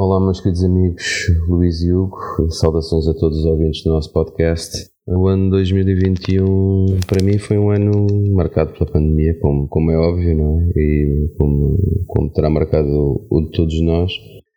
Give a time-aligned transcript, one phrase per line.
[0.00, 2.16] Olá, meus queridos amigos Luís e Hugo,
[2.50, 4.88] saudações a todos os ouvintes do nosso podcast.
[5.08, 10.36] O ano 2021 para mim foi um ano marcado pela pandemia, como, como é óbvio,
[10.36, 10.70] não é?
[10.76, 11.76] E como,
[12.06, 14.12] como terá marcado o, o de todos nós.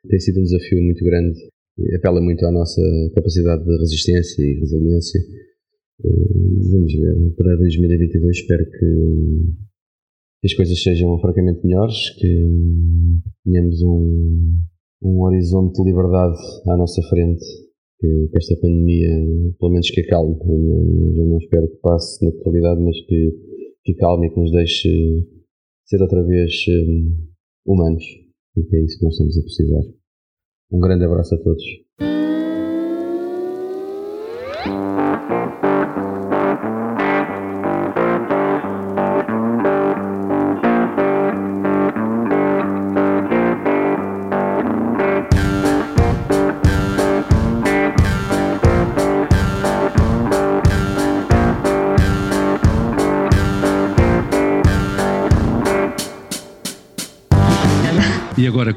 [0.08, 1.40] Tem sido um desafio muito grande,
[1.98, 2.80] apela muito à nossa
[3.16, 5.20] capacidade de resistência e resiliência.
[6.06, 12.48] Eh, vamos ver, para 2022 espero que as coisas sejam francamente melhores, que
[13.44, 14.70] tenhamos um
[15.02, 17.44] um horizonte de liberdade à nossa frente,
[18.00, 19.10] que, esta pandemia,
[19.60, 23.32] pelo menos que acalme, eu não, não espero que passe na totalidade, mas que,
[23.84, 24.90] que calme e que nos deixe
[25.86, 27.18] ser outra vez um,
[27.66, 28.04] humanos,
[28.58, 29.84] e que é isso que nós estamos a precisar.
[30.72, 31.64] Um grande abraço a todos.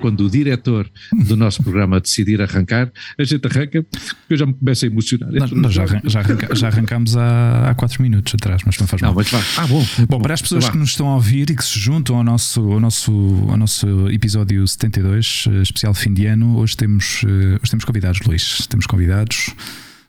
[0.05, 0.87] Quando o diretor
[1.27, 5.33] do nosso programa decidir arrancar, a gente arranca, porque eu já me começo a emocionar.
[5.33, 9.01] Nós, nós já, já, arranca, já, arrancamos há, há quatro minutos atrás, mas não faz
[9.01, 9.15] mal.
[9.15, 9.83] Não, mas Ah, bom.
[10.07, 12.61] Bom, para as pessoas que nos estão a ouvir e que se juntam ao nosso,
[12.61, 13.13] ao nosso,
[13.49, 18.21] ao nosso episódio 72, eh, especial fim de ano, hoje temos, eh, hoje temos convidados,
[18.27, 18.67] Luís.
[18.67, 19.55] Temos convidados,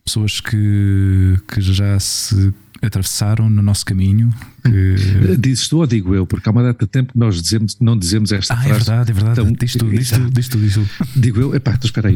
[0.04, 2.54] pessoas que, que já se
[2.88, 4.34] atravessaram no nosso caminho.
[4.64, 5.38] Que...
[5.38, 6.26] Dizes tu ou digo eu?
[6.26, 8.74] Porque há uma data de tempo que nós dizemos, não dizemos esta ah, é frase.
[8.74, 9.42] é verdade, é verdade.
[9.42, 11.20] Então, diz tu, diz tu, diz tu, diz tu.
[11.20, 12.16] Digo eu, epá, então espera aí.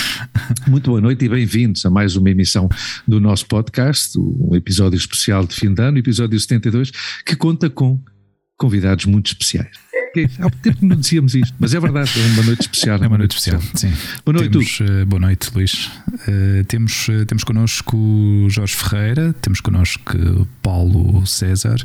[0.66, 2.68] Muito boa noite e bem-vindos a mais uma emissão
[3.06, 6.90] do nosso podcast, um episódio especial de fim de ano, episódio 72,
[7.24, 8.00] que conta com
[8.56, 9.70] convidados muito especiais.
[10.38, 13.02] Há muito tempo que não dizíamos isto, mas é verdade, é uma noite especial.
[13.02, 13.92] É uma noite especial, sim.
[14.24, 15.90] Boa noite, temos, uh, Boa noite, Luís.
[16.26, 17.96] Uh, temos, uh, temos connosco
[18.48, 21.76] Jorge Ferreira, temos connosco Paulo César,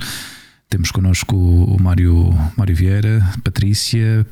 [0.67, 4.25] temos connosco o Mário, Mário Vieira, Patrícia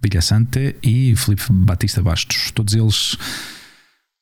[0.00, 2.52] Bilha Santa e Felipe Batista Bastos.
[2.52, 3.16] Todos eles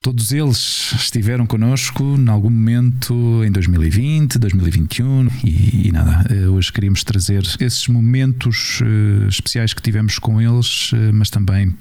[0.01, 6.25] Todos eles estiveram connosco em algum momento em 2020, 2021 e, e, nada.
[6.33, 11.77] Eh, hoje queríamos trazer esses momentos uh, especiais que tivemos com eles, uh, mas também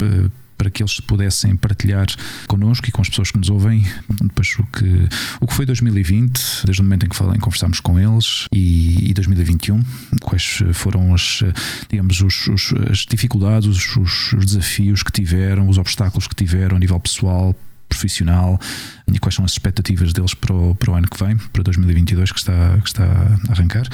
[0.57, 2.07] para que eles pudessem partilhar
[2.47, 3.85] connosco e com as pessoas que nos ouvem
[4.23, 5.07] depois o que,
[5.39, 9.13] o que foi 2020, desde o momento em que falei, conversámos com eles e, e
[9.13, 9.79] 2021,
[10.21, 11.43] quais foram as,
[11.87, 16.79] digamos, os, os, as dificuldades, os, os desafios que tiveram, os obstáculos que tiveram a
[16.79, 17.55] nível pessoal
[17.87, 18.59] profissional
[19.11, 22.31] e quais são as expectativas deles para o, para o ano que vem, para 2022,
[22.31, 23.87] que está, que está a arrancar.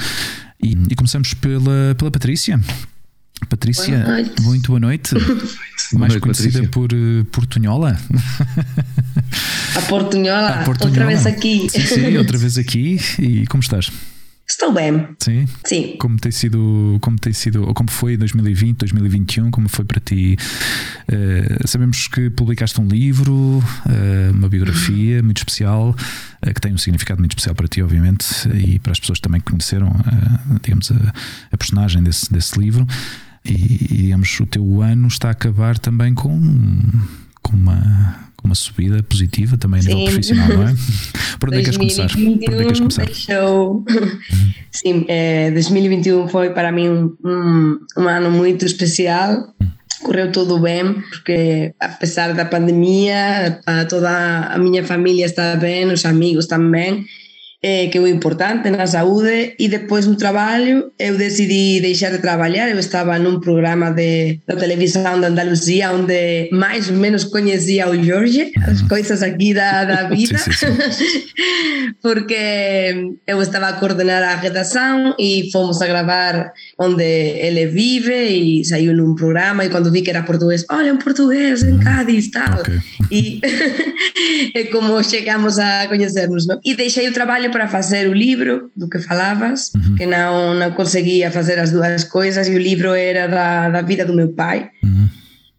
[0.60, 2.60] E, e começamos pela, pela Patrícia.
[3.48, 5.14] Patrícia, boa muito boa noite.
[5.92, 6.68] Mais noite, conhecida Patrícia.
[6.70, 7.98] por eh, Portunhola.
[9.76, 11.68] A Portunhola, a Portunhola, outra vez aqui.
[11.68, 12.98] Sim, sim, outra vez aqui.
[13.18, 13.90] E como estás?
[14.46, 15.08] Estou bem.
[15.18, 15.46] Sim.
[15.64, 15.96] Sim.
[15.98, 20.36] Como tem sido, como tem sido, ou como foi 2020, 2021, como foi para ti?
[21.08, 26.78] Uh, sabemos que publicaste um livro, uh, uma biografia muito especial, uh, que tem um
[26.78, 29.90] significado muito especial para ti, obviamente, e para as pessoas também que conheceram,
[30.62, 31.12] digamos, a,
[31.50, 32.86] a, personagem desse, desse livro.
[33.46, 36.38] E, digamos, o teu ano está a acabar também com,
[37.42, 40.74] com uma uma subida positiva também no nível profissional, não é?
[41.40, 42.08] Por onde é que queres começar?
[42.08, 43.06] Por onde é que?
[43.06, 43.84] Deixou...
[44.70, 49.54] Sim, é, 2021 foi para mim um, um, um ano muito especial.
[50.02, 54.10] Correu tudo bem, porque apesar da pandemia, toda
[54.52, 57.06] a minha família está bem, os amigos também
[57.66, 62.18] eh, que é o importante na saúde e depois no trabalho eu decidi deixar de
[62.18, 67.88] trabalhar eu estava num programa de, da televisão da Andaluzia onde mais ou menos conhecia
[67.88, 68.88] o Jorge as uhum.
[68.88, 71.22] coisas aqui da, da vida sim, sim, sim.
[72.02, 78.64] porque eu estava a coordenar a redação e fomos a gravar onde ele vive e
[78.66, 81.80] saiu num programa e quando vi que era português olha um português em uhum.
[81.80, 82.78] Cádiz tal okay.
[83.10, 83.40] e
[84.54, 86.60] é como chegamos a conhecermos não?
[86.62, 89.94] e deixei o trabalho para fazer o livro do que falavas, uhum.
[89.94, 94.04] que não, não conseguia fazer as duas coisas, e o livro era da, da vida
[94.04, 95.08] do meu pai, uhum.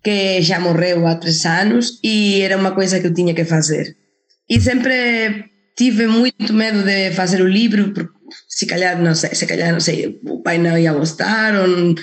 [0.03, 3.95] que já morreu há três anos, e era uma coisa que eu tinha que fazer.
[4.49, 5.45] E sempre
[5.77, 8.11] tive muito medo de fazer o livro, porque
[8.49, 11.95] se calhar, não sei, se calhar, não sei, o pai não ia gostar, ou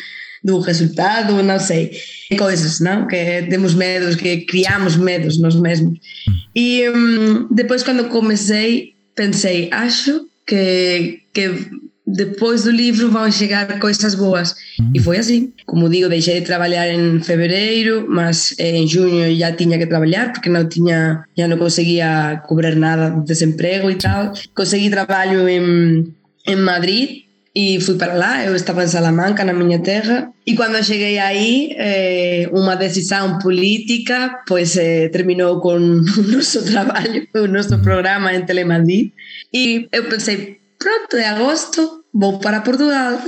[0.43, 1.93] do resultado, não sei,
[2.39, 3.06] coisas, não?
[3.06, 5.99] Que temos medos, que criamos medos nós mesmos.
[6.27, 6.35] Uhum.
[6.56, 11.70] E um, depois, quando comecei, pensei, acho que, que
[12.06, 14.55] depois do livro vão chegar coisas boas.
[14.79, 14.93] Uhum.
[14.94, 15.53] E foi assim.
[15.67, 20.49] Como digo, deixei de trabalhar em fevereiro, mas em junho já tinha que trabalhar porque
[20.49, 24.32] não tinha, já não conseguia cobrir nada de desemprego e tal.
[24.55, 26.12] Consegui trabalho em,
[26.47, 27.23] em Madrid
[27.54, 28.44] e fui para lá.
[28.44, 30.31] Eu estava em Salamanca, na minha terra.
[30.46, 38.34] E quando cheguei aí, eh, uma decisão política, pois eh, terminou com o nosso programa
[38.34, 39.12] em Telemadrid.
[39.52, 43.19] E eu pensei, pronto, de agosto vou para Portugal.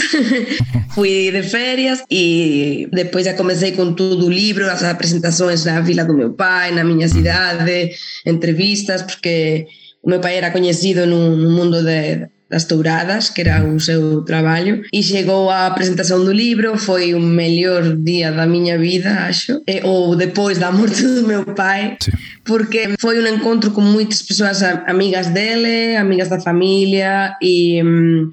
[0.94, 6.04] Fui de férias e depois já comecei com tudo o livro, as apresentações na vila
[6.04, 7.90] do meu pai, na minha cidade,
[8.26, 9.66] entrevistas, porque
[10.02, 14.84] o meu pai era conhecido no mundo de, das Touradas, que era o seu trabalho,
[14.92, 19.80] e chegou a apresentação do livro, foi o melhor dia da minha vida, acho, e,
[19.82, 22.12] ou depois da morte do meu pai, Sim.
[22.44, 27.82] porque foi um encontro com muitas pessoas amigas dele, amigas da família, e,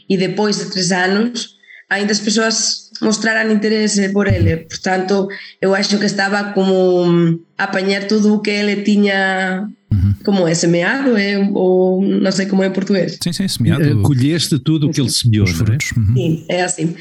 [0.07, 1.55] e depois de três anos,
[1.89, 4.57] ainda as pessoas mostraram interesse por ele.
[4.57, 5.27] Portanto,
[5.61, 10.13] eu acho que estava como a apanhar tudo o que ele tinha Uhum.
[10.23, 11.17] Como é semeado?
[11.17, 13.17] É, ou não sei como é em português.
[13.21, 13.99] Sim, sim, semeado.
[13.99, 15.77] Uh, colheste tudo o que ele semeou, não é?
[15.97, 16.13] Uhum.
[16.15, 16.95] Sim, é assim.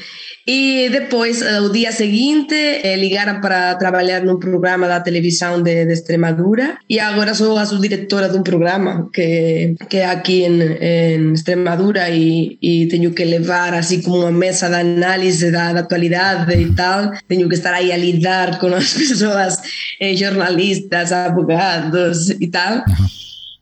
[0.47, 5.93] E depois, o dia seguinte, eh, ligaram para trabalhar num programa da televisão de, de
[5.93, 11.33] Extremadura e agora sou a subdiretora de um programa que, que é aqui em, em
[11.33, 16.51] Extremadura e, e tenho que levar assim como uma mesa de análise da, da atualidade
[16.59, 17.11] e tal.
[17.27, 19.59] Tenho que estar aí a lidar com as pessoas,
[19.99, 22.83] eh, jornalistas, abogados e tal.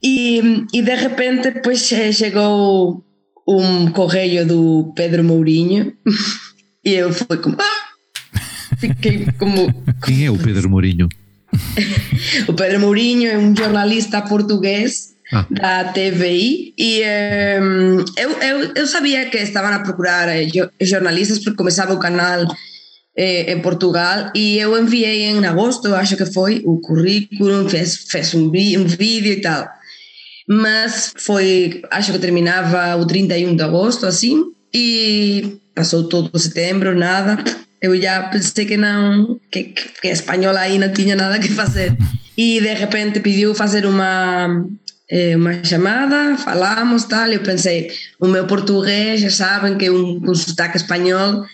[0.02, 3.04] E, e de repente, pois chegou
[3.46, 5.92] um correio do Pedro Mourinho
[6.84, 7.56] E eu fui como.
[7.58, 7.90] Ah!
[8.78, 9.72] Fiquei como.
[10.04, 11.08] Quem é o Pedro Mourinho?
[12.48, 15.46] o Pedro Mourinho é um jornalista português ah.
[15.50, 17.02] da TVI e
[17.60, 20.48] um, eu, eu, eu sabia que estavam a procurar eh,
[20.80, 22.46] jornalistas porque começava o canal
[23.16, 28.32] eh, em Portugal e eu enviei em agosto, acho que foi, o currículo, fez, fez
[28.34, 29.68] um, um vídeo e tal.
[30.48, 34.42] Mas foi, acho que terminava o 31 de agosto, assim,
[34.74, 37.42] e passou todo setembro, nada.
[37.80, 41.96] Eu já pensei que não, que, que a espanhola aí não tinha nada que fazer.
[42.36, 44.66] E de repente pediu fazer uma
[45.10, 47.90] eh, uma chamada, falamos tal, eu pensei,
[48.20, 51.44] o meu português já sabem que é um, um sotaque espanhol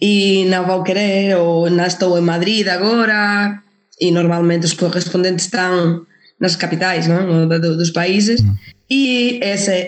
[0.00, 3.60] e não vão querer, ou não estou em Madrid agora,
[4.00, 6.06] e normalmente os correspondentes estão
[6.40, 7.46] nas capitais não?
[7.48, 8.40] dos países.
[8.40, 8.54] Hum.
[8.92, 9.86] E esse é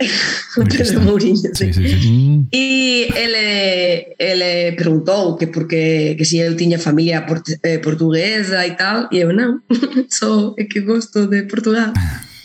[0.56, 1.36] o Pedro Mourinho.
[1.36, 1.52] Sim.
[1.54, 7.76] Sim, sim, e ele, ele perguntou que porque que se eu tinha família port, eh,
[7.78, 9.60] portuguesa e tal, e eu não,
[10.08, 11.92] só é que gosto de Portugal.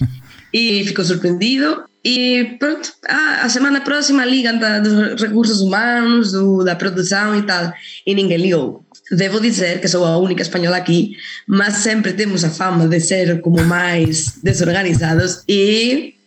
[0.54, 1.86] e ficou surpreendido.
[2.04, 7.44] E pronto, ah, a semana próxima ligam da, dos recursos humanos, do, da produção e
[7.44, 7.72] tal,
[8.06, 8.84] e ninguém ligou.
[9.12, 11.14] Devo dizer que sou a única espanhola aqui,
[11.48, 16.19] mas sempre temos a fama de ser como mais desorganizados e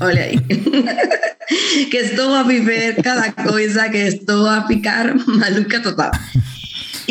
[0.00, 0.38] olha aí
[1.90, 6.10] que estou a viver cada coisa que estou a ficar maluca total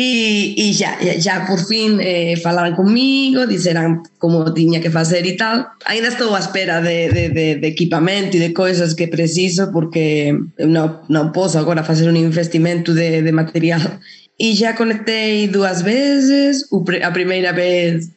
[0.00, 5.36] e, e já, já por fim eh, falaram comigo, disseram como tinha que fazer e
[5.36, 5.66] tal.
[5.84, 10.32] Ainda estou à espera de, de, de, de equipamento e de coisas que preciso, porque
[10.58, 13.80] não, não posso agora fazer um investimento de, de material
[14.38, 16.62] e já conectei duas vezes.
[17.02, 18.08] A primeira vez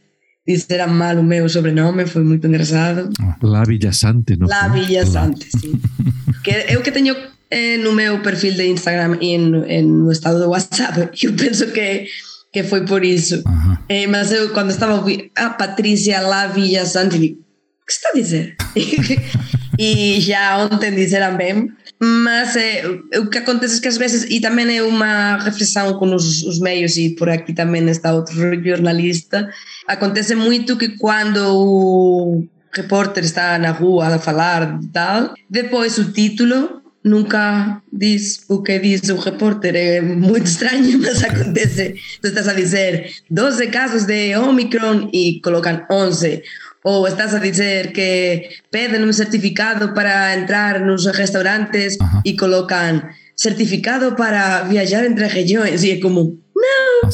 [0.45, 3.09] disseram mal o meu sobrenome, foi muito engraçado.
[3.42, 5.80] La Villasante, não La Villasante, sim.
[6.69, 7.16] eu que tenho
[7.50, 12.07] eh, no meu perfil de Instagram e no estado de WhatsApp, eu penso que
[12.54, 13.42] que foi por isso.
[13.90, 18.56] Eh, mas eu, quando estava ouvindo a Patrícia La Villasante, o que está a dizer?
[19.80, 21.71] e já ontem disseram bem,
[22.04, 22.83] mas é,
[23.18, 26.60] o que acontece é que às vezes, e também é uma reflexão com os, os
[26.60, 29.50] meios, e por aqui também está outro jornalista,
[29.88, 36.82] acontece muito que quando o repórter está na rua a falar tal, depois o título
[37.04, 41.95] nunca diz o que diz o repórter, é muito estranho, mas acontece.
[42.22, 46.42] Tu estás a dizer 12 casos de Omicron e colocam 11
[46.83, 52.22] ou estás a dizer que pedem um certificado para entrar nos restaurantes uh -huh.
[52.26, 53.02] e colocam
[53.36, 57.10] certificado para viajar entre regiões e é como, não.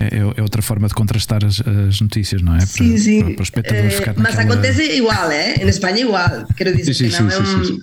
[0.00, 2.58] é, é, outra forma de contrastar as, as notícias, não é?
[2.58, 3.34] Para, sim, sim.
[3.34, 5.54] Para, para ficar Mas acontece igual, é?
[5.56, 7.64] Em Espanha igual, quero dizer sim, que não sim, é um...
[7.64, 7.80] Sim,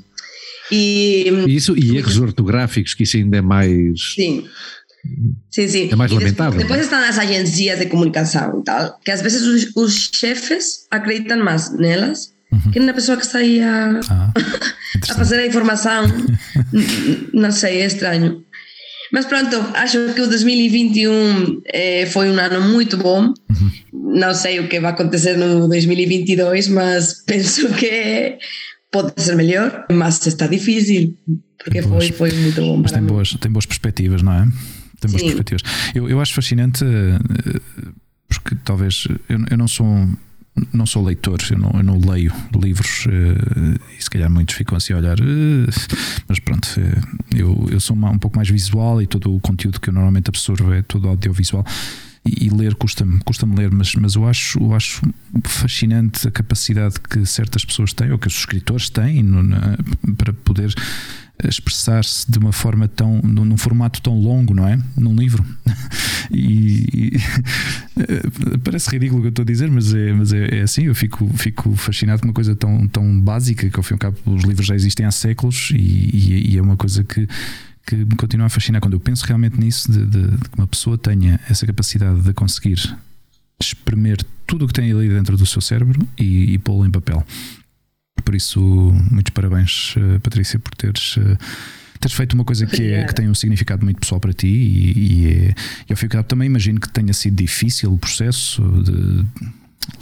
[0.71, 4.13] e, isso, e erros ortográficos, que isso ainda é mais.
[4.15, 4.45] Sim.
[5.49, 5.89] Sim, sim.
[5.91, 6.59] É mais lamentável.
[6.59, 10.85] Depois, depois estão as agências de comunicação e tal, que às vezes os, os chefes
[10.91, 12.71] acreditam mais nelas uhum.
[12.71, 14.33] que na pessoa que está aí a, ah,
[15.09, 16.03] a fazer a informação
[17.33, 18.43] não sei, é estranho.
[19.11, 23.33] Mas pronto, acho que o 2021 eh, foi um ano muito bom.
[23.49, 23.71] Uhum.
[23.91, 28.37] Não sei o que vai acontecer no 2022, mas penso que
[28.91, 31.17] pode ser melhor, mas está difícil,
[31.63, 34.45] porque foi, foi muito bom mas tem boas, tem boas perspectivas, não é?
[34.99, 35.27] Tem boas Sim.
[35.27, 35.61] perspectivas.
[35.93, 37.59] Eu, eu acho fascinante, eh,
[38.27, 39.87] porque talvez eu, eu não sou
[40.73, 44.75] não sou leitor, eu não, eu não leio livros uh, e se calhar muitos ficam
[44.75, 45.67] assim a olhar, uh,
[46.27, 49.79] mas pronto, uh, eu, eu sou uma, um pouco mais visual e todo o conteúdo
[49.79, 51.65] que eu normalmente absorvo é todo audiovisual.
[52.25, 55.01] E, e ler custa-me custa ler, mas, mas eu, acho, eu acho
[55.43, 59.77] fascinante a capacidade que certas pessoas têm, ou que os escritores têm, no, na,
[60.17, 60.73] para poder
[61.47, 64.77] expressar-se de uma forma tão num formato tão longo, não é?
[64.97, 65.45] Num livro.
[66.31, 70.61] E, e parece ridículo o que eu estou a dizer, mas é, mas é, é,
[70.61, 70.83] assim.
[70.83, 73.97] Eu fico, fico fascinado com uma coisa tão, tão básica que ao fim e ao
[73.97, 77.27] cabo os livros já existem há séculos e, e é uma coisa que
[77.89, 80.67] que me continua a fascinar quando eu penso realmente nisso de, de, de que uma
[80.67, 82.77] pessoa tenha essa capacidade de conseguir
[83.59, 87.25] espremer tudo o que tem ali dentro do seu cérebro e, e pô-lo em papel.
[88.23, 88.59] Por isso,
[89.09, 91.15] muitos parabéns, eh, Patrícia, por teres.
[91.17, 91.37] Eh,
[91.99, 94.93] teres feito uma coisa que, é, que tem um significado muito pessoal para ti e,
[94.97, 95.55] e, é,
[95.89, 99.25] e ao fim também imagino que tenha sido difícil o processo de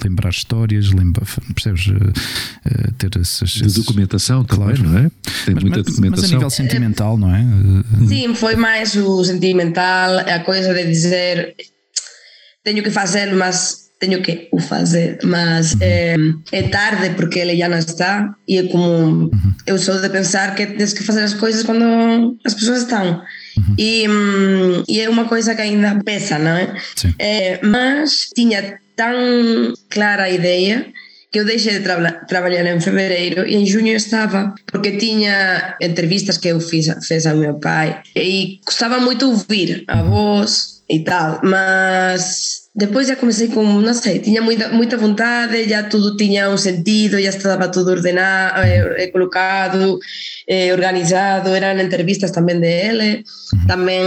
[0.02, 1.86] lembrar histórias, lembra, percebes?
[1.86, 4.76] Uh, ter essas, de documentação claro.
[4.76, 5.10] também, não é?
[5.44, 6.22] Tem mas, muita mas, documentação.
[6.22, 7.44] Mas a nível sentimental, não é?
[8.06, 11.54] Sim, foi mais o sentimental, a coisa de dizer
[12.64, 16.14] tenho que fazer, mas tenho que o fazer, mas é,
[16.52, 19.54] é, tarde porque ele já não está e é como uhum.
[19.66, 23.22] eu sou de pensar que tens que fazer as coisas quando as pessoas estão
[23.56, 23.74] uhum.
[23.76, 26.76] e, hum, e, é uma coisa que ainda pesa, não é?
[27.18, 27.60] é?
[27.64, 30.92] Mas tinha tão clara a ideia
[31.30, 36.36] que eu deixei de tra trabalhar em fevereiro e em junho estava, porque tinha entrevistas
[36.36, 41.40] que eu fiz, fiz ao meu pai e gostava muito ouvir a voz e tal,
[41.44, 46.56] mas depois já comecei com, não sei, tinha muita, muita vontade, já tudo tinha um
[46.56, 49.98] sentido, já estava tudo ordenado, eh, eh, colocado,
[50.48, 53.22] eh, organizado, eram entrevistas também dele,
[53.66, 54.00] também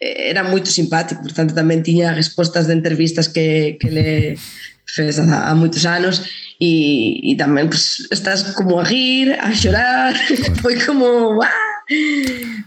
[0.00, 4.38] era muito simpático, portanto também tinha respostas de entrevistas que, que ele
[4.86, 6.22] fez há, há muitos anos
[6.60, 10.14] e, e também pues, estás como a rir, a chorar,
[10.60, 11.42] foi como...
[11.42, 11.66] Ah!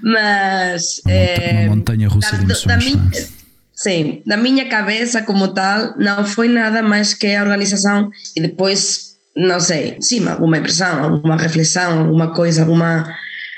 [0.01, 1.01] Mas...
[1.05, 2.65] Uma, montanha russa de emoções.
[2.65, 3.39] Da, da
[3.79, 9.15] Sim, na minha cabeça como tal, não foi nada mais que a organização e depois,
[9.35, 13.09] não sei, sim, alguma impressão, alguma reflexão, alguma coisa, alguma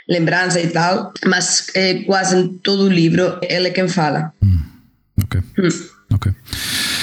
[0.10, 4.31] lembrança e tal, mas é, quase em todo o livro ele é quem fala.
[4.43, 4.60] Hum,
[5.24, 5.41] ok.
[5.60, 5.70] Hum.
[6.13, 6.31] Ok.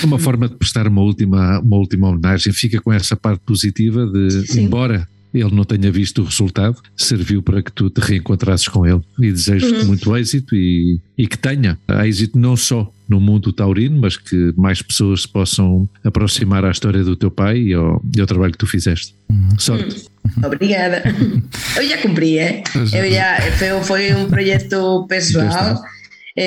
[0.04, 4.46] Uma forma de prestar uma última, uma última homenagem fica com essa parte positiva de,
[4.46, 4.64] Sim.
[4.64, 9.00] embora ele não tenha visto o resultado, serviu para que tu te reencontrasses com ele.
[9.20, 9.86] E desejo-te uhum.
[9.86, 14.82] muito êxito e, e que tenha êxito não só no mundo taurino, mas que mais
[14.82, 18.58] pessoas se possam aproximar à história do teu pai e ao, e ao trabalho que
[18.58, 19.14] tu fizeste.
[19.30, 19.58] Uhum.
[19.58, 20.06] Sorte.
[20.36, 20.46] Uhum.
[20.46, 21.02] Obrigada.
[21.76, 22.62] Eu já cumpri, é?
[22.74, 25.97] Eu já, foi, foi um projeto pessoal eh,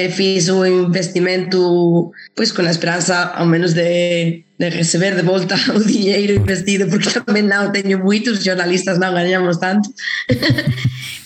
[0.09, 5.79] fiz um investimento pois com a esperança ao menos de, de receber de volta o
[5.85, 9.89] dinheiro investido porque também não tenho muitos jornalistas não ganhamos tanto.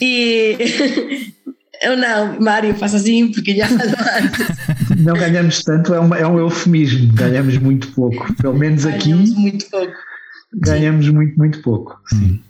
[0.02, 0.58] E
[1.84, 3.68] eu não, Mário, faça assim porque já
[4.98, 9.36] não ganhamos tanto, é, uma, é um eufemismo ganhamos muito pouco, pelo menos aqui ganhamos
[9.36, 9.94] muito pouco.
[10.56, 11.12] ganhamos Sim.
[11.12, 12.42] muito, muito pouco Sim.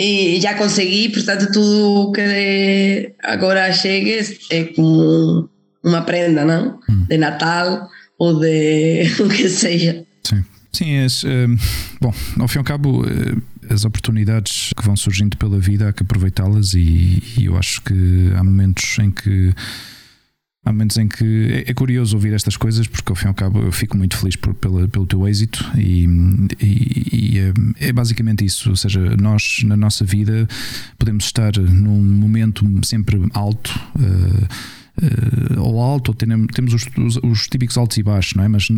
[0.00, 5.50] E já consegui, portanto, tudo que agora chegue é como
[5.84, 6.78] uma prenda, não?
[6.88, 7.06] Hum.
[7.08, 10.04] De Natal ou de o que seja.
[10.24, 10.44] Sim.
[10.72, 11.06] Sim, é,
[12.00, 15.92] bom, ao fim e ao cabo, eh, as oportunidades que vão surgindo pela vida há
[15.92, 19.52] que aproveitá-las e, e, eu acho que há momentos em que
[20.64, 23.34] há momentos em que é, é, curioso ouvir estas coisas porque ao fim e ao
[23.34, 26.06] cabo eu fico muito feliz por, pela, pelo teu êxito e,
[26.60, 30.46] e, e é, é, basicamente isso, ou seja, nós na nossa vida
[30.98, 33.80] podemos estar num momento sempre alto.
[33.96, 38.48] Uh, uh, alto, ou temos os, os, os, típicos altos e baixos, não é?
[38.48, 38.68] Mas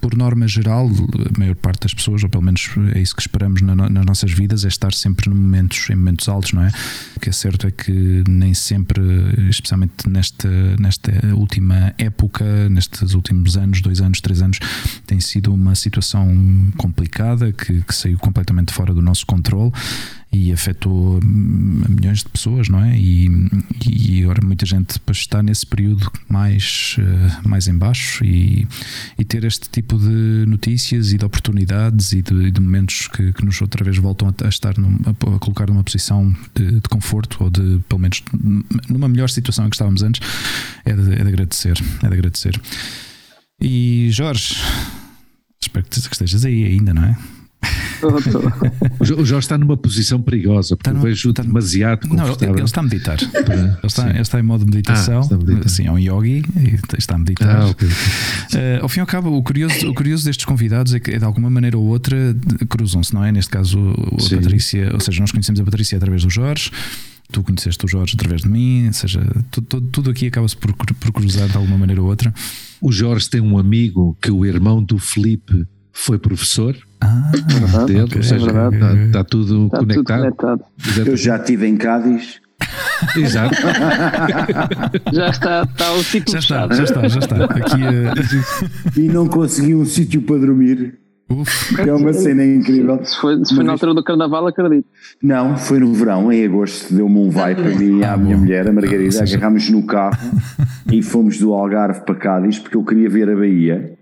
[0.00, 3.60] por norma geral, a maior parte das pessoas, ou pelo menos é isso que esperamos
[3.62, 6.70] na, nas nossas vidas, é estar sempre em momentos, em momentos altos, não é?
[7.16, 9.00] O que é certo é que nem sempre,
[9.48, 14.58] especialmente nesta, nesta última época, nestes últimos anos, dois anos, três anos,
[15.06, 16.28] tem sido uma situação
[16.76, 19.72] complicada que, que saiu completamente fora do nosso controle
[20.30, 22.98] e afetou hum, milhões de pessoas, não é?
[22.98, 23.28] E,
[23.90, 28.66] e agora muita gente depois está nesse período mais, uh, mais em baixo e,
[29.18, 33.44] e ter este tipo de notícias e de oportunidades e de, de momentos que, que,
[33.44, 37.50] nos outra vez voltam a, estar num, a, colocar numa posição de, de, conforto ou
[37.50, 38.22] de pelo menos
[38.88, 40.20] numa melhor situação em que estávamos antes
[40.84, 42.60] é de, é de agradecer, é de agradecer.
[43.60, 44.56] E Jorge,
[45.60, 47.16] espero que estejas aí ainda, não é?
[49.00, 52.48] O Jorge está numa posição perigosa, porque está no, vejo está, demasiado confortável.
[52.48, 53.18] Não, ele está a meditar.
[53.20, 55.66] ele, está, ele está em modo de meditação, ah, meditar.
[55.66, 57.62] assim, é um yogi e está a meditar.
[57.62, 57.88] Ah, okay.
[57.88, 61.24] uh, ao fim e ao cabo, o curioso, o curioso destes convidados é que de
[61.24, 62.16] alguma maneira ou outra
[62.68, 63.32] cruzam-se, não é?
[63.32, 63.78] Neste caso,
[64.16, 64.36] a Sim.
[64.36, 66.70] Patrícia, ou seja, nós conhecemos a Patrícia através do Jorge
[67.30, 71.12] tu conheceste o Jorge através de mim, ou seja, tudo, tudo aqui acaba-se por, por,
[71.12, 72.32] cruzar de alguma maneira ou outra.
[72.80, 75.66] O Jorge tem um amigo que o irmão do Felipe
[75.98, 76.76] foi professor.
[77.00, 77.32] Ah,
[77.86, 80.04] dele, okay, ou seja, está, está, tudo está conectado.
[80.04, 80.64] Tudo conectado.
[81.06, 82.40] Eu já estive em Cádiz.
[83.16, 83.56] Exato.
[85.12, 87.44] já está, está o sítio já está, já está, já está.
[87.44, 89.00] Aqui, uh...
[89.00, 90.98] E não consegui um sítio para dormir.
[91.30, 91.78] Uf.
[91.80, 93.04] É uma cena incrível.
[93.04, 94.86] Se foi, se foi na altura do carnaval, acredito.
[95.22, 98.66] Não, foi no verão, em agosto, deu-me um vai para mim e à minha mulher,
[98.66, 99.22] a Margarida.
[99.22, 100.16] Agarrámos no carro
[100.90, 103.97] e fomos do Algarve para Cádiz porque eu queria ver a Bahia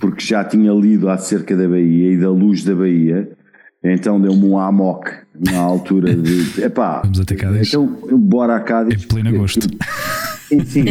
[0.00, 3.30] porque já tinha lido acerca da Bahia e da luz da Bahia,
[3.82, 7.68] então deu-me um amok na altura de epá, vamos até Cádiz.
[7.68, 7.86] Então,
[8.18, 9.04] bora a Cádiz.
[9.04, 9.66] Em pleno agosto.
[10.64, 10.84] Sim,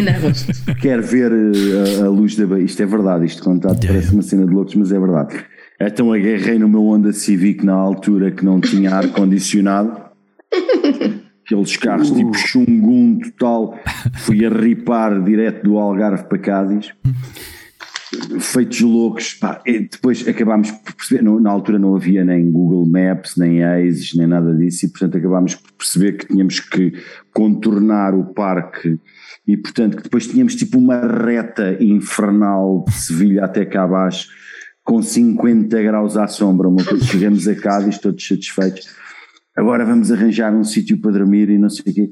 [0.82, 2.66] quero ver a, a, luz da Bahia.
[2.66, 4.16] Isto é verdade, isto contado yeah, parece yeah.
[4.16, 5.36] uma cena de loucos, mas é verdade.
[5.80, 10.06] Então agarrei no meu Honda Civic na altura que não tinha ar-condicionado.
[11.46, 12.16] Aqueles carros uh.
[12.16, 13.78] tipo chungum total.
[14.16, 16.94] Fui a ripar direto do Algarve para Cádiz
[18.40, 23.62] feitos loucos, pá, depois acabámos por perceber, na altura não havia nem Google Maps, nem
[23.62, 26.94] Waze, nem nada disso, e portanto acabámos por perceber que tínhamos que
[27.34, 29.00] contornar o parque,
[29.48, 34.30] e portanto que depois tínhamos tipo uma reta infernal de Sevilha até cá abaixo,
[34.84, 38.88] com 50 graus à sombra, uma coisa, chegamos a Cádiz todos satisfeitos,
[39.56, 42.12] agora vamos arranjar um sítio para dormir e não sei o quê.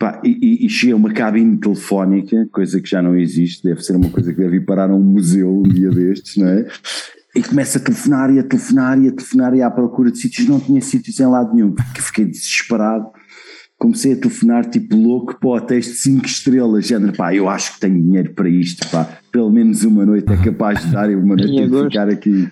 [0.00, 3.96] Pá, e, e, cheguei a uma cabine telefónica, coisa que já não existe, deve ser
[3.96, 6.66] uma coisa que deve ir parar a um museu um dia destes, não é?
[7.36, 10.48] E começa a telefonar e a telefonar e a telefonar e à procura de sítios,
[10.48, 13.10] não tinha sítios em lado nenhum, porque fiquei desesperado
[13.80, 17.80] comecei a telefonar tipo louco para hotéis de 5 estrelas, género, pá, eu acho que
[17.80, 21.34] tenho dinheiro para isto, pá, pelo menos uma noite é capaz de dar e uma
[21.34, 22.46] noite de ficar aqui.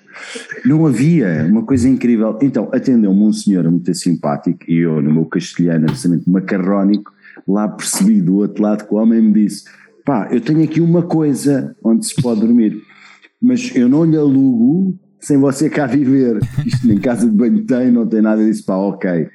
[0.64, 2.38] Não havia, uma coisa incrível.
[2.40, 7.12] Então, atendeu-me um senhor muito simpático e eu, no meu castelhano, absolutamente macarrónico,
[7.46, 9.64] lá percebi do outro lado que o homem me disse,
[10.04, 12.80] pá, eu tenho aqui uma coisa onde se pode dormir,
[13.40, 16.38] mas eu não lhe alugo sem você cá viver.
[16.64, 19.28] Isto nem casa de banho tem, não tem nada disso, pá, ok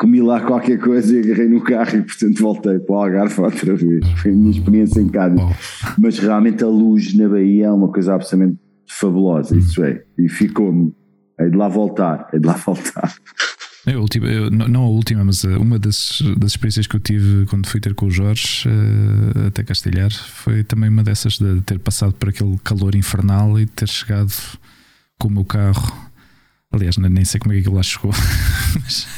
[0.00, 3.76] comi lá qualquer coisa e agarrei no carro e portanto voltei para o Algarve outra
[3.76, 4.08] vez.
[4.22, 5.42] Foi a minha experiência em Cádiz.
[5.98, 8.58] Mas realmente a luz na Bahia é uma coisa absolutamente
[8.88, 10.02] fabulosa, isso é.
[10.18, 10.94] E ficou-me.
[11.38, 13.14] É de lá voltar, é de lá voltar.
[13.94, 17.80] Eu, não a última, mas eh, uma das, das experiências que eu tive quando fui
[17.80, 22.28] ter com o Jorge uh, até Castelhar foi também uma dessas de ter passado por
[22.28, 24.32] aquele calor infernal e ter chegado
[25.18, 26.09] com o meu carro
[26.72, 28.12] Aliás, nem sei como é que aquilo lá chegou,
[28.78, 29.08] mas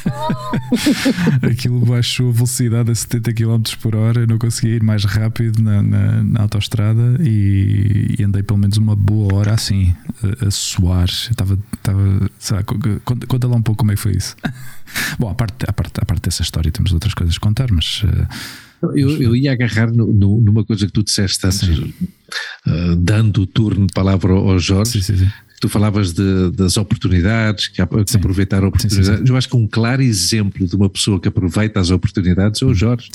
[1.43, 4.21] aquilo baixou a velocidade a 70 km por hora.
[4.21, 8.77] Eu não conseguia ir mais rápido na, na, na autostrada e, e, andei pelo menos
[8.77, 11.05] uma boa hora assim, a, a suar.
[11.05, 12.63] Estava, estava, sabe,
[13.05, 14.35] conta, conta, lá um pouco como é que foi isso.
[15.19, 18.01] Bom, a parte, a parte, a parte dessa história temos outras coisas a contar, mas.
[18.01, 23.43] Uh, eu, eu ia agarrar no, no, numa coisa que tu disseste antes, uh, dando
[23.43, 25.31] o turno de palavra ao Jorge, sim, sim, sim
[25.63, 27.81] tu falavas de, das oportunidades, que, que
[28.17, 29.07] aproveitar oportunidades.
[29.07, 29.31] Sim, sim, sim.
[29.31, 32.73] Eu acho que um claro exemplo de uma pessoa que aproveita as oportunidades é o
[32.73, 33.09] Jorge.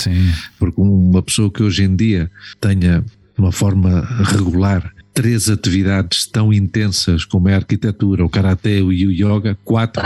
[0.57, 6.53] Porque uma pessoa que hoje em dia tenha de uma forma regular três atividades tão
[6.53, 10.01] intensas como é a arquitetura, o karatê e o yoga, quatro.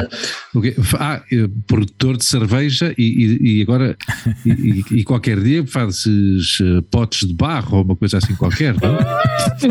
[0.55, 0.75] Okay.
[0.99, 3.95] Ah, eh, produtor de cerveja e, e, e agora
[4.43, 8.97] e, e, qualquer dia fazes eh, potes de barro ou uma coisa assim qualquer, não?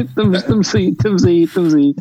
[0.00, 1.94] estamos, estamos aí, estamos aí, estamos aí.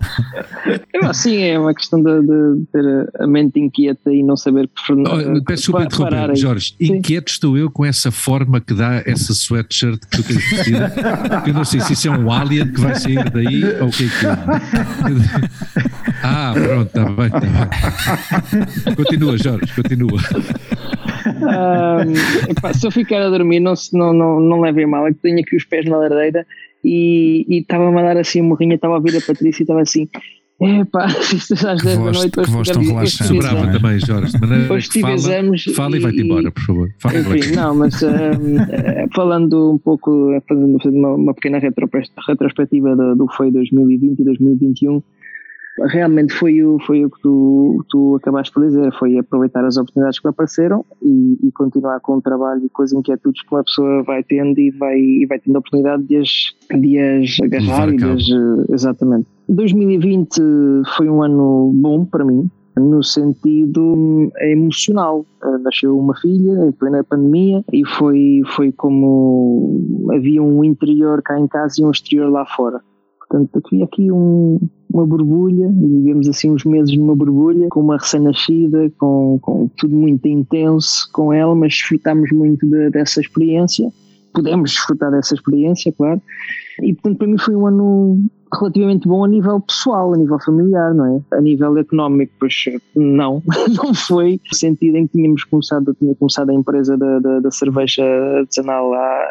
[1.04, 5.44] Assim é uma questão de, de, ter a mente inquieta e não saber que oh,
[5.44, 6.76] Peço desculpa interromper, Jorge.
[6.80, 6.98] Sim.
[6.98, 10.94] Inquieto estou eu com essa forma que dá essa sweatshirt que tu tens vestida.
[11.48, 14.06] eu não sei se isso é um alien que vai sair daí ou o que
[14.06, 14.32] é que é?
[16.24, 18.96] Ah, pronto, está bem, está bem.
[18.96, 20.20] Continua, Jorge, continua.
[21.42, 25.20] Um, epá, se eu ficar a dormir, não, não, não, não levem mal, é que
[25.20, 26.46] tenho aqui os pés na lareira
[26.84, 30.08] e estava a mandar assim uma morrinha, estava a ouvir a Patrícia e estava assim.
[30.62, 32.30] É pá, às 10 da noite.
[32.30, 33.28] Que voz tão relaxante.
[33.28, 34.38] Sobrava também, Jorge.
[34.70, 35.64] Hoje tive fala, exames.
[35.76, 36.90] Fala e, e vai-te embora, por favor.
[37.00, 43.28] Fala enfim, não, mas um, falando um pouco, fazendo uma, uma pequena retrospectiva do, do
[43.28, 45.02] foi 2020 e 2021
[45.88, 50.20] realmente foi o, foi o que tu, tu acabaste por dizer, foi aproveitar as oportunidades
[50.20, 54.04] que apareceram e, e, continuar com o trabalho e com as inquietudes que uma pessoa
[54.04, 56.30] vai tendo e vai, e vai tendo a oportunidade de as,
[56.80, 59.28] de as agarrar e de as, exatamente.
[59.52, 60.42] 2020
[60.96, 65.26] foi um ano bom para mim, no sentido emocional.
[65.62, 71.48] Nasceu uma filha em plena pandemia e foi, foi como havia um interior cá em
[71.48, 72.82] casa e um exterior lá fora.
[73.20, 74.58] Portanto, havia aqui um,
[74.94, 80.26] uma borbulha, vivemos assim uns meses numa borbulha, com uma recém-nascida, com, com tudo muito
[80.28, 83.90] intenso com ela, mas desfrutámos muito de, dessa experiência.
[84.34, 86.22] Pudemos desfrutar dessa experiência, claro.
[86.82, 90.94] E portanto, para mim foi um ano relativamente bom a nível pessoal, a nível familiar,
[90.94, 91.38] não é?
[91.38, 92.54] A nível económico, pois
[92.96, 93.42] não,
[93.76, 97.52] não foi, no sentido em que tínhamos começado, tinha começado a empresa da, da, da
[97.52, 98.04] cerveja
[98.40, 99.28] artesanal há,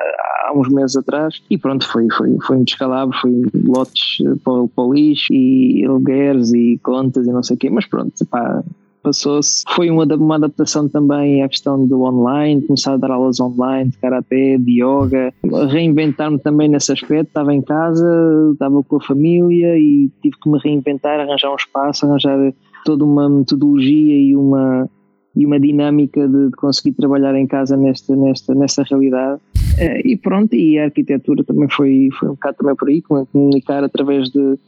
[0.47, 4.85] há uns meses atrás e pronto, foi, foi, foi um descalabro, foi lotes para, para
[4.85, 8.63] o lixo e alugueres e contas e não sei o quê, mas pronto, pá,
[9.03, 9.65] passou-se.
[9.75, 13.99] Foi uma, uma adaptação também à questão do online, começar a dar aulas online de
[13.99, 15.33] karatê, de yoga,
[15.69, 17.29] reinventar-me também nesse aspecto.
[17.29, 22.07] Estava em casa, estava com a família e tive que me reinventar, arranjar um espaço,
[22.07, 22.53] arranjar
[22.85, 24.89] toda uma metodologia e uma
[25.35, 29.41] e uma dinâmica de, de conseguir trabalhar em casa nesta, nesta, nesta realidade.
[29.79, 33.85] Eh, e pronto, e a arquitetura também foi, foi um bocado também por aí, comunicar
[33.85, 34.59] através de,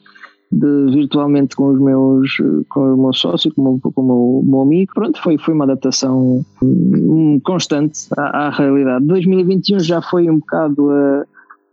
[0.53, 2.37] de, virtualmente com os meus
[2.69, 4.93] com o meu sócio, com o, com o meu, amigo.
[4.95, 9.07] Pronto, foi, foi uma adaptação hum, constante à, à, realidade.
[9.07, 11.25] 2021 já foi um bocado a,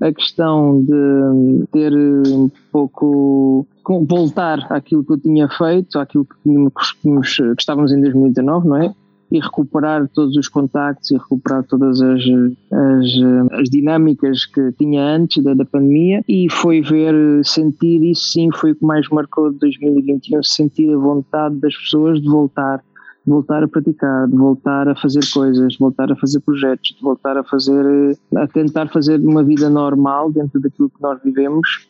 [0.07, 3.67] a questão de ter um pouco
[4.07, 8.93] voltar àquilo que eu tinha feito, àquilo que, tínhamos, que estávamos em 2019, não é?
[9.31, 15.43] E recuperar todos os contactos e recuperar todas as, as, as dinâmicas que tinha antes
[15.43, 17.13] da, da, pandemia e foi ver,
[17.43, 22.21] sentir isso sim foi o que mais marcou de 2021, sentir a vontade das pessoas
[22.21, 22.83] de voltar
[23.25, 27.01] de voltar a praticar, de voltar a fazer coisas, de voltar a fazer projetos, de
[27.01, 31.87] voltar a fazer, a tentar fazer uma vida normal dentro daquilo que nós vivemos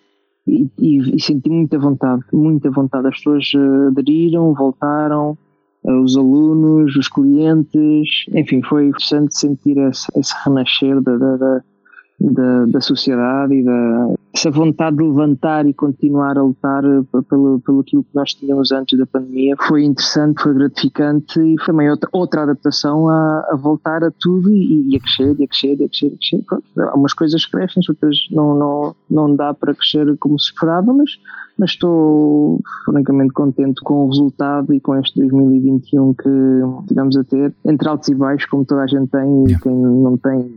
[0.48, 3.08] e, e, e senti muita vontade, muita vontade.
[3.08, 5.38] As pessoas eh, aderiram, voltaram,
[5.84, 11.62] os alunos, os clientes, enfim, foi interessante sentir esse, esse renascer da, da,
[12.20, 17.60] da, da, sociedade e da, essa vontade de levantar e continuar a lutar eh, pelo,
[17.60, 19.56] pelo aquilo que nós tínhamos antes da pandemia.
[19.68, 24.52] Foi interessante, foi gratificante e foi também outra, outra adaptação a, a voltar a tudo
[24.52, 26.44] e, e, a crescer, e a crescer, e a crescer, e a crescer.
[26.46, 31.12] Pronto, algumas coisas crescem, outras não, não, não dá para crescer como se esperava, mas
[31.60, 36.30] mas estou francamente contente com o resultado e com este 2021 que
[36.88, 40.16] tivemos a ter, entre altos e baixos, como toda a gente tem, e quem não
[40.16, 40.50] tem,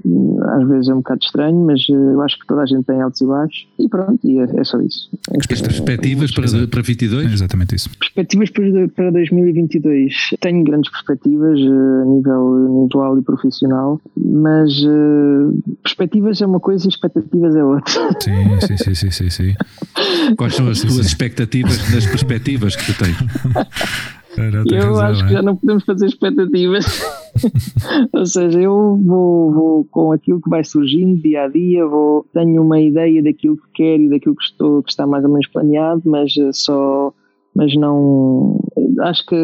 [0.57, 3.03] às vezes é um bocado estranho, mas eh, eu acho que toda a gente tem
[3.03, 5.11] altos e baixos, e pronto, e é, é só isso.
[5.39, 7.31] As perspectivas para, para 22?
[7.31, 7.91] É exatamente isso.
[7.99, 10.31] Perspectivas para, para 2022.
[10.41, 16.87] Tenho grandes perspectivas eh, a nível individual e profissional, mas uh, perspectivas é uma coisa
[16.87, 17.93] e expectativas é outra.
[18.21, 19.31] Sim, sim, sim, sim, sim.
[19.31, 19.55] sim.
[20.37, 23.17] Quais são as tuas expectativas nas perspectivas que tu tens?
[24.71, 25.37] Eu acho que é?
[25.37, 26.85] já não podemos fazer expectativas.
[28.13, 32.63] Ou seja, eu vou, vou, com aquilo que vai surgindo dia a dia, vou, tenho
[32.63, 36.03] uma ideia daquilo que quero e daquilo que, estou, que está mais ou menos planeado,
[36.05, 37.13] mas eh, só
[37.55, 38.59] mas não
[39.01, 39.37] acho que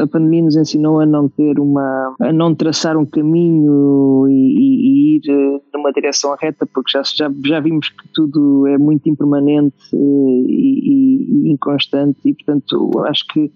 [0.00, 5.16] a pandemia nos ensinou a não ter uma a não traçar um caminho e, e,
[5.16, 9.08] e ir eh, numa direção reta porque já, já, já vimos que tudo é muito
[9.08, 13.50] impermanente eh, e, e inconstante e portanto acho que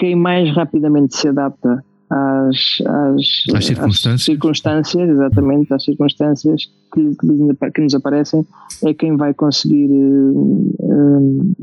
[0.00, 4.14] quem mais rapidamente se adapta às, às, às circunstâncias.
[4.14, 7.16] Às circunstâncias, exatamente, às circunstâncias que,
[7.74, 8.44] que, nos aparecem,
[8.82, 11.54] é quem vai conseguir uh,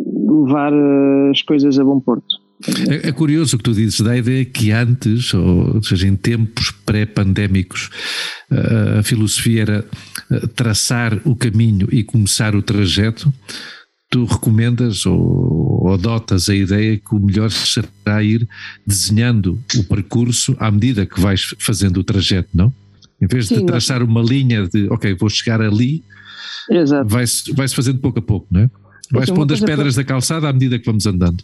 [0.46, 0.72] levar
[1.32, 2.28] as coisas a bom porto.
[2.90, 6.72] É, é, curioso o que tu dizes, da ideia que antes, ou seja, em tempos
[6.72, 7.90] pré-pandémicos,
[8.98, 9.86] a filosofia era
[10.56, 13.32] traçar o caminho e começar o trajeto
[14.10, 15.16] tu recomendas ou,
[15.88, 18.48] ou adotas a ideia que o melhor será ir
[18.86, 22.74] desenhando o percurso à medida que vais fazendo o trajeto, não?
[23.22, 26.04] Em vez Sim, de traçar uma linha de, ok, vou chegar ali,
[27.06, 28.70] vai-se vai fazendo pouco a pouco, não é?
[29.10, 31.42] Vais pondo as pedras da calçada à medida que vamos andando.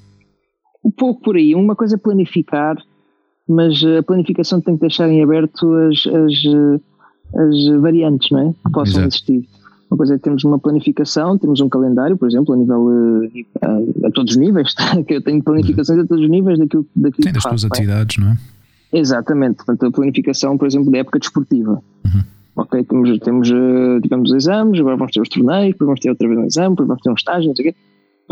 [0.84, 1.56] Um pouco por aí.
[1.56, 2.76] Uma coisa é planificar,
[3.48, 6.34] mas a planificação tem que deixar em aberto as, as,
[7.40, 8.54] as variantes, não é?
[8.66, 9.08] Que possam Exato.
[9.08, 9.48] existir
[9.90, 12.90] uma coisa é que temos uma planificação, temos um calendário, por exemplo, a nível
[13.62, 14.74] a, a, a todos os níveis,
[15.08, 18.32] que eu tenho planificações a todos os níveis daquilo, daquilo Sim, das tuas atividades, não
[18.32, 18.38] é?
[18.92, 21.82] Exatamente, portanto, a planificação, por exemplo, da época desportiva.
[22.06, 22.24] Uhum.
[22.56, 23.52] Ok, temos, temos,
[24.02, 26.88] digamos, exames, agora vamos ter os torneios, depois vamos ter outra vez um exame, depois
[26.88, 27.80] vamos ter um estágio, não sei o quê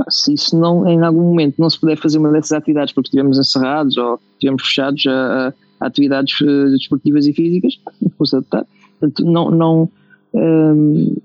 [0.10, 3.38] se isso não, em algum momento não se puder fazer uma dessas atividades porque estivemos
[3.38, 7.80] encerrados ou estivemos fechados a, a atividades uh, desportivas e físicas,
[8.18, 8.66] vamos adaptar.
[9.00, 9.90] Portanto, não, não,
[10.34, 11.16] um,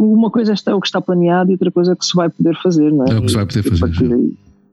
[0.00, 2.28] uma coisa é o que está planeado e outra coisa é o que se vai
[2.28, 3.12] poder fazer, não é?
[3.12, 4.08] É o que se vai poder fazer.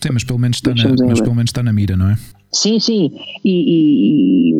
[0.02, 2.18] Sim, mas pelo menos está, na, mas pelo menos está na mira, não é?
[2.52, 3.12] Sim, sim.
[3.44, 4.56] E, e,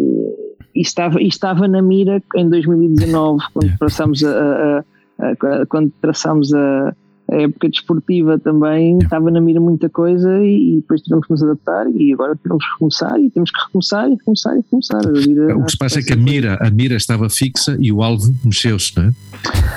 [0.75, 4.84] e estava, e estava na mira em 2019, quando traçámos a, a,
[5.19, 6.95] a, a quando traçámos a
[7.31, 11.43] a época desportiva também estava na mira muita coisa e, e, depois tivemos que nos
[11.43, 15.01] adaptar e agora temos que recomeçar e temos que recomeçar e recomeçar e recomeçar.
[15.57, 18.33] O que se passa é que a mira, a mira estava fixa e o alvo
[18.43, 19.11] mexeu-se, não é?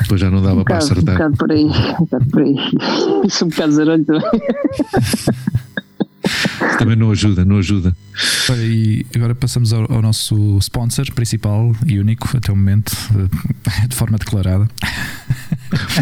[0.03, 1.15] Depois já não dava um para bocado, acertar.
[1.15, 2.57] Um bocado por aí, um bocado por aí.
[3.27, 4.23] Isso um bocado zarolho também.
[6.79, 7.97] Também não ajuda, não ajuda.
[8.57, 12.93] E agora passamos ao, ao, nosso sponsor principal e único até o momento,
[13.89, 14.69] de forma declarada.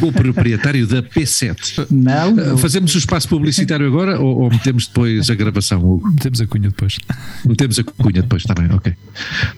[0.02, 1.86] O proprietário da P7.
[1.90, 2.34] Não.
[2.34, 2.58] não.
[2.58, 6.08] Fazemos o espaço publicitário agora ou, ou, metemos depois a gravação, Hugo?
[6.08, 6.98] Metemos a cunha depois.
[7.44, 8.94] Metemos a cunha depois, está bem, ok.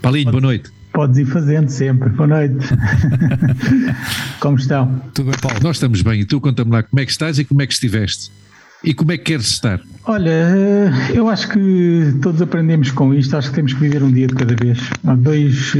[0.00, 0.70] Paulinho, boa noite.
[0.92, 2.08] Podes ir fazendo sempre.
[2.10, 2.66] Boa noite.
[4.40, 5.00] como estão?
[5.14, 5.58] Tudo bem, Paulo?
[5.62, 6.20] Nós estamos bem.
[6.20, 8.30] E tu conta-me lá como é que estás e como é que estiveste?
[8.82, 9.80] E como é que queres estar?
[10.04, 14.10] Olha, eh, eu acho que todos aprendemos com isto, acho que temos que viver um
[14.10, 14.78] dia de cada vez.
[15.18, 15.74] Dois,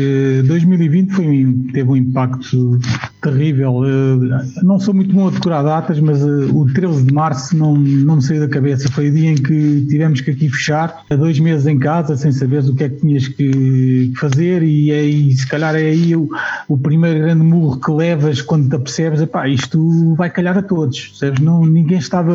[0.46, 2.78] 2020 eh, foi, teve um impacto
[3.22, 3.82] terrível.
[3.86, 8.16] Eh, não sou muito bom a decorar datas, mas o 13 de março não, não
[8.16, 8.90] me saiu da cabeça.
[8.90, 12.30] Foi o dia em que tivemos que aqui fechar, a dois meses em casa, sem
[12.30, 16.28] saberes o que é que tinhas que fazer, e aí se calhar é aí o,
[16.68, 21.18] o primeiro grande murro que levas quando te apercebes, epá, isto vai calhar a todos.
[21.40, 22.34] Não, ninguém estava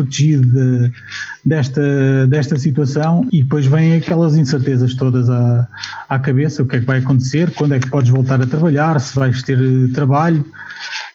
[0.00, 0.92] protegido de,
[1.44, 5.68] desta, desta situação e depois vêm aquelas incertezas todas à,
[6.08, 8.98] à cabeça, o que é que vai acontecer, quando é que podes voltar a trabalhar,
[9.00, 9.58] se vais ter
[9.92, 10.44] trabalho,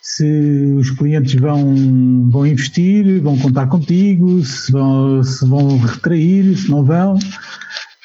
[0.01, 6.69] se os clientes vão, vão investir, vão contar contigo, se vão, se vão retrair, se
[6.69, 7.17] não vão.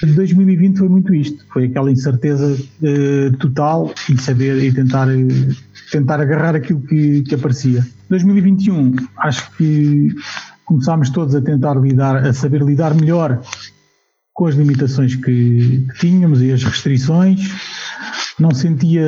[0.03, 5.07] 2020 foi muito isto, foi aquela incerteza uh, total e saber e tentar,
[5.93, 7.87] tentar agarrar aquilo que, que aparecia.
[8.09, 10.15] 2021, acho que
[10.71, 13.43] começámos todos a tentar lidar, a saber lidar melhor
[14.33, 17.41] com as limitações que, tínhamos e as restrições.
[18.39, 19.05] Não sentia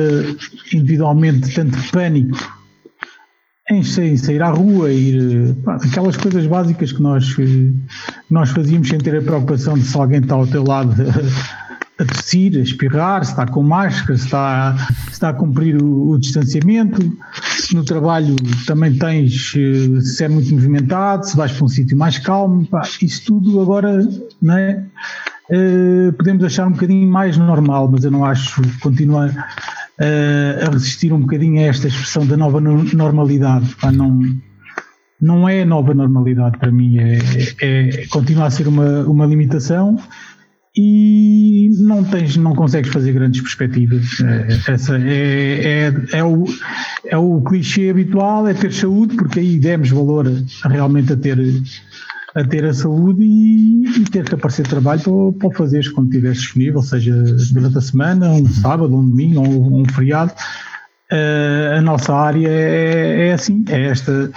[0.73, 2.37] individualmente tanto pânico
[3.71, 7.33] em sair à rua, ir aquelas coisas básicas que nós,
[8.29, 10.93] nós fazíamos sem ter a preocupação de se alguém está ao teu lado
[12.03, 16.09] a tossir, a espirrar, se está com máscara, se está, se está a cumprir o,
[16.11, 17.01] o, distanciamento,
[17.57, 18.35] se no trabalho
[18.67, 22.83] também tens, eh, se é muito movimentado, se vais para um sítio mais calmo, pá,
[23.01, 24.07] isso tudo agora?
[25.49, 31.11] Uh, podemos achar um bocadinho mais normal, mas eu não acho, continua uh, a resistir
[31.11, 34.19] um bocadinho a esta expressão da nova normalidade, pá, não
[35.23, 37.17] não é nova normalidade para mim, é,
[37.61, 39.97] é, continua a ser uma, uma limitação
[40.75, 44.05] e não tens, não consegues fazer grandes perspectivas.
[44.21, 46.45] É, essa é, é, é, o,
[47.05, 50.25] é o clichê habitual, é ter saúde, porque aí demos valor
[50.63, 51.37] realmente a ter
[52.35, 56.41] a ter a saúde e, e ter que aparecer trabalho para, para fazeres quando estiveres
[56.41, 57.13] disponível, seja
[57.51, 60.33] durante a semana, um sábado, um domingo ou um feriado.
[61.11, 64.31] Uh, a nossa área é, é assim, é esta,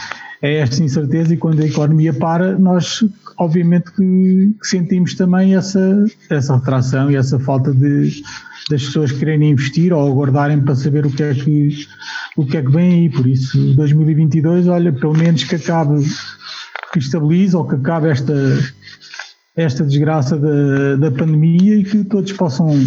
[0.46, 3.04] é esta incerteza e quando a economia para, nós
[3.38, 8.22] obviamente que, sentimos também essa, essa retração e essa falta de
[8.68, 11.86] das pessoas quererem investir ou aguardarem para saber o que é que
[12.36, 16.04] o que é que vem aí, por isso 2022, olha, pelo menos que acabe
[16.92, 18.34] que estabilize ou que acabe esta
[19.56, 22.78] esta desgraça da, da pandemia e que todos possam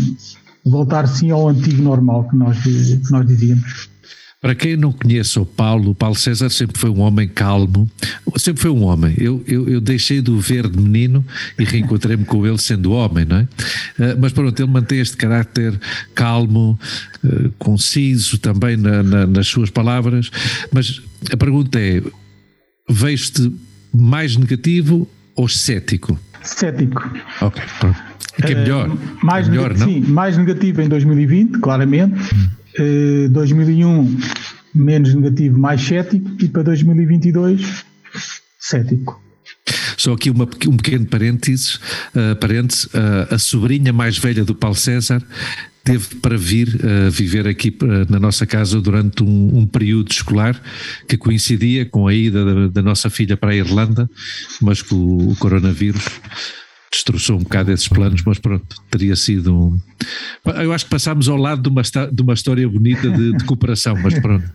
[0.65, 3.89] voltar sim ao antigo normal que nós, que nós dizíamos.
[4.41, 7.91] Para quem não conhece o Paulo, o Paulo César sempre foi um homem calmo,
[8.37, 9.13] sempre foi um homem.
[9.17, 11.25] Eu, eu, eu deixei de o ver de menino
[11.57, 13.41] e reencontrei-me com ele sendo homem, não é?
[13.41, 15.77] Uh, mas pronto, ele mantém este caráter
[16.15, 16.79] calmo,
[17.21, 20.31] uh, conciso também na, na, nas suas palavras.
[20.71, 22.01] Mas a pergunta é:
[22.89, 23.51] vejo-te
[23.93, 26.17] mais negativo ou cético?
[26.43, 27.11] Cético.
[27.41, 27.99] Ok, pronto.
[28.37, 28.89] Que é melhor.
[28.89, 29.85] Uh, mais é melhor, não?
[29.85, 32.15] Sim, mais negativo em 2020, claramente.
[32.33, 32.58] Hum
[33.29, 37.85] 2001 eh, menos negativo, mais cético, e para 2022
[38.59, 39.21] cético.
[39.97, 44.75] Só aqui uma, um pequeno parênteses, uh, parênteses uh, a sobrinha mais velha do Paulo
[44.75, 45.21] César
[45.83, 47.75] teve para vir a viver aqui
[48.09, 50.61] na nossa casa durante um, um período escolar
[51.07, 54.09] que coincidia com a ida da, da, nossa filha para a Irlanda,
[54.61, 56.05] mas com o, o coronavírus
[56.91, 59.79] destroçou um bocado esses planos, mas pronto, teria sido um...
[60.61, 63.95] Eu acho que passámos ao lado de uma, de uma história bonita de, de cooperação,
[64.01, 64.49] mas pronto,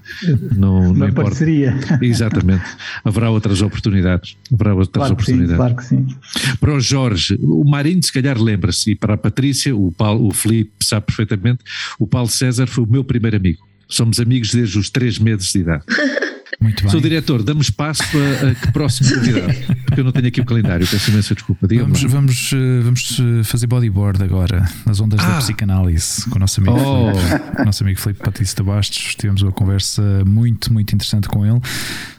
[0.57, 1.31] não, não importa.
[1.31, 1.75] Parceria.
[2.01, 2.65] Exatamente.
[3.05, 4.37] Haverá outras oportunidades.
[4.53, 5.51] Haverá outras claro oportunidades.
[5.51, 6.57] Sim, claro que sim.
[6.59, 10.35] Para o Jorge, o Marinho se calhar lembra-se, e para a Patrícia, o, Paulo, o
[10.35, 11.61] Felipe sabe perfeitamente,
[11.99, 13.63] o Paulo César foi o meu primeiro amigo.
[13.89, 15.85] Somos amigos desde os três meses de idade.
[16.61, 16.91] Muito bem.
[16.91, 19.55] Sou diretor, damos passo a, a que próximo convidado?
[19.87, 21.67] Porque eu não tenho aqui o calendário, peço imensa desculpa.
[21.67, 25.31] Vamos, vamos, eh, vamos eh, fazer bodyboard agora, nas ondas ah.
[25.31, 27.15] da psicanálise, com o nosso amigo, oh.
[27.15, 29.15] Felipe, nosso amigo Felipe Batista Bastos.
[29.15, 31.61] Tivemos uma conversa muito, muito interessante com ele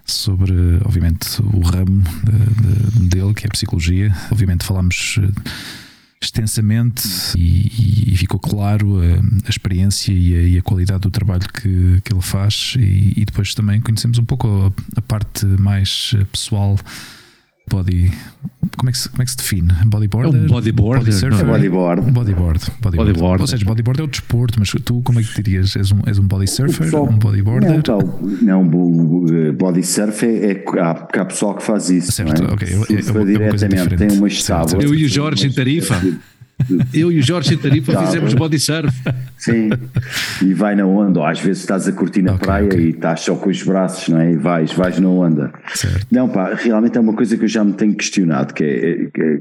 [0.06, 0.54] sobre,
[0.86, 4.16] obviamente, o ramo de, de, dele, que é a psicologia.
[4.32, 5.52] Obviamente, falámos eh,
[6.26, 7.08] extensamente
[7.38, 12.02] e, e, ficou claro a, a experiência e a, e a, qualidade do trabalho que,
[12.02, 12.76] que ele faz.
[12.78, 16.78] E, e depois também conhecemos um pouco a, a parte mais pessoal
[17.70, 18.12] body
[18.78, 19.74] como é que se, como é que se define?
[19.86, 20.36] Bodyboard?
[20.36, 21.06] É um bodyboard.
[21.06, 21.40] Body surfer?
[21.40, 22.12] É bodyboard.
[22.12, 22.60] Bodyboard.
[22.82, 22.98] Bodyboard.
[22.98, 23.42] bodyboard.
[23.42, 25.76] Ou seja, bodyboard é o desporto, mas tu como é que dirias?
[25.76, 26.86] És um, és um body surfer?
[26.86, 27.70] Pessoal, um bodyboarder?
[27.70, 28.00] Não, então,
[28.42, 28.68] não,
[29.54, 32.12] body surf é, é há, há pessoal que faz isso.
[32.12, 32.54] Certo, é?
[32.54, 32.68] ok.
[32.70, 34.84] Eu, eu, eu, diretamente, tem umas tábuas.
[34.84, 35.96] Eu e o Jorge em Tarifa.
[36.04, 36.16] Eu
[36.94, 38.94] e o Jorge Tarifa tá, fizemos body surf.
[39.38, 39.70] Sim,
[40.42, 42.80] e vai na onda, ou às vezes estás a curtir na okay, praia okay.
[42.80, 44.32] e estás só com os braços, não é?
[44.32, 45.54] E vais, vais na onda.
[45.74, 46.08] Certo.
[46.12, 49.22] Não, pá, realmente é uma coisa que eu já me tenho questionado, que é, que
[49.22, 49.40] é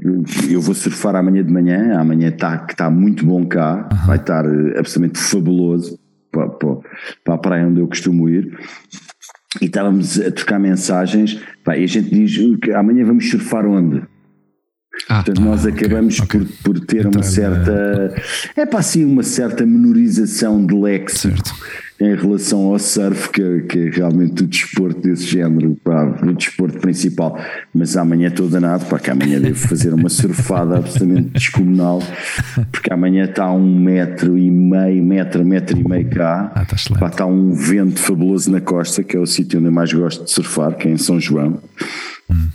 [0.50, 4.06] eu vou surfar amanhã de manhã, amanhã está que está muito bom cá, uh -huh.
[4.06, 5.98] vai estar eh, absolutamente fabuloso
[6.30, 6.76] para, para,
[7.24, 8.52] para a praia onde eu costumo ir
[9.60, 14.02] e estávamos a trocar mensagens, pá, e a gente diz que amanhã vamos surfar onde?
[15.08, 16.54] Ah, Portanto, nós acabamos okay, okay.
[16.62, 18.14] Por, por ter Entrar, uma certa.
[18.56, 21.54] É para assim, uma certa menorização de léxico certo.
[22.00, 26.78] em relação ao surf, que, que é realmente o desporto desse género, pá, o desporto
[26.78, 27.38] principal.
[27.74, 32.02] Mas amanhã estou danado, para que amanhã devo fazer uma surfada absolutamente descomunal,
[32.72, 36.50] porque amanhã está um metro e meio, metro, metro e meio cá.
[36.54, 39.72] Ah, está, pá, está um vento fabuloso na costa, que é o sítio onde eu
[39.72, 41.60] mais gosto de surfar, que é em São João.
[42.30, 42.48] Hum.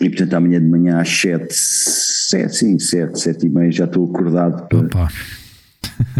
[0.00, 4.10] E portanto amanhã de manhã às 7, 7 sim, 7, 7 e meia já estou
[4.10, 5.08] acordado para,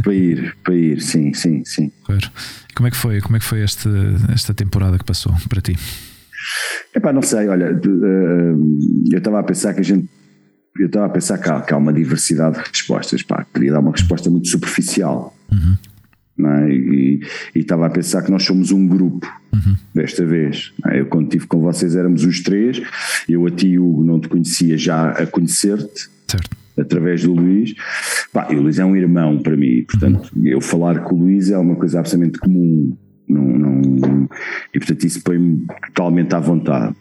[0.03, 1.93] para ir, para ir, sim, sim, sim.
[2.05, 2.31] Claro.
[2.75, 3.91] Como é que foi, como é que foi esta,
[4.33, 5.77] esta temporada que passou para ti?
[6.95, 8.55] Epá, não sei, olha, eh,
[9.13, 10.09] eu estava a pensar que a gente
[10.77, 13.79] eu estava a pensar que há, que há, uma diversidade de respostas, pá, queria dar
[13.79, 15.37] uma resposta muito superficial.
[15.51, 15.77] Uhum
[16.39, 16.73] é?
[16.73, 17.21] e,
[17.55, 19.77] e, estava a pensar que nós somos um grupo uhum.
[19.95, 20.73] desta vez.
[20.87, 21.01] É?
[21.01, 22.83] Eu quando estive com vocês éramos os três,
[23.29, 26.13] eu a ti Hugo não te conhecia já a conhecer-te.
[26.77, 27.73] Através do Luís,
[28.33, 30.45] Pá, e o Luís é um irmão para mim, portanto, uhum.
[30.45, 32.97] eu falar com o Luís é uma coisa absolutamente comum.
[33.29, 34.29] Não, não,
[34.75, 36.95] e portanto isso põe-me totalmente à vontade.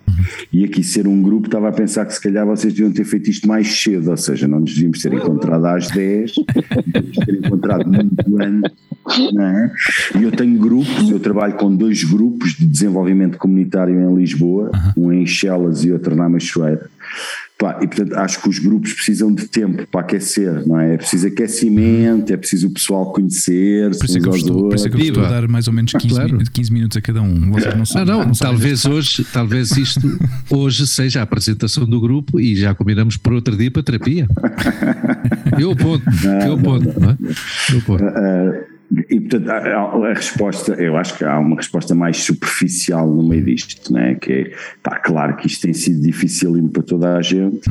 [0.52, 3.30] E aqui ser um grupo, estava a pensar que se calhar vocês deviam ter feito
[3.30, 6.34] isto mais cedo, ou seja, não nos devíamos ter encontrado às 10,
[6.86, 8.72] devíamos ter encontrado muito antes.
[9.40, 10.20] É?
[10.20, 15.12] E eu tenho grupos, eu trabalho com dois grupos de desenvolvimento comunitário em Lisboa, um
[15.12, 16.90] em Chelas e outro na Machoeira.
[17.58, 20.96] Pá, e portanto acho que os grupos precisam de tempo para aquecer, não é?
[20.96, 24.76] É preciso aquecimento, é preciso o pessoal conhecer, por isso é que eu estou, por
[24.76, 26.44] isso é que eu estou a dar mais ou menos 15, ah, claro.
[26.52, 27.52] 15 minutos a cada um.
[27.52, 30.02] Vocês não, sabem, ah, não, não talvez hoje, talvez isto
[30.50, 34.28] hoje seja a apresentação do grupo e já combinamos por outro dia para terapia.
[35.58, 36.04] eu aponto,
[36.46, 37.18] eu aponto, não, é?
[37.72, 38.04] Eu aponto.
[38.04, 38.73] Uh,
[39.10, 43.44] e portanto a, a, resposta, eu acho que há uma resposta mais superficial no meio
[43.44, 44.16] disto, né?
[44.16, 44.42] que é,
[44.78, 47.62] está claro que isto tem sido difícil para toda a gente.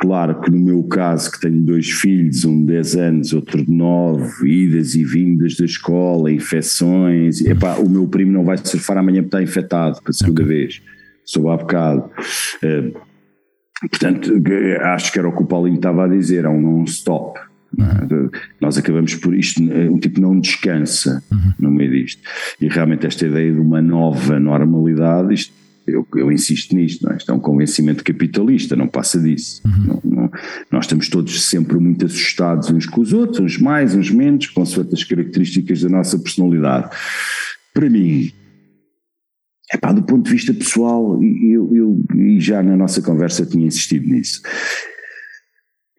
[0.00, 3.70] Claro que no meu caso, que tenho dois filhos, um de 10 anos, outro de
[3.70, 9.22] 9, idas e vindas da escola, infecções, epá, o meu primo não vai surfar amanhã
[9.22, 10.80] porque está infectado pela segunda vez,
[11.22, 12.10] soube há bocado.
[12.64, 12.98] Uh,
[13.90, 14.42] portanto,
[14.80, 17.38] acho que era o que o Paulinho estava a dizer, é um non-stop.
[17.78, 18.38] É?
[18.60, 21.52] Nós acabamos por isto, um tipo não descansa uhum.
[21.58, 22.22] no meio disto.
[22.60, 25.52] E realmente esta ideia de uma nova normalidade, isto,
[25.86, 27.16] eu, eu, insisto nisto, não é?
[27.16, 29.62] isto é um convencimento capitalista, não passa disso.
[29.64, 30.00] Uhum.
[30.04, 30.30] Não, não,
[30.70, 34.64] nós estamos todos sempre muito assustados uns com os outros, uns mais, uns menos, com
[34.64, 36.90] certas características da nossa personalidade.
[37.72, 38.32] Para mim,
[39.94, 44.42] do ponto de vista pessoal, eu, eu, e já na nossa conversa tinha insistido nisso,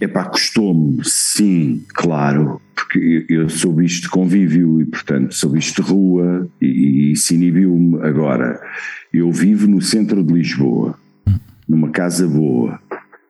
[0.01, 5.81] Epá, custou-me, sim, claro, porque eu sou bicho de convívio e, portanto, sou bicho de
[5.87, 8.01] rua e, e isso inibiu-me.
[8.01, 8.59] Agora,
[9.13, 10.97] eu vivo no centro de Lisboa,
[11.69, 12.79] numa casa boa.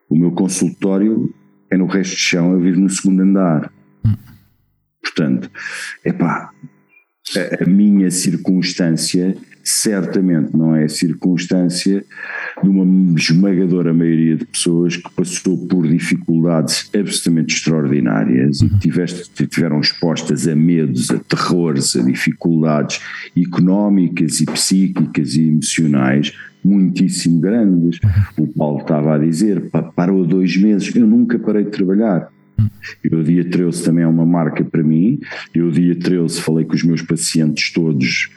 [0.09, 1.33] O meu consultório
[1.69, 3.69] é no resto de chão, eu vivo no segundo andar.
[5.01, 5.51] Portanto,
[6.05, 6.51] epá,
[7.35, 12.03] a, a minha circunstância certamente não é circunstância
[12.61, 19.47] de uma esmagadora maioria de pessoas que passou por dificuldades absolutamente extraordinárias e que tiveste,
[19.47, 23.01] tiveram expostas a medos, a terrores, a dificuldades
[23.35, 26.33] económicas e psíquicas e emocionais
[26.63, 27.99] muitíssimo grandes.
[28.37, 32.29] O Paulo estava a dizer, parou dois meses, eu nunca parei de trabalhar.
[33.03, 35.19] E o dia 13 também é uma marca para mim.
[35.53, 38.29] Eu, dia 13, falei com os meus pacientes todos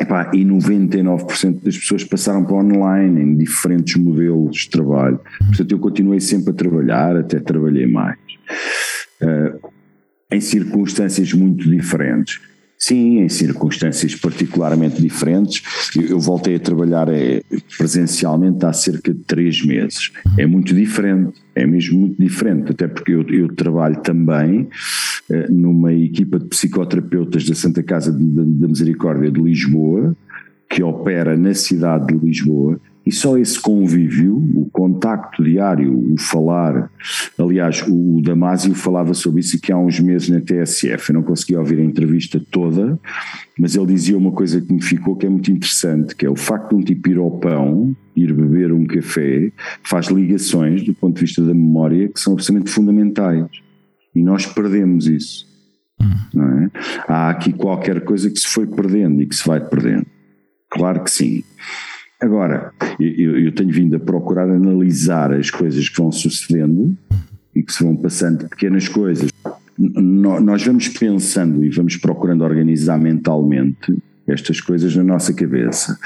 [0.00, 5.20] Epá, e 99% das pessoas passaram para online em diferentes modelos de trabalho.
[5.46, 8.18] Portanto, eu continuei sempre a trabalhar, até trabalhei mais,
[9.22, 9.70] uh,
[10.30, 12.40] em circunstâncias muito diferentes.
[12.78, 15.62] Sim, em circunstâncias particularmente diferentes.
[15.96, 17.42] Eu, voltei a trabalhar é,
[17.76, 20.12] presencialmente há cerca de três meses.
[20.38, 24.68] É muito diferente, é mesmo muito diferente, até porque eu, eu trabalho também
[25.28, 30.16] eh, numa equipa de psicoterapeutas da Santa Casa da Misericórdia de Lisboa,
[30.70, 36.90] que opera na cidade de Lisboa, e só esse convívio, o contacto diário, o falar,
[37.38, 41.56] aliás, o Damásio falava sobre isso aqui há uns meses na TSF, eu não consegui
[41.56, 43.00] ouvir a entrevista toda,
[43.58, 46.36] mas ele dizia uma coisa que me ficou que é muito interessante, que é o
[46.36, 49.52] facto de um tipo ir ao pão, ir beber um café,
[49.82, 53.46] faz ligações do ponto de vista da memória que são absolutamente fundamentais.
[54.14, 55.48] E nós perdemos isso.
[55.98, 56.70] É?
[57.08, 60.04] Há aqui qualquer coisa que se foi perdendo e que se vai perdendo.
[60.68, 61.42] Claro que sim.
[62.20, 66.96] Agora, eu, eu, tenho vindo a procurar analisar as coisas que vão sucedendo
[67.54, 69.30] e que se vão passando pequenas coisas.
[69.78, 73.96] Nós vamos pensando e vamos procurando organizar mentalmente
[74.26, 75.96] estas coisas na nossa cabeça.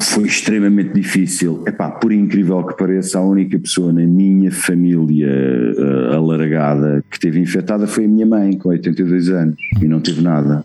[0.00, 1.62] Foi extremamente difícil.
[1.66, 7.38] Epá, por incrível que pareça, a única pessoa na minha família uh, alargada que teve
[7.38, 10.64] infectada foi a minha mãe, com 82 anos, e não teve nada.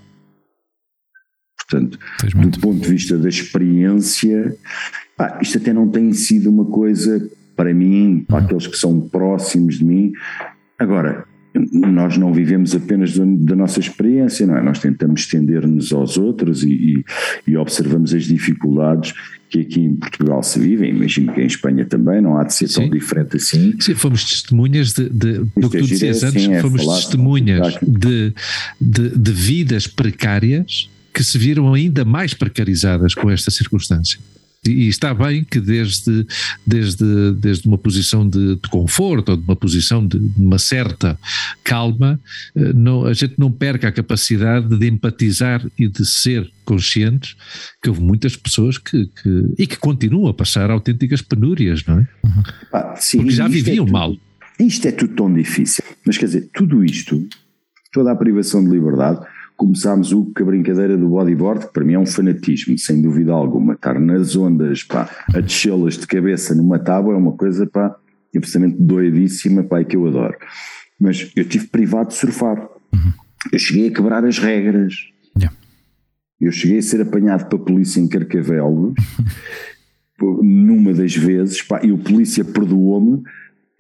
[1.72, 2.00] Portanto,
[2.50, 4.56] do ponto de vista da experiência,
[5.16, 8.46] pá, isto até não tem sido uma coisa para mim, para uhum.
[8.46, 10.12] aqueles que são próximos de mim.
[10.78, 14.64] Agora, nós não vivemos apenas da nossa experiência, não é?
[14.64, 17.06] Nós tentamos estender-nos aos outros e, e,
[17.46, 19.14] e, observamos as dificuldades
[19.50, 22.70] que aqui em Portugal se vivem, imagino que em Espanha também, não há de ser
[22.70, 22.82] Sim.
[22.82, 23.76] tão diferente assim.
[23.82, 28.34] Sim, fomos testemunhas de, de do que tu dizias antes, é fomos testemunhas de,
[28.80, 34.20] de, de vidas precárias que se viram ainda mais precarizadas com esta circunstância.
[34.64, 36.24] E está bem que desde,
[36.68, 41.18] desde, desde uma posição de, de conforto ou de uma posição de, de uma certa
[41.64, 42.20] calma,
[42.56, 47.36] eh, não, a gente não perca a capacidade de empatizar e de ser conscientes
[47.82, 52.08] que houve muitas pessoas que, que e que continuam a passar autênticas penúrias, não é?
[52.72, 54.16] Ah, sim, Porque já viviam é tudo, mal.
[54.60, 55.84] Isto é tudo tão difícil.
[56.06, 57.28] Mas quer dizer, tudo isto,
[57.92, 59.26] toda a privação de liberdade,
[59.62, 63.32] começámos o, com a brincadeira do bodyboard, que para mim é um fanatismo, sem dúvida
[63.32, 63.74] alguma.
[63.74, 67.96] Estar nas ondas, pá, a descê-las de cabeça numa tábua é uma coisa, pá,
[68.36, 70.36] absolutamente doidíssima, pá, que eu adoro.
[71.00, 72.60] Mas eu tive privado de surfar.
[72.60, 73.14] Uhum.
[73.52, 74.96] Eu cheguei a quebrar as regras.
[75.38, 75.56] Yeah.
[76.40, 78.96] Eu cheguei a ser apanhado pela polícia em Carcavelos,
[80.42, 83.22] numa das vezes, pá, e o polícia perdoou-me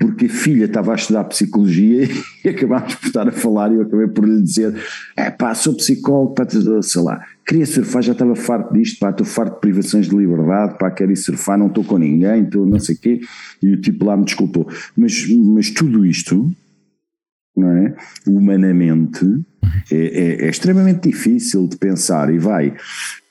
[0.01, 2.09] porque a filha estava a estudar psicologia
[2.43, 4.75] e acabámos por estar a falar e eu acabei por lhe dizer:
[5.15, 6.35] é pá, sou psicólogo,
[6.81, 10.79] sei lá, queria surfar, já estava farto disto, pá, estou farto de privações de liberdade,
[10.79, 13.21] pá, quero ir surfar, não estou com ninguém, estou não sei o quê,
[13.61, 14.67] e o tipo lá me desculpou.
[14.97, 16.51] Mas, mas tudo isto,
[17.55, 17.95] não é?
[18.25, 19.25] Humanamente,
[19.91, 22.73] é, é, é extremamente difícil de pensar e vai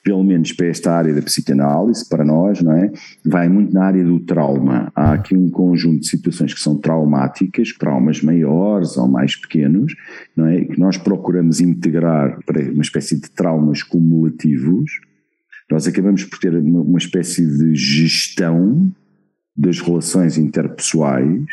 [0.02, 2.90] pelo menos para esta área da psicanálise, para nós, não é?
[3.24, 4.90] Vai muito na área do trauma.
[4.94, 9.94] Há aqui um conjunto de situações que são traumáticas, traumas maiores ou mais pequenos,
[10.36, 10.64] não é?
[10.64, 14.90] Que nós procuramos integrar para uma espécie de traumas cumulativos.
[15.70, 18.90] Nós acabamos por ter uma, uma espécie de gestão
[19.56, 21.44] das relações interpessoais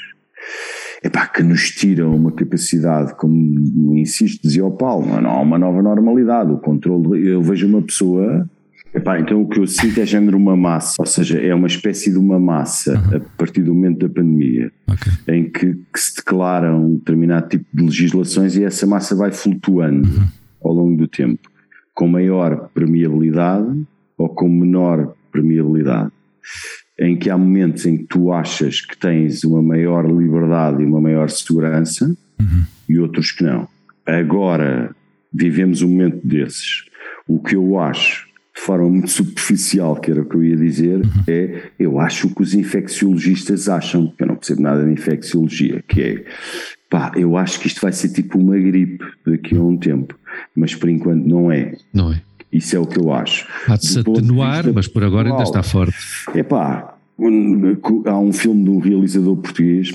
[1.04, 5.82] epá, que nos tiram uma capacidade, como insisto, dizia o Paulo, não há uma nova
[5.82, 8.50] normalidade, o controle, eu vejo uma pessoa,
[8.94, 12.12] epá, então o que eu sinto é género uma massa, ou seja, é uma espécie
[12.12, 13.18] de uma massa uhum.
[13.18, 15.36] a partir do momento da pandemia, okay.
[15.36, 20.08] em que, que, se declaram um determinado tipo de legislações e essa massa vai flutuando
[20.08, 20.28] uhum.
[20.64, 21.50] ao longo do tempo,
[21.94, 23.86] com maior permeabilidade
[24.18, 26.12] ou com menor permeabilidade
[27.00, 31.00] em que há momentos em que tu achas que tens uma maior liberdade e uma
[31.00, 32.06] maior segurança
[32.40, 32.64] uhum.
[32.90, 33.68] e outros que não.
[34.06, 34.96] Agora
[35.34, 36.86] vivemos um momento desses.
[37.28, 40.98] O que eu acho, de forma muito superficial, que era o que eu ia dizer,
[40.98, 41.24] uhum.
[41.28, 45.84] é eu acho o que os infecciologistas acham, que eu não percebo nada de infecciologia,
[45.88, 46.26] que é
[46.90, 50.18] Pá, eu acho que isto vai ser tipo uma gripe daqui a um tempo,
[50.56, 51.76] mas por enquanto não é.
[51.94, 52.22] Não é.
[52.52, 53.48] Isso é o que eu acho.
[53.68, 55.96] Há de se atenuar, mas por agora ainda está forte.
[56.34, 56.98] É pá,
[58.06, 59.94] há um filme de um realizador português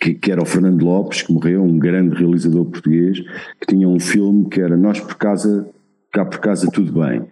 [0.00, 3.20] que, que, era o Fernando Lopes, que morreu, um grande realizador português,
[3.60, 5.68] que tinha um filme que era Nós por casa,
[6.12, 7.22] cá por casa tudo bem.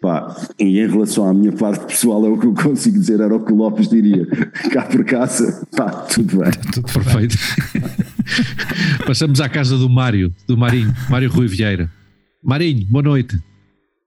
[0.00, 3.34] Pá, e em relação à minha parte pessoal, é o que eu consigo dizer, era
[3.34, 4.26] o que o Lopes diria.
[4.70, 6.50] Cá por casa, pá, tudo bem.
[6.72, 7.36] Tudo perfeito.
[9.06, 11.90] Passamos à casa do Mário, do Marinho, Mário Rui Vieira.
[12.46, 13.36] Marinho, boa noite.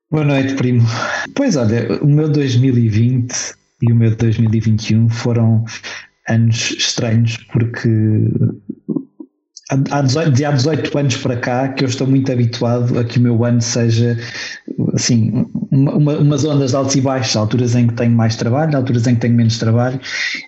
[0.09, 0.81] Boa noite, primo.
[1.35, 3.35] Pois olha, o meu 2020
[3.81, 5.65] e o meu 2021 foram
[6.29, 7.89] anos estranhos, porque
[9.91, 13.19] há 18, de há 18 anos para cá que eu estou muito habituado a que
[13.19, 14.17] o meu ano seja
[14.93, 19.05] assim, uma, umas ondas de altos e baixos, alturas em que tenho mais trabalho, alturas
[19.05, 19.99] em que tenho menos trabalho,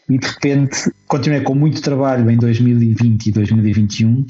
[0.09, 4.25] e de repente continuei com muito trabalho em 2020 e 2021,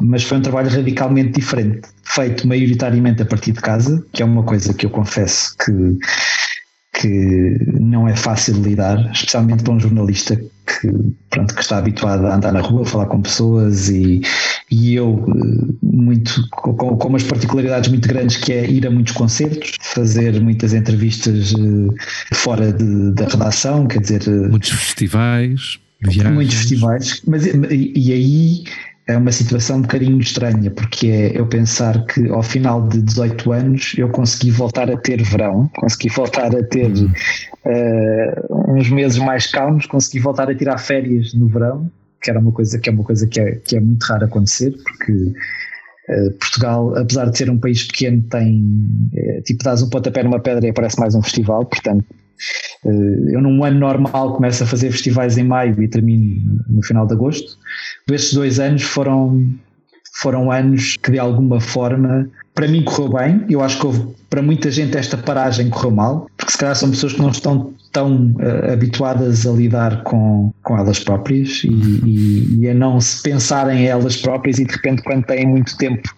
[0.00, 4.42] mas foi um trabalho radicalmente diferente, feito maioritariamente a partir de casa, que é uma
[4.42, 5.98] coisa que eu confesso que
[7.00, 10.90] que não é fácil de lidar, especialmente para um jornalista que,
[11.30, 14.22] pronto, que está habituado a andar na rua, a falar com pessoas e,
[14.70, 19.12] e eu eh, muito com, com umas particularidades muito grandes que é ir a muitos
[19.12, 26.34] concertos, fazer muitas entrevistas eh, fora de, da redação, quer dizer eh, muitos festivais, viagens.
[26.34, 28.64] muitos festivais, mas e, e aí
[29.06, 33.52] é uma situação um bocadinho estranha, porque é eu pensar que ao final de 18
[33.52, 39.46] anos eu consegui voltar a ter verão, consegui voltar a ter uh, uns meses mais
[39.46, 41.88] calmos, consegui voltar a tirar férias no verão,
[42.20, 44.74] que era uma coisa que é uma coisa que é, que é muito raro acontecer,
[44.82, 48.60] porque uh, Portugal, apesar de ser um país pequeno, tem
[49.14, 52.25] uh, tipo, dás um pontapé numa pedra e aparece mais um festival, portanto eh,
[52.84, 57.14] eu, num ano normal, começo a fazer festivais em maio e termino no final de
[57.14, 57.56] agosto.
[58.10, 59.48] Estes dois anos foram,
[60.20, 63.44] foram anos que, de alguma forma, para mim correu bem.
[63.48, 66.90] Eu acho que houve, para muita gente esta paragem correu mal, porque se calhar são
[66.90, 72.58] pessoas que não estão tão uh, habituadas a lidar com, com elas próprias e, e,
[72.60, 76.14] e a não se pensarem em elas próprias e de repente quando têm muito tempo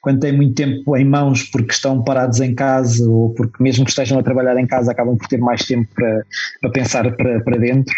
[0.00, 3.90] quando têm muito tempo em mãos porque estão parados em casa ou porque mesmo que
[3.90, 6.24] estejam a trabalhar em casa acabam por ter mais tempo para,
[6.60, 7.94] para pensar para, para dentro.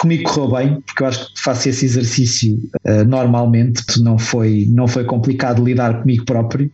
[0.00, 4.88] Comigo correu bem, porque eu acho que faço esse exercício uh, normalmente, não foi, não
[4.88, 6.68] foi complicado lidar comigo próprio,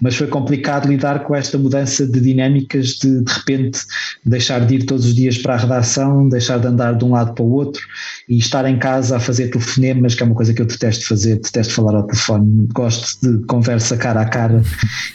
[0.00, 3.78] mas foi complicado lidar com esta mudança de dinâmicas de de repente
[4.26, 7.32] deixar de ir todos os dias para a redação, deixar de andar de um lado
[7.32, 7.80] para o outro
[8.28, 11.36] e estar em casa a fazer telefonemas, que é uma coisa que eu detesto fazer,
[11.36, 14.62] detesto falar ao telefone, gosto de conversa cara a cara.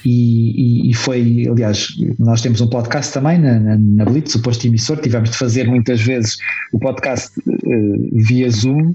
[0.06, 1.90] E, e, e foi, aliás,
[2.20, 5.68] nós temos um podcast também na, na, na Blitz, o posto emissor, tivemos de fazer
[5.68, 6.38] muitas vezes
[6.72, 8.94] o podcast uh, via Zoom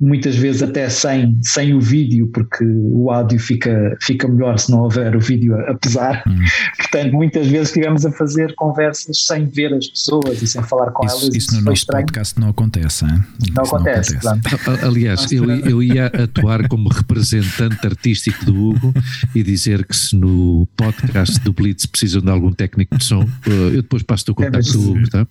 [0.00, 4.80] muitas vezes até sem, sem o vídeo, porque o áudio fica, fica melhor se não
[4.80, 6.22] houver o vídeo a pesar.
[6.26, 6.38] Hum.
[6.76, 11.04] Portanto, muitas vezes estivemos a fazer conversas sem ver as pessoas e sem falar com
[11.04, 11.34] isso, elas.
[11.34, 12.06] Isso no nosso estranho.
[12.06, 13.04] podcast não acontece.
[13.04, 13.24] Hein?
[13.54, 14.18] Não acontece.
[14.24, 14.84] Não acontece.
[14.84, 18.94] Aliás, eu, eu ia atuar como representante artístico do Hugo
[19.34, 23.76] e dizer que se no podcast do Blitz precisam de algum técnico de som, eh,
[23.76, 25.10] eu depois passo o contacto é, do Hugo.
[25.10, 25.26] Tá?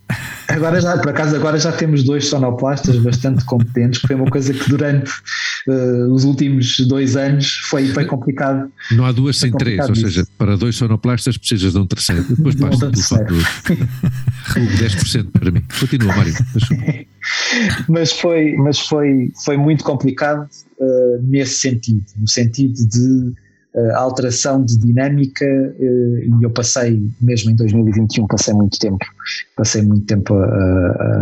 [0.47, 4.69] Agora já, por acaso, agora já temos dois sonoplastas bastante competentes que uma coisa que
[4.69, 5.11] durante
[5.67, 8.71] uh, os últimos dois anos foi, foi complicado.
[8.91, 9.89] Não há duas sem três, isso.
[9.89, 12.23] ou seja, para dois sonoplastas precisas de um terceiro.
[12.23, 13.43] Depois basta do fator.
[14.55, 15.63] 10% para mim.
[15.79, 16.33] Continua, Mário.
[17.89, 20.47] mas foi, mas foi, foi muito complicado
[20.79, 23.33] uh, nesse sentido, no sentido de
[23.93, 29.05] a alteração de dinâmica eh, e eu passei, mesmo em 2021, passei muito tempo,
[29.55, 30.35] passei muito tempo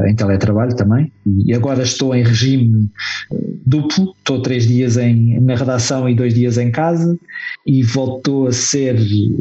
[0.07, 1.11] em teletrabalho também
[1.45, 2.89] e agora estou em regime
[3.31, 7.17] eh, duplo, estou três dias em, na redação e dois dias em casa
[7.65, 8.95] e voltou a ser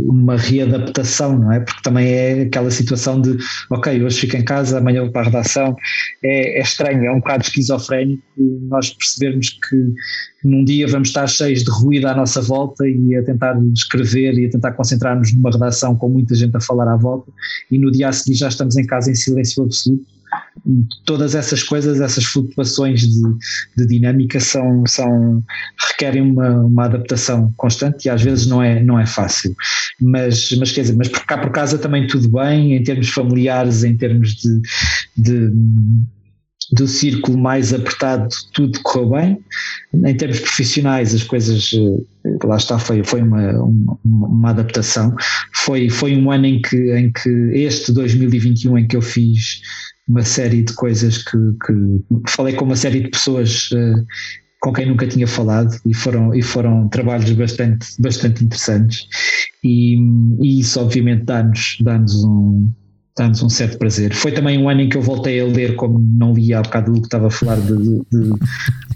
[0.08, 1.60] uma readaptação, não é?
[1.60, 3.36] Porque também é aquela situação de,
[3.70, 5.76] ok, hoje fico em casa, amanhã vou para a redação,
[6.22, 8.22] é, é estranho, é um bocado esquizofrénico
[8.68, 9.92] nós percebermos que
[10.44, 14.46] num dia vamos estar cheios de ruído à nossa volta e a tentar escrever e
[14.46, 17.32] a tentar concentrar-nos numa redação com muita gente a falar à volta
[17.70, 20.04] e no dia a seguir já estamos em casa em silêncio absoluto.
[21.04, 23.22] Todas essas coisas, essas flutuações de,
[23.76, 25.42] de dinâmica são, são
[25.90, 29.54] requerem uma, uma adaptação constante e às vezes não é, não é fácil.
[30.00, 33.84] Mas, mas quer dizer, mas por cá por casa também tudo bem, em termos familiares,
[33.84, 34.60] em termos de,
[35.16, 35.52] de
[36.72, 39.38] do círculo mais apertado tudo correu bem.
[39.92, 45.14] Em termos profissionais, as coisas, eh, lá está, foi, foi uma, uma, uma, adaptação.
[45.54, 49.60] Foi, foi um ano em que, em que, este 2021, em que eu fiz
[50.08, 54.04] uma série de coisas que, que falei com uma série de pessoas uh,
[54.60, 59.06] com quem nunca tinha falado e foram, e foram trabalhos bastante, bastante interessantes
[59.62, 59.98] e,
[60.42, 62.70] e isso obviamente dá-nos dá um,
[63.16, 64.12] dá-nos um certo prazer.
[64.12, 66.92] Foi também um ano em que eu voltei a ler, como não lia há bocado
[66.92, 68.32] do que estava a falar de, de,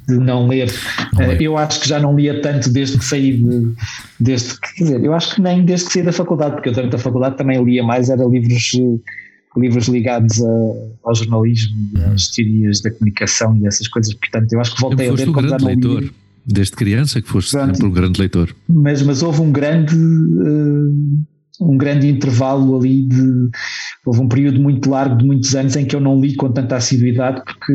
[0.09, 0.69] de não ler.
[1.15, 3.73] Uh, eu acho que já não lia tanto desde que saí de,
[4.19, 6.73] desde que, quer dizer, eu acho que nem desde que saí da faculdade, porque eu
[6.73, 8.73] durante a faculdade também lia mais, era livros
[9.57, 10.49] livros ligados a,
[11.05, 14.15] ao jornalismo e às teorias da comunicação e essas coisas.
[14.15, 16.11] Portanto, eu acho que voltei a ler um grande leitor.
[16.45, 18.55] Desde criança que foste sempre um grande leitor.
[18.67, 19.95] Mas, mas houve um grande.
[19.95, 21.21] Uh,
[21.61, 23.51] um grande intervalo ali de.
[24.07, 26.77] Houve um período muito largo de muitos anos em que eu não li com tanta
[26.77, 27.73] assiduidade, porque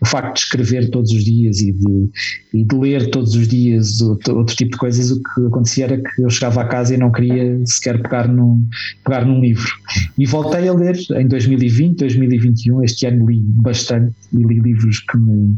[0.00, 2.10] o facto de escrever todos os dias e de,
[2.54, 5.96] e de ler todos os dias outro, outro, tipo de coisas, o que acontecia era
[5.96, 8.64] que eu chegava a casa e não queria sequer pegar num,
[9.04, 9.70] pegar num livro.
[10.18, 12.82] E voltei a ler em 2020, 2021.
[12.84, 15.56] Este ano li bastante e li livros que me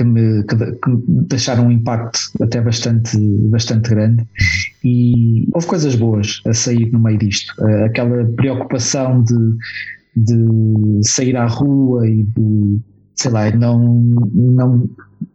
[0.00, 0.56] que me, que,
[1.28, 3.18] deixaram um impacto até bastante,
[3.50, 4.26] bastante grande
[4.82, 7.52] e houve coisas boas a sair no meio disto.
[7.62, 9.56] Eh, aquela preocupação de,
[10.16, 12.80] de sair à rua e de,
[13.14, 14.88] sei lá, não, não,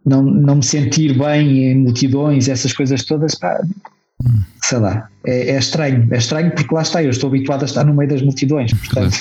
[0.04, 3.60] não, não me sentir bem em multidões, essas coisas todas, pá,
[4.62, 7.84] sei lá, é, é, estranho, é estranho porque lá está, eu estou habituado a estar
[7.84, 9.18] no meio das multidões, portanto.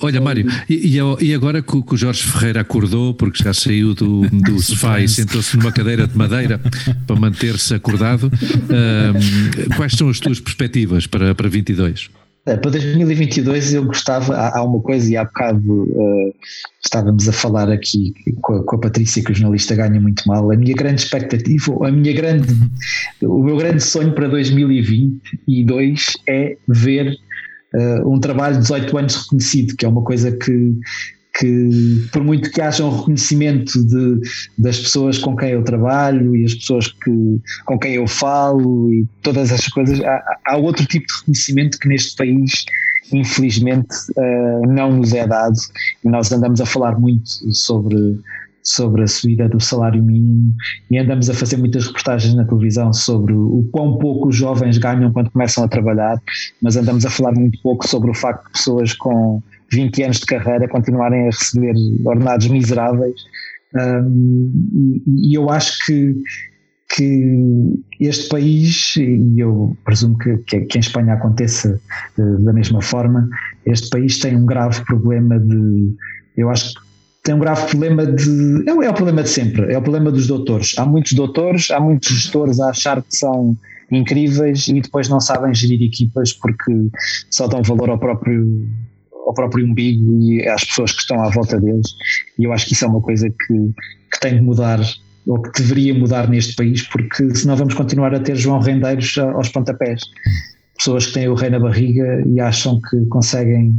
[0.00, 4.60] Olha, Mário, e, e agora que o Jorge Ferreira acordou, porque já saiu do, do
[4.62, 6.60] sofá e sentou-se numa cadeira de madeira
[7.06, 12.10] para manter-se acordado, um, quais são as tuas perspectivas para, para 22?
[12.44, 16.34] É, para 2022 eu gostava, há, há, uma coisa e há bocado uh,
[16.84, 20.50] estávamos a falar aqui com a, com a, Patrícia que o jornalista ganha muito mal,
[20.50, 22.52] a minha grande expectativa, a minha grande,
[23.22, 27.16] o meu grande sonho para 2022 é ver
[28.04, 30.74] um trabalho de 18 anos reconhecido, que é uma coisa que,
[31.38, 34.20] que por muito que haja um reconhecimento de,
[34.58, 39.06] das pessoas com quem eu trabalho e as pessoas que, com quem eu falo e
[39.22, 42.64] todas essas coisas, há, há outro tipo de reconhecimento que neste país
[43.12, 45.56] infelizmente uh, não nos é dado.
[46.04, 48.18] E nós andamos a falar muito sobre
[48.62, 50.54] sobre a subida do salário mínimo
[50.90, 55.12] e andamos a fazer muitas reportagens na televisão sobre o quão pouco os jovens ganham
[55.12, 56.20] quando começam a trabalhar,
[56.60, 59.42] mas andamos a falar muito pouco sobre o facto de pessoas com
[59.72, 63.20] 20 anos de carreira continuarem a receber ordenados miseráveis.
[63.74, 66.14] Um, e, eu acho que
[66.94, 71.80] que este país, e eu presumo que, que, em Espanha aconteça
[72.16, 73.28] da mesma forma,
[73.64, 75.94] este país tem um grave problema de.
[76.36, 76.80] Eu acho que
[77.22, 78.64] tem um grave problema de.
[78.68, 80.74] É, é o problema de sempre, é o problema dos doutores.
[80.78, 83.56] Há muitos doutores, há muitos gestores a achar que são
[83.90, 86.72] incríveis e depois não sabem gerir equipas porque
[87.30, 88.66] só dão valor ao próprio
[89.26, 91.86] ao próprio umbigo e às pessoas que estão à volta deles
[92.38, 93.54] e eu acho que isso é uma coisa que,
[94.12, 94.80] que tem de mudar
[95.26, 99.48] ou que deveria mudar neste país porque senão vamos continuar a ter João Rendeiros aos
[99.50, 100.02] pontapés
[100.76, 103.72] pessoas que têm o rei na barriga e acham que conseguem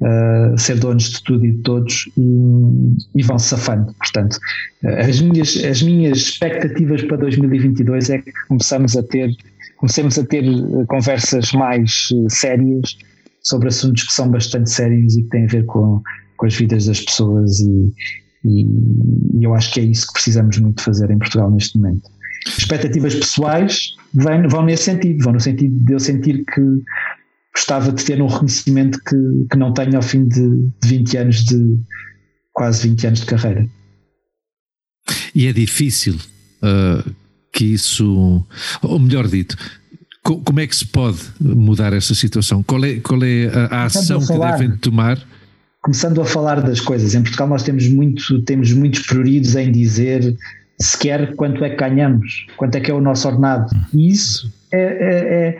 [0.00, 3.92] uh, ser donos de tudo e de todos e, e vão safando.
[3.94, 4.38] Portanto,
[4.84, 9.30] as minhas, as minhas expectativas para 2022 é que começamos a ter,
[9.76, 10.44] comecemos a ter
[10.86, 12.98] conversas mais eh, sérias
[13.42, 16.02] sobre assuntos que são bastante sérios e que têm a ver com,
[16.36, 17.92] com as vidas das pessoas e,
[18.44, 18.66] e,
[19.38, 22.10] e eu acho que é isso que precisamos muito fazer em Portugal neste momento.
[22.46, 26.60] Expectativas pessoais vão, vão nesse sentido, vão no sentido de eu sentir que
[27.54, 29.16] gostava de ter um reconhecimento que,
[29.50, 31.78] que não tenho ao fim de, de 20 anos de
[32.52, 33.68] quase 20 anos de carreira.
[35.34, 36.16] E é difícil
[36.62, 37.10] uh,
[37.52, 38.44] que isso,
[38.82, 39.56] ou melhor dito,
[40.22, 42.62] co como é que se pode mudar essa situação?
[42.62, 45.18] Qual é, qual é a, a ação falar, que devem tomar?
[45.82, 50.36] Começando a falar das coisas, em Portugal nós temos, muito, temos muitos pruridos em dizer
[50.80, 53.70] sequer quanto é que ganhamos, quanto é que é o nosso ordenado.
[53.92, 55.58] E isso é, é, é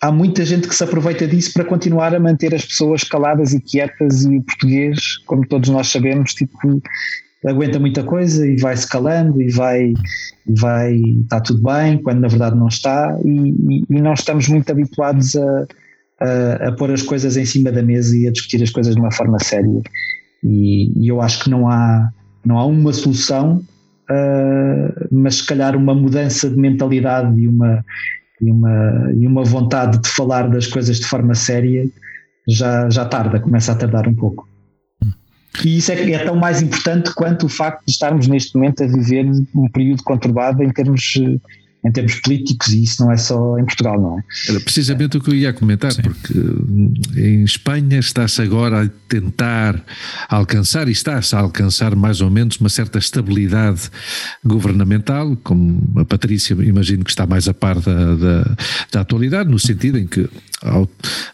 [0.00, 3.60] há muita gente que se aproveita disso para continuar a manter as pessoas caladas e
[3.60, 6.82] quietas e o português, como todos nós sabemos, tipo,
[7.46, 9.92] aguenta muita coisa e vai se calando e vai,
[10.46, 13.18] vai está tudo bem, quando na verdade não está.
[13.24, 15.66] E, e, e não estamos muito habituados a,
[16.20, 19.00] a, a, pôr as coisas em cima da mesa e a discutir as coisas de
[19.00, 19.80] uma forma séria.
[20.42, 22.10] E, e eu acho que não há,
[22.44, 23.64] não há uma solução
[24.10, 27.84] uh, mas se calhar uma mudança de mentalidade e uma
[28.40, 31.88] e uma, e uma vontade de falar das coisas de forma séria
[32.48, 34.48] já, já tarda, começa a tardar um pouco.
[35.64, 38.86] E isso é, é tão mais importante quanto o facto de estarmos neste momento a
[38.86, 41.14] viver um período conturbado em termos,
[41.86, 44.24] em termos políticos e isso não é só em Portugal, não é?
[44.48, 46.02] Era precisamente o que eu ia comentar, Sim.
[46.02, 49.82] porque hum, em Espanha está-se agora a tentar
[50.28, 53.82] alcançar, e está-se a alcançar mais ou menos uma certa estabilidade
[54.44, 58.56] governamental, como a Patrícia imagino que está mais a par da, da,
[58.90, 60.28] da atualidade, no sentido em que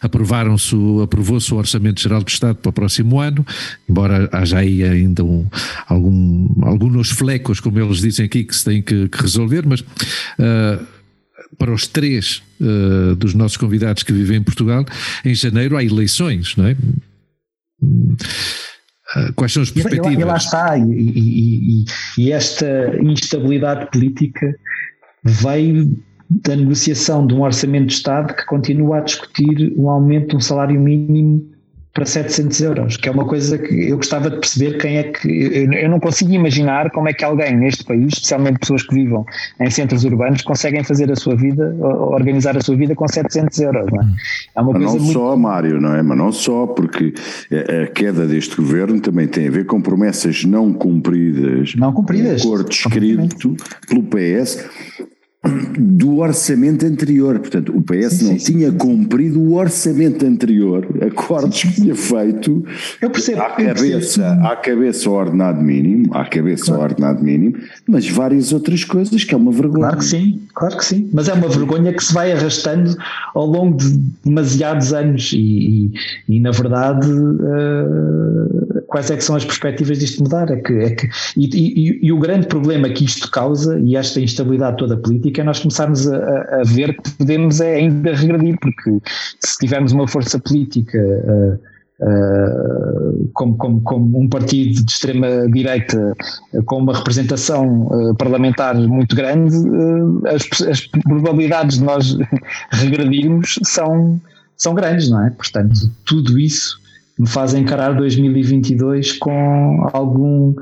[0.01, 3.45] aprovaram-se, aprovou-se o Orçamento Geral do Estado para o próximo ano,
[3.89, 5.47] embora haja aí ainda um,
[5.87, 9.83] algum, alguns flecos, como eles dizem aqui, que se têm que, que resolver, mas
[10.43, 10.85] uh,
[11.57, 14.85] para os três uh, dos nossos convidados que vivem em Portugal,
[15.23, 16.75] em janeiro há eleições, não é?
[17.81, 20.19] Uh, quais são as perspectivas?
[20.19, 21.85] E, lá está, e, e,
[22.17, 24.55] e, esta instabilidade política
[25.23, 25.95] veio
[26.29, 30.39] da negociação de um orçamento de Estado que continua a discutir um aumento de um
[30.39, 31.52] salário mínimo
[31.93, 35.67] para 700 euros, que é uma coisa que eu gostava de perceber quem é que.
[35.71, 39.23] Eu não consigo imaginar como é que alguém neste país, especialmente pessoas que vivam
[39.59, 43.85] em centros urbanos, conseguem fazer a sua vida, organizar a sua vida com 700 euros.
[43.91, 44.05] Não é?
[44.55, 45.19] é uma Mas coisa não muito...
[45.19, 46.01] só, Mário, não é?
[46.01, 47.13] Mas não só, porque
[47.51, 51.75] a queda deste governo também tem a ver com promessas não cumpridas.
[51.75, 52.43] Não cumpridas.
[52.43, 53.55] Um acordo escrito
[53.87, 54.67] pelo PS
[55.77, 57.39] do orçamento anterior.
[57.39, 58.77] Portanto, o PS sim, não sim, tinha sim.
[58.77, 62.65] cumprido o orçamento anterior, acordos que tinha feito
[63.01, 66.81] eu percebo, à cabeça, à cabeça ao ordenado mínimo, à cabeça claro.
[66.81, 69.83] ao ordenado mínimo, mas várias outras coisas que é uma vergonha.
[69.83, 71.09] Claro que sim, claro que sim.
[71.13, 72.95] Mas é uma vergonha que se vai arrastando
[73.33, 75.91] ao longo de demasiados anos e, e,
[76.29, 80.51] e na verdade uh, quais é que são as perspectivas disto mudar?
[80.51, 84.77] É que, é que, e, e o grande problema que isto causa e esta instabilidade
[84.77, 88.99] toda política é nós começarmos a, a, ver que podemos é ainda regredir, porque
[89.43, 96.15] se tivermos uma força política uh, uh, como, como, como, um partido de extrema-direita
[96.53, 99.55] uh, com uma representação parlamentar muito grande,
[100.27, 102.15] as, as, probabilidades de nós
[102.69, 104.21] regredirmos são,
[104.55, 105.31] são grandes, não é?
[105.31, 106.82] Portanto, tudo isso
[107.17, 110.55] me faz encarar 2022 com algum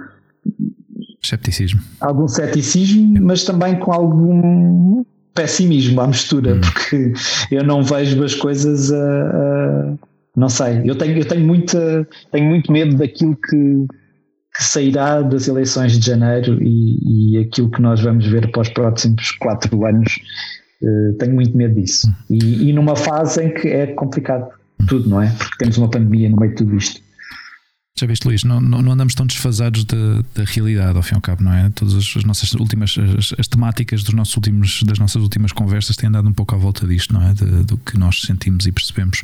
[1.24, 1.80] Cepticismo.
[2.00, 6.62] Algum ceticismo, mas também com algum pessimismo à mistura, hum.
[6.62, 7.14] porque
[7.52, 9.94] eu não vejo as coisas a, a,
[10.36, 13.86] não sei, eu tenho, eu tenho, muita, tenho muito medo daquilo que,
[14.56, 18.70] que sairá das eleições de janeiro e, e, aquilo que nós vamos ver para os
[18.70, 20.20] próximos quatro anos.
[20.82, 22.08] Uh, tenho muito medo disso.
[22.08, 22.38] Hum.
[22.42, 24.50] E, e numa fase em que é complicado
[24.86, 25.30] tudo, não é?
[25.30, 27.02] Porque temos uma pandemia no meio de tudo isto.
[28.00, 31.16] Já viste, Luís, não, não, não andamos tão desfasados da, da realidade, ao fim e
[31.16, 31.70] ao cabo, não é?
[31.70, 36.08] Todas as, nossas últimas, as, as, temáticas dos nossos últimos, das nossas últimas conversas têm
[36.08, 37.34] andado um pouco à volta disto, não é?
[37.34, 39.22] De, do que nós sentimos e percebemos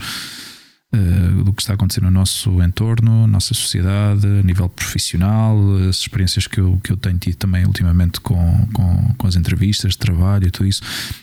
[0.94, 5.58] uh, do que está acontecendo no nosso entorno, nossa sociedade, a nível profissional,
[5.90, 9.92] as experiências que eu, que eu tenho tido também ultimamente com, com, com as entrevistas
[9.92, 10.82] de trabalho e tudo isso,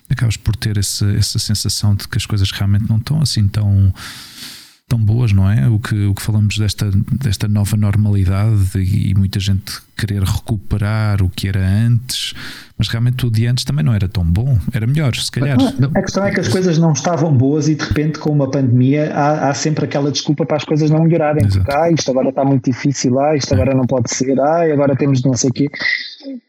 [0.09, 3.93] acabas por ter esse, essa sensação de que as coisas realmente não estão assim tão
[4.87, 5.67] tão boas, não é?
[5.69, 11.29] O que, o que falamos desta, desta nova normalidade e muita gente querer recuperar o
[11.29, 12.35] que era antes,
[12.77, 15.57] mas realmente tudo de antes também não era tão bom, era melhor, se calhar.
[15.95, 19.13] A questão é que as coisas não estavam boas e de repente, com uma pandemia,
[19.15, 21.49] há, há sempre aquela desculpa para as coisas não melhorarem.
[21.49, 24.97] Porque, ah, isto agora está muito difícil, ah, isto agora não pode ser, ah, agora
[24.97, 25.71] temos não sei o quê.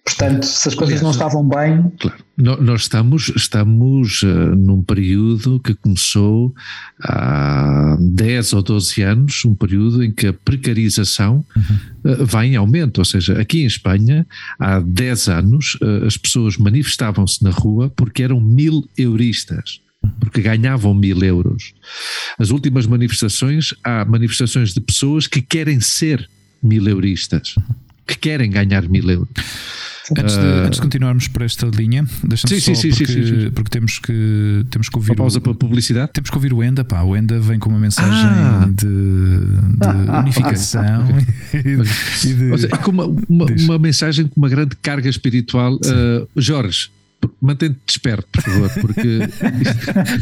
[0.04, 1.92] Portanto, se as coisas não estavam bem.
[2.00, 2.26] Claro.
[2.38, 6.54] Nós estamos, estamos uh, num período que começou
[7.02, 12.12] há 10 ou 12 anos, um período em que a precarização uhum.
[12.12, 13.00] uh, vai em aumento.
[13.00, 14.26] Ou seja, aqui em Espanha,
[14.60, 19.82] há 10 anos, uh, as pessoas manifestavam-se na rua porque eram mil euristas
[20.20, 21.74] porque ganhavam mil euros.
[22.38, 26.30] As últimas manifestações, há manifestações de pessoas que querem ser
[26.62, 27.56] mil euristas.
[28.06, 29.30] Que querem ganhar mil euros.
[30.18, 33.70] Antes de, antes de, continuarmos por esta linha, deixa-me só sim, porque, sim, sim, porque,
[33.72, 36.12] temos que temos que ouvir Uma pausa o, para publicidade.
[36.14, 38.68] Temos que ouvir o Enda, pá, o Enda vem com uma mensagem ah.
[38.70, 41.08] de, de unificação
[41.54, 45.74] e de, seja, é uma, uma, uma, mensagem com uma grande carga espiritual.
[45.76, 46.92] Uh, Jorge,
[47.42, 49.20] mantém-te desperto, por favor, porque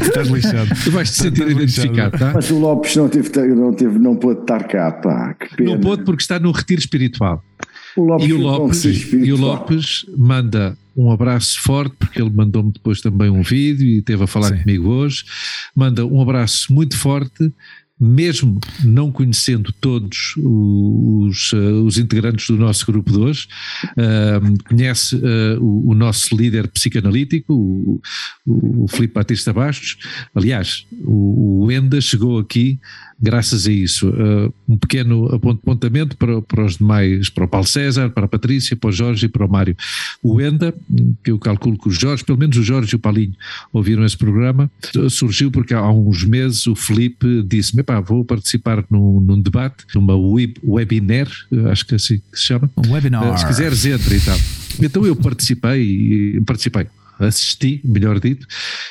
[0.02, 0.68] estás lixado.
[0.82, 2.32] Tu vais te sentir identificado, tá?
[2.34, 5.72] Mas o Lopes não teve, não teve, não pôde estar cá, pá, que pena.
[5.72, 7.44] Não pôde porque está no retiro espiritual.
[7.96, 12.72] O Lopes e, o Lopes, e o Lopes manda um abraço forte, porque ele mandou-me
[12.72, 14.62] depois também um vídeo e esteve a falar Sim.
[14.62, 15.24] comigo hoje.
[15.74, 17.52] Manda um abraço muito forte
[17.98, 23.48] mesmo não conhecendo todos os, os integrantes do nosso grupo de hoje,
[23.92, 28.00] uh, conhece uh, o, o, nosso líder psicanalítico, o,
[28.84, 29.96] o Filipe Batista Bastos.
[30.34, 32.80] Aliás, o, o Enda chegou aqui
[33.24, 34.10] graças a isso.
[34.10, 38.76] Uh, um pequeno apontamento para, para os demais, para o Paulo César, para a Patrícia,
[38.76, 39.74] para o Jorge e para o Mário.
[40.22, 40.74] O Enda,
[41.24, 43.34] que eu calculo que o Jorge, pelo menos o Jorge e o Paulinho
[43.72, 44.70] ouviram esse programa,
[45.08, 50.54] surgiu porque há uns meses o Felipe disse-me, vou participar num, num, debate, numa web,
[50.62, 51.28] webinar,
[51.70, 52.70] acho que é assim que se chama.
[52.76, 53.32] Um webinar.
[53.32, 54.38] Uh, se quiseres, entre e tal.
[54.82, 56.86] Então eu participei, participei
[57.18, 58.46] assisti, melhor dito,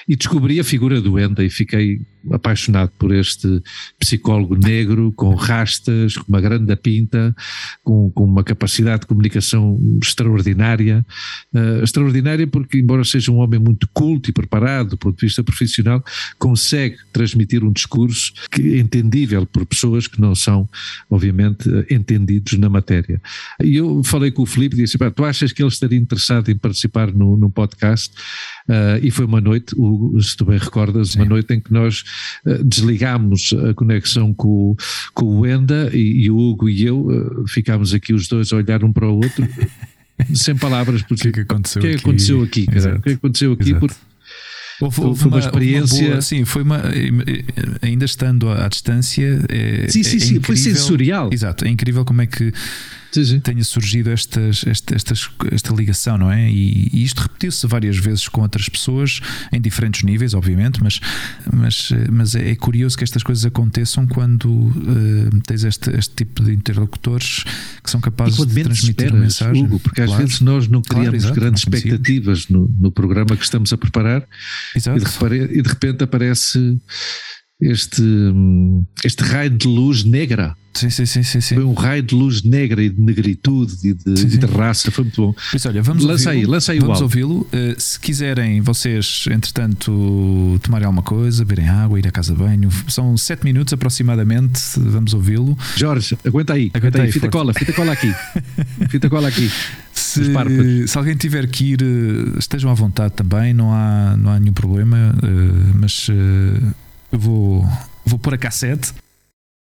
[0.08, 2.02] e descobri a figura do Enda e fiquei
[2.32, 3.62] apaixonado por este
[4.00, 7.36] psicólogo negro com rastas, com uma grande pinta,
[7.84, 11.06] com, com uma capacidade de comunicação extraordinária,
[11.54, 15.44] uh, extraordinária porque embora seja um homem muito culto e preparado do ponto de vista
[15.44, 16.04] profissional,
[16.38, 20.70] consegue transmitir um discurso que é entendível por pessoas que não são,
[21.10, 23.22] obviamente, entendidos na matéria.
[23.64, 26.58] E eu falei com o Filipe e disse, tu achas que ele estaria interessado em
[26.58, 28.14] participar no, no podcast?
[28.68, 31.20] Uh, e foi uma noite, o, se tu bem recordas, Sim.
[31.20, 32.04] uma noite em que nós
[32.64, 34.76] desligámos a conexão com,
[35.14, 38.58] com o Wenda e, e o Hugo e eu uh, ficámos aqui os dois a
[38.58, 39.48] olhar um para o outro.
[40.34, 42.00] sem palavras, porque o que, é que aconteceu que é aqui?
[42.00, 42.62] aconteceu aqui?
[42.64, 43.74] o que é aconteceu aqui?
[43.74, 43.96] Porque
[44.82, 46.02] Houve, houve foi uma, uma experiência.
[46.02, 46.82] Uma boa, sim, foi uma.
[47.82, 49.40] Ainda estando à, à distância.
[49.48, 51.30] É, sim, sim, é sim, foi sensorial.
[51.32, 52.52] Exato, é incrível como é que
[53.14, 53.40] sim, sim.
[53.40, 56.50] tenha surgido estas, estas, esta ligação, não é?
[56.50, 59.20] E, e isto repetiu-se várias vezes com outras pessoas,
[59.52, 61.00] em diferentes níveis, obviamente, mas,
[61.52, 66.44] mas, mas é, é curioso que estas coisas aconteçam quando uh, tens este, este tipo
[66.44, 67.44] de interlocutores
[67.84, 69.64] que são capazes de transmitir esperas, mensagem.
[69.64, 70.12] Hugo, porque claro.
[70.12, 73.78] às vezes nós não criamos claro, exato, grandes expectativas no, no programa que estamos a
[73.78, 74.28] preparar
[74.76, 76.80] e de, e de repente aparece
[77.72, 78.04] este,
[79.04, 81.56] este raio de luz negra Sim, sim, sim, sim, sim.
[81.56, 84.40] Foi um raio de luz negra e de negritude e de, sim, sim.
[84.40, 85.36] de raça, foi muito bom.
[85.54, 87.42] Mas olha, vamos lança aí, lança aí vamos ouvi-lo.
[87.42, 92.70] Uh, se quiserem vocês, entretanto, tomarem alguma coisa, beberem água, ir à casa de banho,
[92.88, 95.56] são sete minutos aproximadamente, vamos ouvi-lo.
[95.78, 97.34] Jorge, aguenta aí, aguenta, aguenta aí, fita forte.
[97.34, 98.14] cola, fita cola aqui.
[98.90, 99.52] fita cola aqui.
[99.94, 100.24] Se,
[100.88, 104.54] se, alguém tiver que ir, eh, estejam à vontade também, não há, não há nenhum
[104.54, 106.74] problema, uh, mas uh,
[107.14, 107.64] eu vou,
[108.06, 108.92] vou pôr a cassete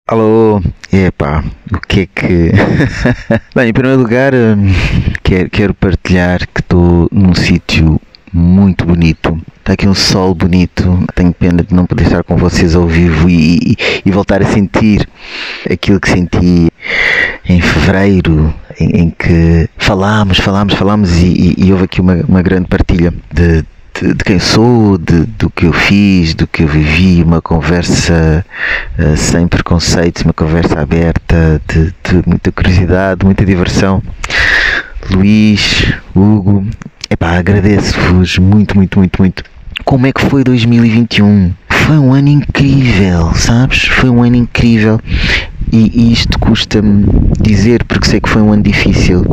[0.07, 2.51] Alô, epá, o que é que.
[3.55, 4.73] Bem, em primeiro lugar, hum,
[5.23, 8.01] quero, quero partilhar que estou num sítio
[8.33, 9.39] muito bonito.
[9.59, 11.05] Está aqui um sol bonito.
[11.15, 15.07] Tenho pena de não poder estar com vocês ao vivo e, e, voltar a sentir
[15.69, 16.69] aquilo que senti
[17.47, 22.67] em fevereiro, em, em que falámos, falámos, falámos e, e, houve aqui uma, uma grande
[22.67, 23.63] partilha de,
[23.93, 28.45] de, de, quem sou, de, do que eu fiz, do que eu vivi, uma conversa
[28.97, 34.01] uh, sem preconceitos, uma conversa aberta, de, de muita curiosidade, muita diversão.
[35.09, 36.65] Luís, Hugo,
[37.09, 39.43] epá, agradeço-vos muito, muito, muito, muito.
[39.83, 41.53] Como é que foi 2021?
[41.85, 43.85] Foi um ano incrível, sabes?
[43.85, 44.99] Foi um ano incrível.
[45.71, 47.05] E, isto custa-me
[47.39, 49.23] dizer porque sei que foi um ano difícil.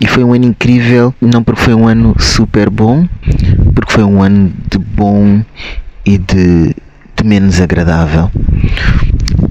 [0.00, 3.08] E foi um ano incrível, não porque foi um ano super bom,
[3.74, 5.42] porque foi um ano de bom
[6.06, 6.74] e de,
[7.16, 8.30] de menos agradável.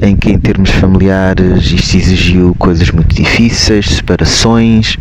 [0.02, 4.98] Em que, em termos familiares, isto exigiu coisas muito difíceis, separações,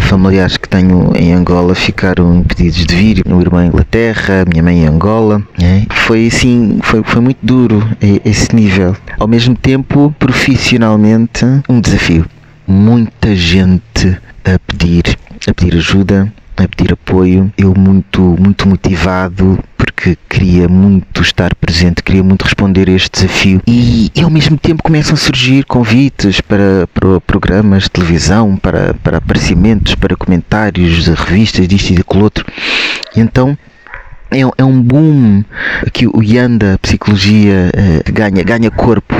[0.00, 4.82] familiares que tenho em Angola ficaram impedidos de vir, meu irmão em Inglaterra, minha mãe
[4.82, 5.42] em Angola.
[5.60, 5.82] É?
[5.92, 7.82] Foi assim, foi, foi muito duro
[8.24, 8.96] esse nível.
[9.18, 12.24] Ao mesmo tempo, profissionalmente, um desafio.
[12.66, 15.16] Muita gente a pedir,
[15.46, 17.52] a pedir ajuda, a pedir apoio.
[17.56, 23.62] Eu muito, muito motivado porque queria muito estar presente, queria muito responder a este desafio
[23.66, 28.94] e, e ao mesmo tempo começam a surgir convites para, para programas de televisão, para,
[28.94, 32.44] para aparecimentos, para comentários de revistas, disto e daquilo outro.
[33.14, 33.56] E então
[34.36, 35.42] é, é um boom
[35.92, 39.14] que o Yanda Psicologia uh, ganha, ganha corpo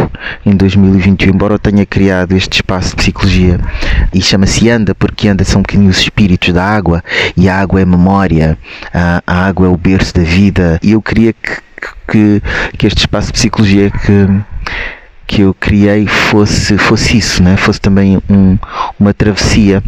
[0.44, 3.58] em 2021, embora eu tenha criado este espaço de psicologia.
[4.12, 7.02] E chama-se Yanda porque Yanda são um bocadinho os espíritos da água
[7.36, 8.58] e a água é memória,
[8.92, 10.78] a, a água é o berço da vida.
[10.82, 11.56] E eu queria que,
[12.08, 12.42] que,
[12.76, 14.44] que este espaço de psicologia que
[15.26, 17.56] que eu criei fosse, fosse isso, né?
[17.56, 18.56] fosse também um,
[18.98, 19.82] uma travessia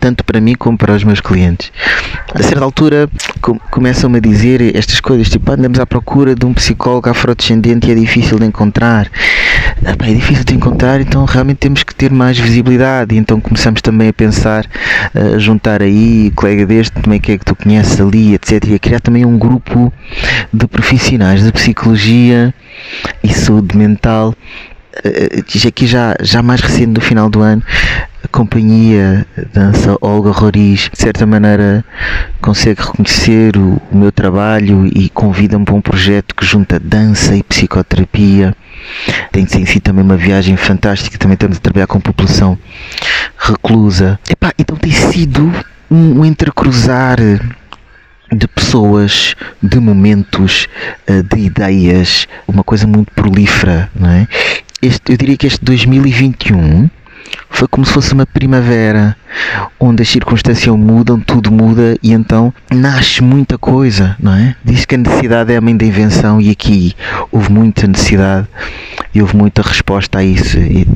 [0.00, 1.72] tanto para mim como para os meus clientes.
[2.34, 3.08] A certa altura
[3.70, 7.94] começam-me a dizer estas coisas, tipo, andamos à procura de um psicólogo afrodescendente e é
[7.94, 9.10] difícil de encontrar.
[9.82, 13.14] é difícil de encontrar, então realmente temos que ter mais visibilidade.
[13.14, 14.66] E então começamos também a pensar,
[15.14, 18.64] a juntar aí, colega deste, também que é que tu conheces ali, etc.
[18.68, 19.92] E a criar também um grupo
[20.52, 22.54] de profissionais de psicologia
[23.22, 24.34] e saúde mental
[25.04, 27.62] uh, aqui já, já mais recente no final do ano,
[28.24, 31.84] a companhia dança Olga Roriz, de certa maneira
[32.40, 37.42] consegue reconhecer o, o meu trabalho e convida-me para um projeto que junta dança e
[37.42, 38.54] psicoterapia.
[39.32, 42.58] Tem em si também uma viagem fantástica, também estamos a trabalhar com população
[43.38, 44.18] reclusa.
[44.28, 45.52] Epá, então tem sido
[45.90, 47.18] um, um entrecruzar
[48.30, 50.68] de pessoas, de momentos,
[51.06, 54.28] eh, de ideias, uma coisa muito prolífera, não é?
[54.80, 56.88] Este, eu diria que este 2021
[57.50, 59.16] foi como se fosse uma primavera
[59.78, 64.54] onde as circunstâncias mudam, tudo muda e então nasce muita coisa, não é?
[64.64, 66.94] Diz que a necessidade é a mãe da invenção e aqui
[67.30, 68.46] houve muita necessidade
[69.14, 70.58] e houve muita resposta a isso.
[70.58, 70.86] E,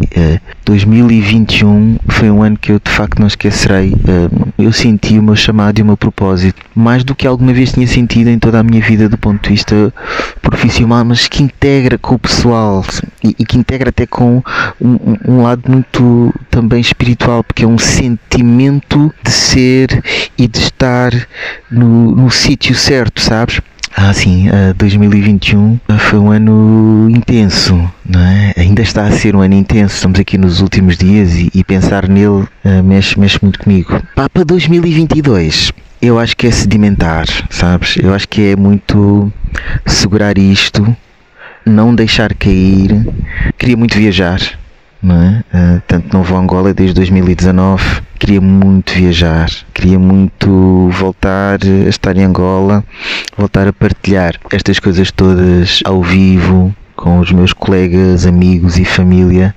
[0.65, 3.95] 2021 foi um ano que eu de facto não esquecerei.
[4.59, 7.87] eu senti o meu chamado e o meu propósito, mais do que alguma vez tinha
[7.87, 9.93] sentido em toda a minha vida do ponto de vista
[10.41, 12.85] profissional, mas que integra com o pessoal
[13.25, 14.43] e, e que integra até com
[14.81, 17.79] um, um lado muito também espiritual, porque é um
[18.33, 20.03] sentimento de ser
[20.39, 21.13] e de estar
[21.71, 23.61] no, no sítio certo, sabes?
[23.95, 27.75] Ah, sim, uh, 2021 foi um ano intenso,
[28.09, 28.55] não é?
[28.57, 32.09] Ainda está a ser um ano intenso, estamos aqui nos últimos dias e, e pensar
[32.09, 32.27] nele
[32.65, 34.03] uh, mexe, mexe muito comigo.
[34.15, 37.97] Pá, para 2022, eu acho que é sedimentar, sabes?
[37.99, 39.31] Eu acho que é muito
[39.85, 40.97] segurar isto,
[41.67, 43.07] não deixar cair.
[43.59, 44.41] Queria muito viajar,
[45.03, 45.45] não é?
[45.53, 48.03] Uh, tanto não vou a Angola desde 2019.
[48.19, 52.85] Queria muito viajar, queria muito voltar a estar em Angola,
[53.37, 59.55] voltar a partilhar estas coisas todas ao vivo com os meus colegas, amigos e família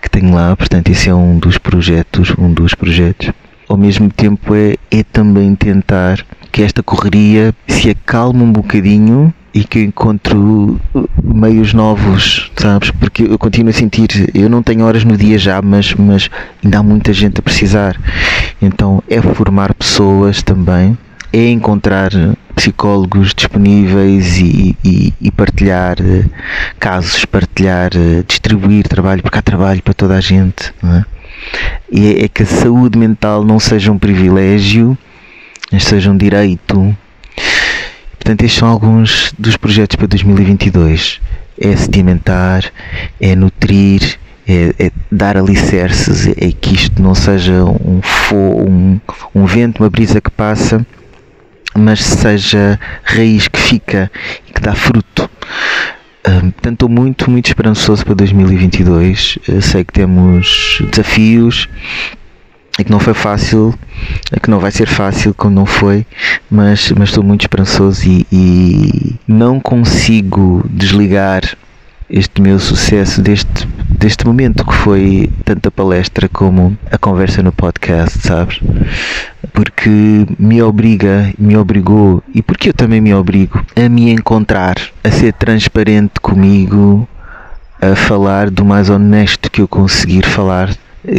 [0.00, 0.54] que tenho lá.
[0.56, 3.32] Portanto, esse é um dos projetos, um dos projetos.
[3.68, 9.64] Ao mesmo tempo é, é também tentar que esta correria se acalme um bocadinho e
[9.64, 10.80] que encontro
[11.22, 12.90] meios novos, sabes?
[12.90, 16.30] Porque eu continuo a sentir, eu não tenho horas no dia já, mas, mas
[16.64, 18.00] ainda há muita gente a precisar.
[18.60, 20.96] Então é formar pessoas também,
[21.32, 22.10] é encontrar
[22.54, 26.24] psicólogos disponíveis e, e, e partilhar eh,
[26.78, 30.72] casos, partilhar, eh, distribuir trabalho, porque há trabalho para toda a gente.
[30.84, 31.04] É?
[31.90, 34.96] E é, é que a saúde mental não seja um privilégio,
[35.70, 36.94] mas seja um direito
[38.22, 41.20] Portanto, estes são alguns dos projetos para 2022.
[41.60, 42.64] É sedimentar,
[43.20, 44.16] é nutrir,
[44.46, 48.00] é, é, dar alicerces, é, é que isto não seja um,
[48.32, 49.00] um,
[49.34, 50.86] um vento, uma brisa que passa,
[51.74, 54.08] mas seja raiz que fica
[54.48, 55.28] e que dá fruto.
[56.22, 59.38] Portanto, estou muito, muito esperançoso para 2022.
[59.48, 61.68] Eu sei que temos desafios,
[62.78, 63.74] é que não foi fácil,
[64.30, 66.06] é que não vai ser fácil como não foi,
[66.50, 71.42] mas, mas estou muito esperançoso e, e não consigo desligar
[72.08, 77.52] este meu sucesso deste, deste momento que foi tanto a palestra como a conversa no
[77.52, 78.60] podcast, sabes?
[79.52, 85.10] Porque me obriga, me obrigou e porque eu também me obrigo a me encontrar, a
[85.10, 87.08] ser transparente comigo,
[87.80, 90.68] a falar do mais honesto que eu conseguir falar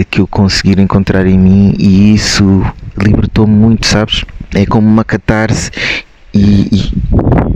[0.10, 2.66] que eu conseguir encontrar em mim e isso
[2.98, 4.24] libertou-me muito, sabes?
[4.54, 5.72] É como uma catarse
[6.34, 6.94] e, e,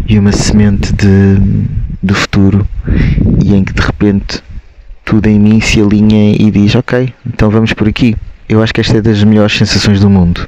[0.08, 1.38] e, uma semente de,
[2.02, 2.68] do futuro
[3.44, 4.44] e em que de repente
[5.06, 8.16] tudo em mim se alinha e diz ok, então vamos por aqui.
[8.50, 10.48] Eu acho que esta é das melhores sensações do mundo.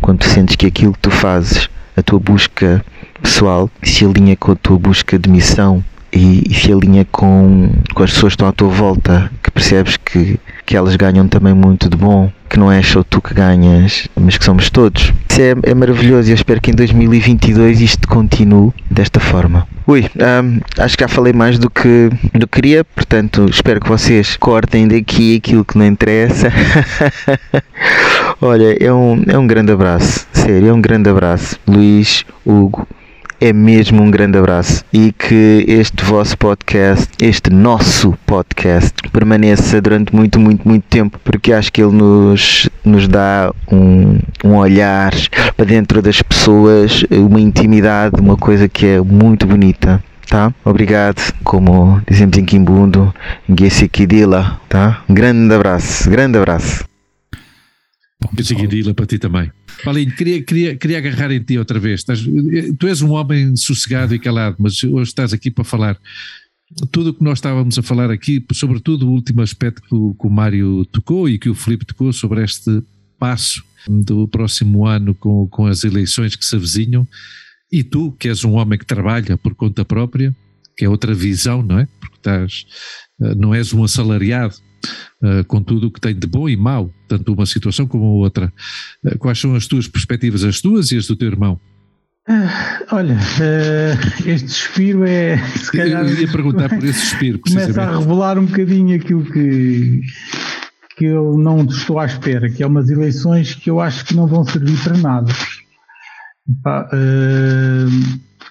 [0.00, 2.84] Quando sentes que aquilo que tu fazes, a tua busca
[3.22, 5.82] pessoal, se alinha com a tua busca de missão
[6.12, 9.96] e, e se alinha com, com as pessoas que estão à tua volta, que percebes
[9.96, 10.38] que,
[10.68, 14.36] que elas ganham também muito de bom, que não é só tu que ganhas, mas
[14.36, 15.14] que somos todos.
[15.26, 19.66] Isso é, é maravilhoso e eu espero que em 2022 isto continue desta forma.
[19.86, 23.88] Ui, um, acho que já falei mais do que, do que queria, portanto espero que
[23.88, 26.52] vocês cortem daqui aquilo que não interessa.
[28.38, 31.58] Olha, é um, é um grande abraço, sério, é um grande abraço.
[31.66, 32.86] Luís, Hugo,
[33.40, 40.14] é mesmo um grande abraço e que este vosso podcast, este nosso podcast, permaneça durante
[40.14, 45.12] muito, muito, muito tempo, porque acho que ele nos, nos dá um, um olhar
[45.56, 50.02] para dentro das pessoas, uma intimidade, uma coisa que é muito bonita.
[50.28, 50.52] Tá?
[50.62, 53.14] Obrigado, como dizemos em Kimbundo,
[53.48, 55.02] Ngesikidila, tá?
[55.08, 56.84] Um grande abraço, grande abraço.
[58.20, 59.52] Bom, eu digo para ti também.
[59.84, 62.00] Paulinho, queria, queria, queria agarrar em ti outra vez.
[62.00, 62.20] Estás,
[62.78, 65.98] tu és um homem sossegado e calado, mas hoje estás aqui para falar
[66.90, 70.26] tudo o que nós estávamos a falar aqui, sobretudo o último aspecto que o, que
[70.26, 72.82] o Mário tocou e que o Filipe tocou sobre este
[73.18, 77.06] passo do próximo ano com, com as eleições que se avizinham,
[77.70, 80.34] e tu, que és um homem que trabalha por conta própria,
[80.76, 81.88] que é outra visão, não é?
[82.00, 82.66] Porque estás,
[83.22, 84.56] eh, não és um assalariado
[85.22, 88.10] uh, com tudo o que tem de bom e mau, tanto uma situação como a
[88.10, 88.52] outra.
[89.04, 91.60] Uh, quais são as tuas perspectivas, as tuas e as do teu irmão?
[92.28, 95.38] Ah, olha, uh, este suspiro é.
[95.38, 97.38] Se calhar, eu ia perguntar por esse suspiro.
[97.38, 100.02] Começa a revelar um bocadinho aquilo que,
[100.96, 104.26] que eu não estou à espera, que é umas eleições que eu acho que não
[104.26, 105.32] vão servir para nada.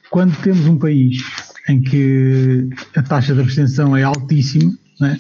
[0.10, 1.24] Quando temos um país
[1.70, 5.18] em que a taxa de abstenção é altíssima, né?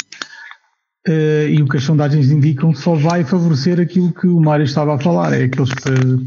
[1.08, 4.96] Uh, e o que as sondagens indicam só vai favorecer aquilo que o Mário estava
[4.96, 5.72] a falar, é aqueles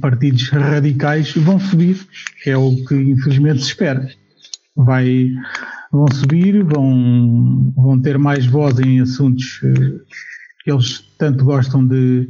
[0.00, 1.98] partidos radicais vão subir,
[2.42, 4.08] que é o que infelizmente se espera.
[4.74, 5.32] Vai,
[5.92, 10.00] vão subir, vão, vão ter mais voz em assuntos uh,
[10.64, 12.28] que eles tanto gostam de,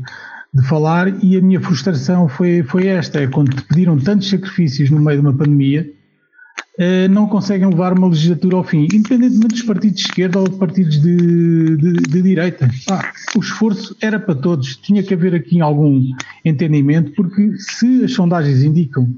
[0.52, 4.90] de falar e a minha frustração foi, foi esta, é quando te pediram tantos sacrifícios
[4.90, 5.99] no meio de uma pandemia, eh,
[7.10, 11.76] não conseguem levar uma legislatura ao fim, independentemente dos partidos de esquerda ou partidos de,
[11.76, 12.70] de, de direita.
[12.90, 16.02] Ah, o esforço era para todos, tinha que haver aqui algum
[16.44, 19.14] entendimento, porque se as sondagens indicam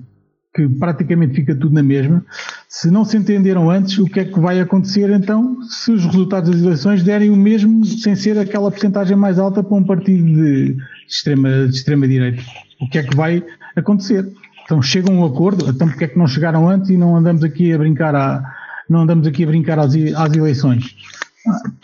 [0.55, 2.25] que praticamente fica tudo na mesma,
[2.69, 6.51] se não se entenderam antes, o que é que vai acontecer então se os resultados
[6.51, 10.77] das eleições derem o mesmo sem ser aquela porcentagem mais alta para um partido de
[11.09, 12.43] extrema, de extrema direita?
[12.81, 13.43] O que é que vai
[13.77, 14.31] acontecer?
[14.65, 17.43] Então chegam a um acordo, então porque é que não chegaram antes e não andamos
[17.45, 18.43] aqui a brincar a,
[18.89, 20.97] não andamos aqui a brincar às, às eleições?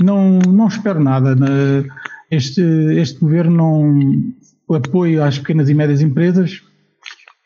[0.02, 1.36] Não, não espero nada.
[2.30, 4.34] Este, este governo não
[4.68, 6.62] o apoio às pequenas e médias empresas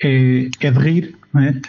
[0.02, 1.60] é, é de rir, não é?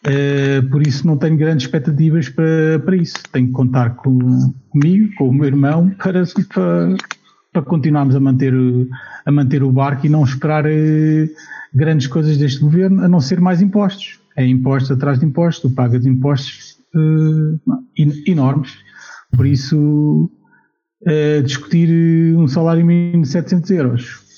[0.00, 3.16] Uh, por isso não tenho grandes expectativas para, para isso.
[3.32, 6.22] Tenho que contar com, comigo, com o meu irmão, para,
[6.54, 6.96] para,
[7.52, 8.54] para continuarmos a manter,
[9.26, 11.28] a manter o barco e não esperar uh,
[11.74, 14.18] grandes coisas deste governo, a não ser mais impostos.
[14.36, 17.60] É impostos atrás de impostos, tu pagas impostos uh,
[18.26, 18.72] enormes.
[19.36, 20.30] Por isso,
[21.02, 24.30] uh, discutir um salário mínimo de 700 euros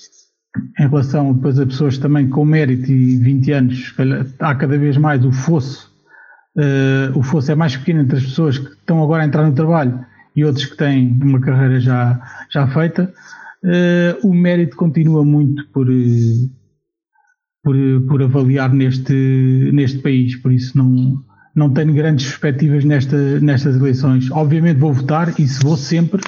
[0.78, 3.94] em relação depois a pessoas também com mérito e 20 anos,
[4.38, 5.90] há cada vez mais o fosso,
[6.56, 9.54] uh, o fosso é mais pequeno entre as pessoas que estão agora a entrar no
[9.54, 10.04] trabalho
[10.36, 12.20] e outros que têm uma carreira já,
[12.50, 13.12] já feita.
[13.64, 15.86] Uh, o mérito continua muito por,
[17.62, 17.76] por,
[18.08, 19.12] por avaliar neste,
[19.72, 21.22] neste país, por isso não,
[21.54, 24.30] não tenho grandes perspectivas nesta, nestas eleições.
[24.30, 26.22] Obviamente vou votar e se vou sempre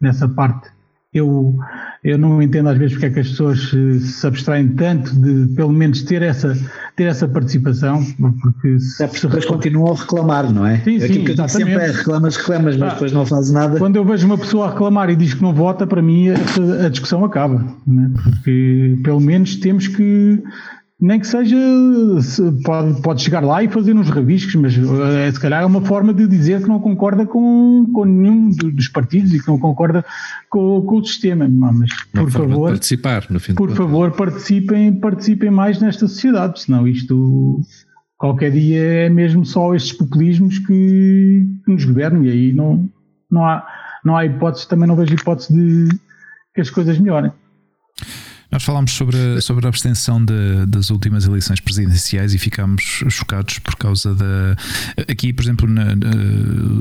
[0.00, 0.70] nessa parte.
[1.12, 1.58] Eu,
[2.02, 3.70] eu não entendo às vezes porque é que as pessoas
[4.00, 6.56] se abstraem tanto de pelo menos ter essa,
[6.96, 8.02] ter essa participação,
[8.40, 10.78] porque se, é porque depois continuam a reclamar, não é?
[10.78, 13.78] Sim, sim, que sempre é reclamas, reclamas, mas ah, depois não fazes nada.
[13.78, 16.86] Quando eu vejo uma pessoa a reclamar e diz que não vota, para mim a,
[16.86, 18.20] a discussão acaba, é?
[18.22, 20.42] porque pelo menos temos que
[21.00, 21.56] nem que seja,
[22.62, 26.12] pode, pode chegar lá e fazer uns rabiscos, mas é, se calhar é uma forma
[26.12, 30.04] de dizer que não concorda com, com nenhum dos partidos e que não concorda
[30.50, 31.48] com, com o sistema.
[31.48, 37.60] Mas, por favor, participar, no fim por favor, participem, participem mais nesta sociedade, senão isto
[38.18, 42.86] qualquer dia é mesmo só estes populismos que, que nos governam e aí não,
[43.30, 43.66] não, há,
[44.04, 45.98] não há hipótese, também não vejo hipótese de
[46.54, 47.32] que as coisas melhorem.
[48.50, 53.76] Nós falámos sobre, sobre a abstenção de, das últimas eleições presidenciais e ficámos chocados por
[53.76, 54.56] causa da.
[55.08, 56.10] Aqui, por exemplo, na, na,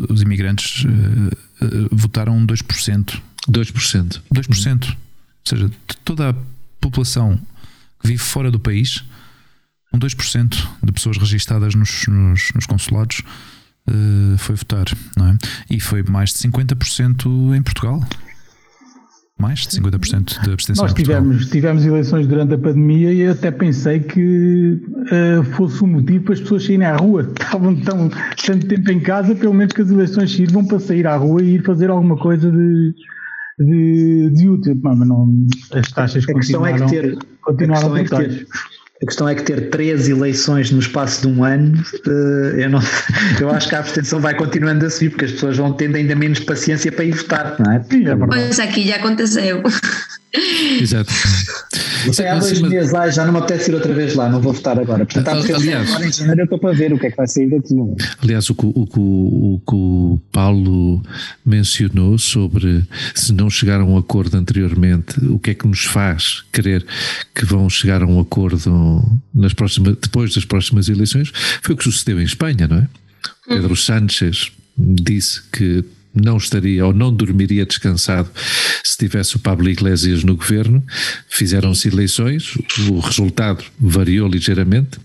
[0.09, 0.87] os imigrantes uh,
[1.65, 3.21] uh, votaram 2%.
[3.47, 4.21] 2%.
[4.33, 4.89] 2%.
[4.89, 4.95] Ou
[5.45, 6.35] seja, de toda a
[6.81, 7.39] população
[7.99, 9.03] que vive fora do país,
[9.93, 13.21] um 2% de pessoas registadas nos, nos, nos consulados
[13.87, 15.37] uh, foi votar, não é?
[15.69, 18.03] E foi mais de 50% em Portugal.
[19.39, 20.83] Mais de 50% de abstenção.
[20.83, 26.25] Nós tivemos, tivemos eleições durante a pandemia e até pensei que uh, fosse um motivo
[26.25, 27.31] para as pessoas saírem à rua.
[27.39, 28.09] Estavam tão,
[28.45, 31.55] tanto tempo em casa, pelo menos que as eleições sirvam para sair à rua e
[31.55, 32.93] ir fazer alguma coisa de,
[33.57, 34.77] de, de útil.
[34.83, 35.33] Mas não,
[35.71, 38.47] as taxas a continuaram, é que ter, continuaram a questão é que ter,
[39.01, 42.79] a questão é que ter três eleições no espaço de um ano, eh, eu, não,
[43.39, 46.15] eu acho que a abstenção vai continuando a subir, porque as pessoas vão tendo ainda
[46.15, 47.83] menos paciência para ir votar, não é?
[47.83, 49.63] Sim, é Pois aqui já aconteceu.
[50.79, 51.11] Exato.
[52.05, 54.53] Você há dois dias lá já não me apetece ir outra vez lá, não vou
[54.53, 55.05] votar agora.
[55.05, 57.49] Portanto, aliás, agora em janeiro eu estou para ver o que é que vai sair
[57.49, 57.75] daqui.
[58.21, 61.01] Aliás, o que o, o, o, o Paulo
[61.45, 66.43] mencionou sobre se não chegar a um acordo anteriormente, o que é que nos faz
[66.51, 66.85] querer
[67.33, 71.31] que vão chegar a um acordo nas próximas, depois das próximas eleições,
[71.61, 72.87] foi o que sucedeu em Espanha, não é?
[73.47, 75.83] Pedro Sánchez disse que
[76.13, 78.29] não estaria ou não dormiria descansado
[78.83, 80.83] se tivesse o Pablo Iglesias no governo.
[81.27, 82.55] Fizeram-se eleições,
[82.89, 84.99] o resultado variou ligeiramente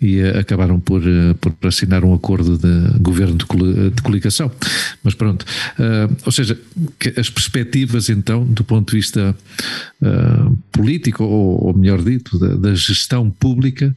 [0.00, 4.50] e eh, acabaram por, eh, por assinar um acordo de governo de, de coligação.
[5.02, 6.58] Mas pronto, uh, ou seja,
[7.16, 9.36] as perspectivas então, do ponto de vista
[10.02, 13.94] uh, político, ou, ou melhor dito, da, da gestão pública,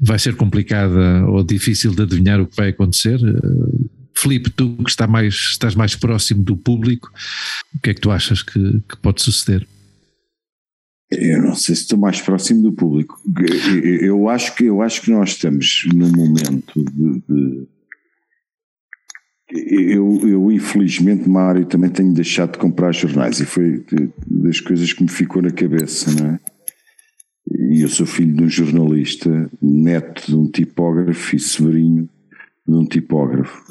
[0.00, 3.18] vai ser complicada ou difícil de adivinhar o que vai acontecer.
[4.24, 7.12] Filipe, tu que está mais, estás mais próximo do público,
[7.74, 9.66] o que é que tu achas que, que pode suceder?
[11.10, 13.20] Eu não sei se estou mais próximo do público.
[14.00, 17.22] Eu acho que, eu acho que nós estamos num momento de.
[17.28, 17.68] de
[19.50, 23.84] eu, eu, infelizmente, Mário, também tenho deixado de comprar jornais e foi
[24.26, 26.40] das coisas que me ficou na cabeça, não é?
[27.70, 32.08] E eu sou filho de um jornalista, neto de um tipógrafo e sobrinho
[32.66, 33.62] de um tipógrafo.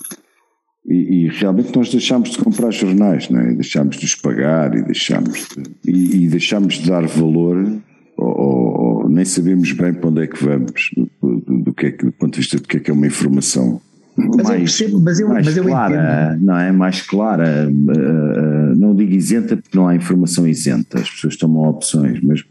[0.85, 3.53] E, e, realmente nós deixámos de comprar jornais, não é?
[3.53, 7.81] deixámos de os pagar e deixámos de, e, e deixámos de dar valor,
[8.17, 11.91] ou, ou, nem sabemos bem para onde é que vamos, do, do, do, que é
[11.91, 13.81] que, do ponto de vista do que é que é uma informação
[14.15, 16.45] mas mais, eu percebo, mas eu, mais mas eu clara, entendo.
[16.45, 16.71] não é?
[16.71, 22.19] Mais clara, uh, não digo isenta porque não há informação isenta, as pessoas tomam opções,
[22.21, 22.43] mas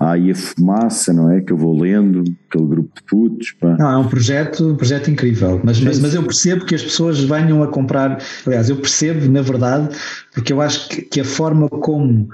[0.00, 1.40] há aí a fumaça, não é?
[1.40, 3.52] Que eu vou lendo, aquele grupo de putos.
[3.52, 3.76] Pá.
[3.78, 7.20] Não, é um projeto, um projeto incrível, mas, mas, mas eu percebo que as pessoas
[7.20, 9.88] venham a comprar, aliás, eu percebo, na verdade,
[10.34, 12.28] porque eu acho que, que a forma como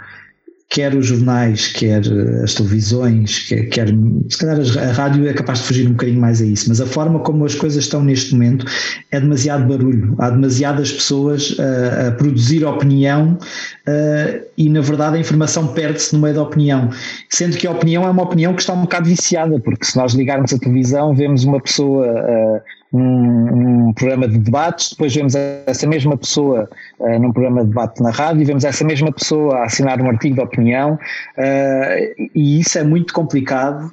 [0.69, 3.89] quer os jornais, quer eh, as televisões, quer, quer
[4.29, 6.87] se calhar a rádio é capaz de fugir um bocadinho mais a isso, mas a
[6.87, 8.65] forma como as coisas estão neste momento
[9.11, 13.39] é demasiado barulho, há demasiadas pessoas a, eh, a produzir opinião
[13.87, 16.91] uh, e na verdade a informação perde-se no meio da opinião,
[17.29, 20.15] sendo que a opinião é uma opinião que está um bocado viciada, porque se nós
[20.15, 22.61] ligarmos a televisão vemos uma pessoa uh,
[22.93, 28.03] um, um, programa de debates, depois vemos essa mesma pessoa uh, num programa de debate
[28.03, 32.79] na rádio, vemos essa mesma pessoa a assinar um artigo de opinião, uh, e isso
[32.79, 33.93] é muito complicado,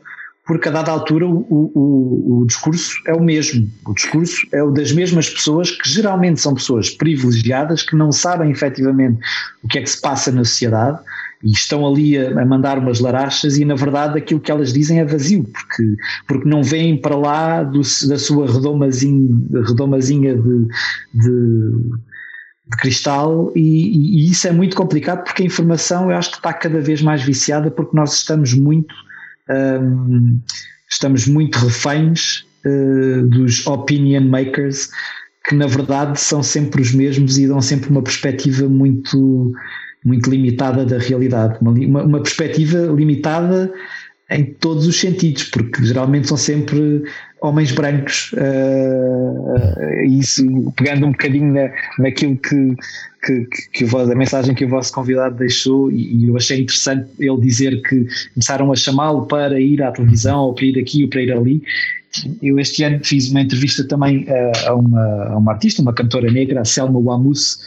[0.49, 3.69] porque a dada altura o, o, o, discurso é o mesmo.
[3.85, 8.49] O discurso é o das mesmas pessoas, que geralmente são pessoas privilegiadas, que não sabem
[8.49, 9.19] efetivamente
[9.63, 10.97] o que é que se passa na sociedade,
[11.43, 14.99] e estão ali a, a, mandar umas larachas e na verdade aquilo que elas dizem
[14.99, 15.95] é vazio, porque,
[16.27, 19.29] porque não vêm para lá do, da sua redomazinha,
[19.65, 20.67] redomazinha de,
[21.13, 21.71] de,
[22.67, 26.51] de cristal e, e, isso é muito complicado porque a informação eu acho que está
[26.51, 28.93] cada vez mais viciada porque nós estamos muito
[29.49, 30.39] um,
[30.89, 34.89] estamos muito reféns uh, dos opinion makers
[35.47, 39.51] que na verdade são sempre os mesmos e dão sempre uma perspectiva muito
[40.05, 43.71] muito limitada da realidade, uma, uma perspectiva limitada
[44.31, 47.03] em todos os sentidos, porque geralmente são sempre
[47.41, 50.43] homens brancos, uh, isso
[50.75, 52.75] pegando um bocadinho na, naquilo que,
[53.25, 57.41] que, que, que a mensagem que o vosso convidado deixou, e, eu achei interessante ele
[57.41, 61.21] dizer que começaram a chamá-lo para ir à televisão, ou para ir aqui, ou para
[61.21, 61.63] ir ali.
[62.41, 66.29] Eu este ano fiz uma entrevista também a, a, uma, a uma artista, uma cantora
[66.29, 67.59] negra, a Selma Wamus,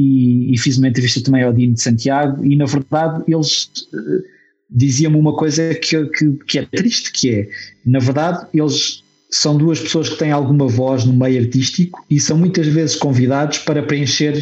[0.00, 4.22] e, e, fiz uma entrevista também ao Dino de Santiago e na verdade eles uh,
[4.70, 7.48] diziam-me uma coisa que, que, que é triste, que é,
[7.84, 12.36] na verdade eles são duas pessoas que têm alguma voz no meio artístico e são
[12.36, 14.34] muitas vezes convidados para preencher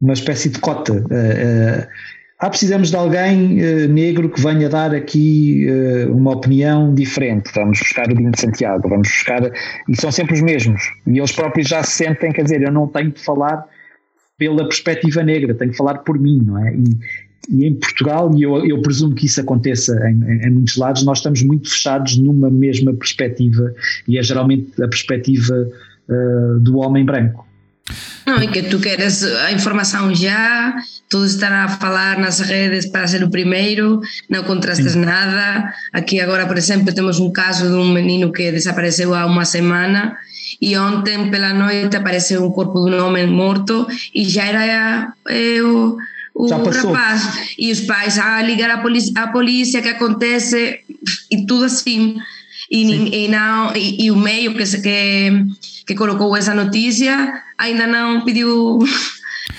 [0.00, 0.92] uma espécie de cota.
[0.92, 1.86] Uh, uh,
[2.38, 5.66] ah, precisamos de alguém uh, negro que venha dar aqui
[6.10, 7.50] uma opinião diferente.
[7.54, 9.50] Vamos buscar o Dino de Santiago, vamos buscar.
[9.88, 10.82] E são sempre os mesmos.
[11.06, 13.66] E eles próprios já se sentem, quer dizer, eu não tenho de falar
[14.38, 16.74] pela perspectiva negra, tenho que falar por mim, não é?
[16.74, 16.84] E,
[17.48, 21.04] e em Portugal, e eu, eu, presumo que isso aconteça em, em, em, muitos lados,
[21.04, 23.72] nós estamos muito fechados numa mesma perspectiva,
[24.06, 25.54] e é geralmente a perspectiva
[26.08, 27.46] uh, do homem branco.
[28.26, 30.74] Não, e que tu queres a informação já,
[31.08, 35.04] todos estará a falar nas redes para ser o primeiro, não contrastas Sim.
[35.04, 35.72] nada.
[35.92, 40.16] Aqui agora, por exemplo, temos um caso de um menino que desapareceu há uma semana
[40.60, 45.62] e ontem pela noite apareceu um corpo de um homem morto e já era é,
[45.62, 45.96] o,
[46.34, 47.54] o rapaz.
[47.58, 50.80] E os pais a ligar a polícia, a polícia que acontece
[51.30, 52.16] e tudo assim.
[52.70, 55.44] E, e, não, e, e, o meio que, que,
[55.86, 58.78] que colocou essa notícia ainda não pediu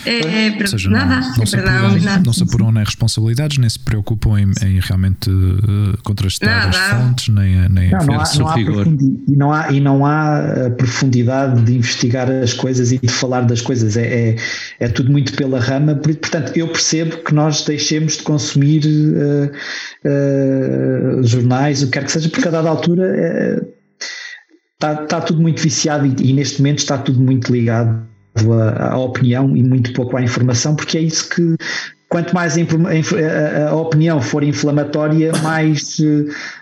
[0.06, 2.24] É, é, seja, nada, não, não, se apuram, nada.
[2.26, 6.70] não se apuram nem responsabilidades, nem se preocupam em, em realmente uh, contrastar nada.
[6.70, 10.40] as fontes, nem, nem não, não há, não há e, não há, e não há
[10.40, 13.98] eh, profundidade de investigar as coisas e de falar das coisas.
[13.98, 14.36] É, é,
[14.80, 15.96] é tudo muito pela rama.
[15.96, 19.52] Portanto, eu percebo que nós deixemos de consumir uh,
[21.20, 23.66] uh, jornais, o que quer que seja, porque a dada altura
[24.74, 28.08] está, está tudo muito viciado e, e neste momento está tudo muito ligado
[28.80, 31.56] à, opinião e muito pouco à informação, porque é isso que
[32.10, 35.98] quanto mais a, opinião for inflamatória, mais,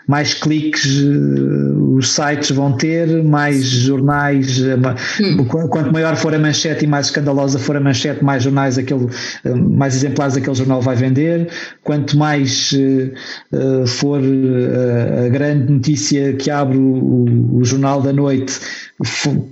[0.07, 4.76] mais cliques eh, os sites vão ter, mais jornais, eh,
[5.23, 5.45] hum.
[5.45, 9.07] quanto maior for a manchete e mais escandalosa for a manchete, mais jornais aquele,
[9.43, 11.47] eh, mais exemplares aquele jornal vai vender,
[11.84, 12.73] quanto mais
[13.88, 18.53] for a grande notícia que abre o, o jornal da noite,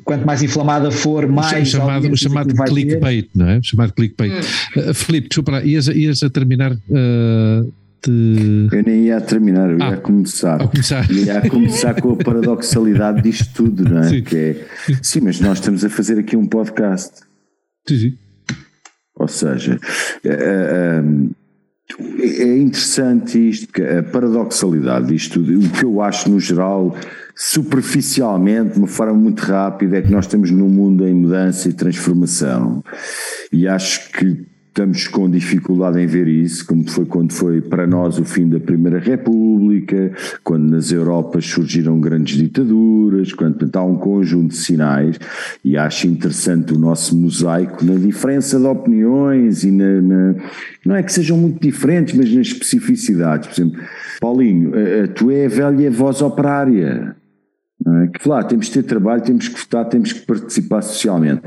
[0.06, 1.68] quanto mais inflamada for, mais.
[1.68, 3.58] O chamado, o chamado clickbait, não é?
[3.58, 4.32] O chamado clickbait.
[4.32, 4.90] Hum.
[4.90, 6.72] Uh, Filipe, desculpa lá, ias, ias a terminar.
[6.74, 7.72] Uh,
[8.06, 8.68] de...
[8.72, 10.62] Eu nem ia a terminar, eu ah, ia a começar.
[10.62, 11.10] A começar.
[11.10, 14.10] Ia a começar com a paradoxalidade disto tudo, não é?
[14.10, 14.22] Sim.
[14.22, 14.66] Que é
[15.02, 17.22] sim, mas nós estamos a fazer aqui um podcast.
[17.88, 18.18] Sim, sim.
[19.16, 19.80] Ou seja,
[20.26, 21.02] é,
[22.20, 25.66] é interessante isto, a paradoxalidade disto tudo.
[25.66, 26.96] O que eu acho no geral
[27.36, 31.74] superficialmente, de uma forma muito rápida, é que nós estamos num mundo em mudança e
[31.74, 32.84] transformação.
[33.52, 38.18] E acho que estamos com dificuldade em ver isso, como foi quando foi para nós
[38.18, 40.12] o fim da Primeira República,
[40.44, 45.20] quando nas Europas surgiram grandes ditaduras, quando há um conjunto de sinais,
[45.64, 50.36] e acho interessante o nosso mosaico na diferença de opiniões e na, na
[50.84, 53.50] não é que sejam muito diferentes, mas nas especificidades.
[53.50, 53.82] Por exemplo,
[54.20, 54.72] Paulinho,
[55.14, 57.16] tu é a velha voz operária.
[57.86, 58.18] É?
[58.18, 61.42] Que lá temos que ter trabalho, temos que votar, temos que participar socialmente.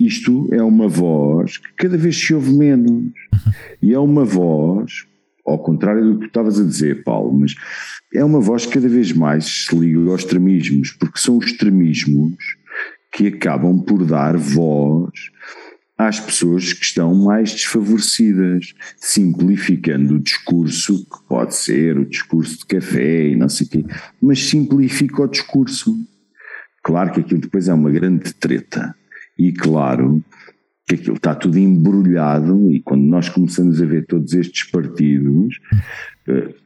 [0.00, 3.12] Isto é uma voz que cada vez se ouve menos.
[3.82, 5.06] E é uma voz,
[5.46, 7.54] ao contrário do que tu estavas a dizer, Paulo, mas
[8.14, 12.36] é uma voz que cada vez mais se liga aos extremismos, porque são os extremismos
[13.12, 15.10] que acabam por dar voz
[15.98, 22.66] às pessoas que estão mais desfavorecidas, simplificando o discurso, que pode ser o discurso de
[22.66, 23.84] café e não sei o quê,
[24.20, 25.96] mas simplifica o discurso.
[26.84, 28.94] Claro que aquilo depois é uma grande treta.
[29.38, 30.22] E claro
[30.86, 35.58] que aquilo está tudo embrulhado, e quando nós começamos a ver todos estes partidos,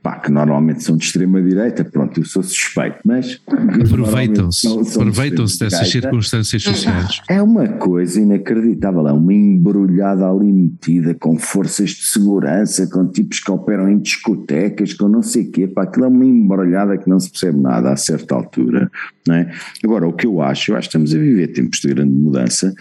[0.02, 3.40] pá, que normalmente são de extrema-direita, pronto, eu sou suspeito, mas.
[3.48, 4.66] Aproveitam-se,
[4.96, 7.20] aproveitam-se dessas circunstâncias sociais.
[7.28, 13.40] É uma coisa inacreditável, é uma embrulhada ali metida com forças de segurança, com tipos
[13.40, 17.08] que operam em discotecas, com não sei o quê, pá, aquilo é uma embrulhada que
[17.08, 18.90] não se percebe nada a certa altura,
[19.26, 19.50] não é?
[19.84, 22.74] Agora, o que eu acho, eu acho que estamos a viver tempos de grande mudança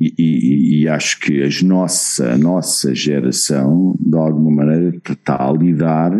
[0.00, 6.12] e, e, acho que as nossa, a nossa geração, de alguma maneira, está a lidar,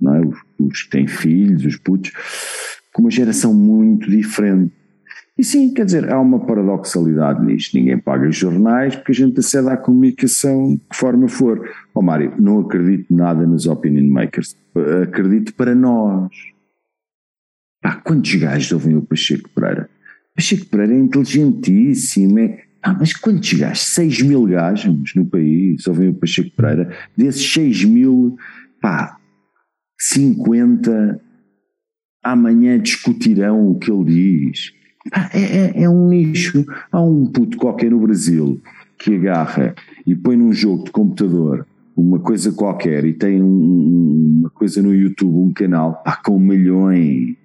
[0.00, 0.20] não é?
[0.20, 2.12] os, os que têm filhos, os putos,
[2.92, 4.72] com uma geração muito diferente.
[5.38, 7.76] E sim, quer dizer, há uma paradoxalidade nisto.
[7.76, 11.60] Ninguém paga jornais porque a gente acede à comunicação de que forma for.
[11.94, 14.56] Ó oh, Mário, não acredito nada nos opinion makers.
[15.02, 16.30] Acredito para nós.
[17.82, 19.90] Pá, quantos gajos ouvem o Pacheco Pereira?
[20.34, 23.82] Pacheco Pereira é inteligentíssimo, é, ah, mas quantos gajos?
[23.94, 26.88] 6 mil gajos no país, ouvem o Pacheco Pereira.
[27.16, 28.36] Desses 6 mil,
[28.80, 29.16] pá,
[29.98, 31.20] 50
[32.22, 34.72] amanhã discutirão o que ele diz.
[35.34, 36.64] É, é, é um nicho.
[36.92, 38.60] Há um puto qualquer no Brasil
[38.96, 39.74] que agarra
[40.06, 44.94] e põe num jogo de computador uma coisa qualquer e tem um, uma coisa no
[44.94, 47.36] YouTube, um canal, pá, com milhões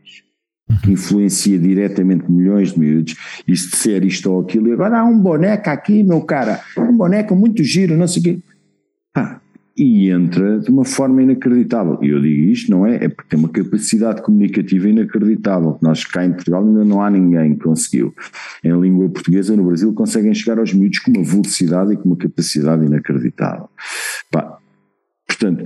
[0.84, 3.16] que influencia diretamente milhões de miúdos,
[3.48, 6.96] e se disser isto ou aquilo, e agora há um boneco aqui, meu cara, um
[6.96, 8.40] boneco muito giro, não sei o quê.
[9.78, 11.98] E entra de uma forma inacreditável.
[12.02, 13.06] E eu digo isto, não é?
[13.06, 15.80] É porque tem uma capacidade comunicativa inacreditável.
[15.82, 18.14] Nós cá em Portugal ainda não há ninguém que conseguiu.
[18.64, 22.18] Em língua portuguesa, no Brasil, conseguem chegar aos miúdos com uma velocidade e com uma
[22.18, 23.70] capacidade inacreditável.
[24.30, 24.58] Pá,
[25.26, 25.64] portanto.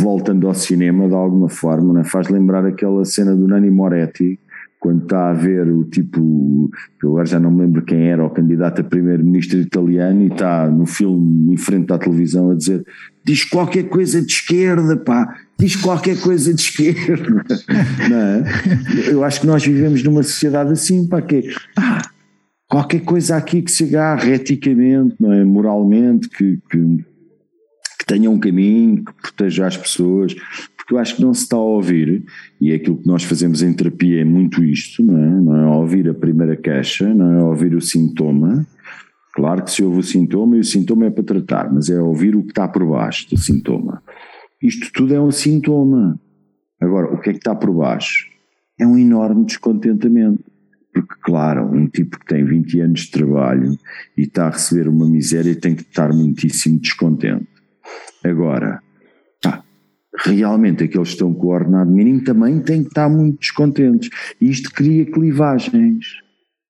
[0.00, 2.04] Voltando ao cinema de alguma forma, né?
[2.04, 4.38] faz lembrar aquela cena do Nani Moretti,
[4.78, 6.70] quando está a ver o tipo,
[7.02, 10.68] eu agora já não me lembro quem era, o candidato a primeiro-ministro italiano, e está
[10.70, 12.84] no filme em frente à televisão a dizer:
[13.24, 17.44] diz qualquer coisa de esquerda, pá, diz qualquer coisa de esquerda.
[17.66, 19.10] é?
[19.10, 22.02] Eu acho que nós vivemos numa sociedade assim, pá, que ah,
[22.68, 25.44] qualquer coisa aqui que se agarre eticamente, não é?
[25.44, 27.04] moralmente, que, que
[28.06, 30.34] tenha um caminho, que proteja as pessoas,
[30.76, 32.24] porque eu acho que não se está a ouvir,
[32.60, 35.40] e é aquilo que nós fazemos em terapia é muito isto, não é?
[35.40, 38.64] Não é ouvir a primeira queixa, não é ouvir o sintoma.
[39.34, 42.36] Claro que se ouve o sintoma e o sintoma é para tratar, mas é ouvir
[42.36, 44.02] o que está por baixo do sintoma.
[44.62, 46.18] Isto tudo é um sintoma.
[46.80, 48.26] Agora, o que é que está por baixo?
[48.78, 50.44] É um enorme descontentamento.
[50.92, 53.78] Porque, claro, um tipo que tem 20 anos de trabalho
[54.16, 57.55] e está a receber uma miséria tem que estar muitíssimo descontente.
[58.28, 58.82] Agora,
[60.24, 64.10] realmente aqueles que estão com o ordenado mínimo também têm que estar muito descontentes.
[64.40, 66.06] Isto cria clivagens,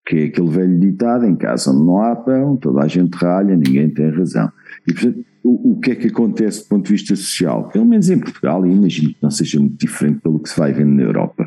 [0.06, 3.88] que é aquele velho ditado: em casa não há pão, toda a gente ralha, ninguém
[3.90, 4.50] tem razão.
[4.86, 7.68] E, portanto, o, o que é que acontece do ponto de vista social?
[7.68, 10.72] Pelo menos em Portugal, e imagino que não seja muito diferente pelo que se vai
[10.72, 11.46] vendo na Europa,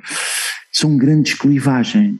[0.72, 2.20] são grandes clivagens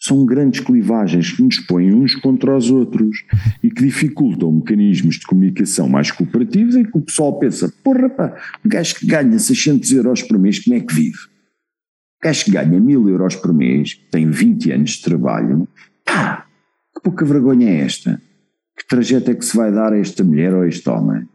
[0.00, 3.24] são grandes clivagens que nos põem uns contra os outros
[3.62, 8.34] e que dificultam mecanismos de comunicação mais cooperativos em que o pessoal pensa, porra pá,
[8.64, 11.18] o gajo que ganha 600 euros por mês, como é que vive?
[11.18, 15.68] O gajo que ganha 1000 euros por mês, tem 20 anos de trabalho,
[16.04, 16.46] pá,
[16.94, 18.20] que pouca vergonha é esta?
[18.78, 21.28] Que trajeto é que se vai dar a esta mulher ou a este homem?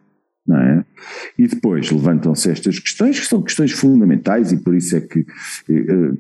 [0.45, 0.84] não é?
[1.37, 5.25] E depois levantam-se estas questões, que são questões fundamentais, e por isso é que
[5.69, 6.11] eh,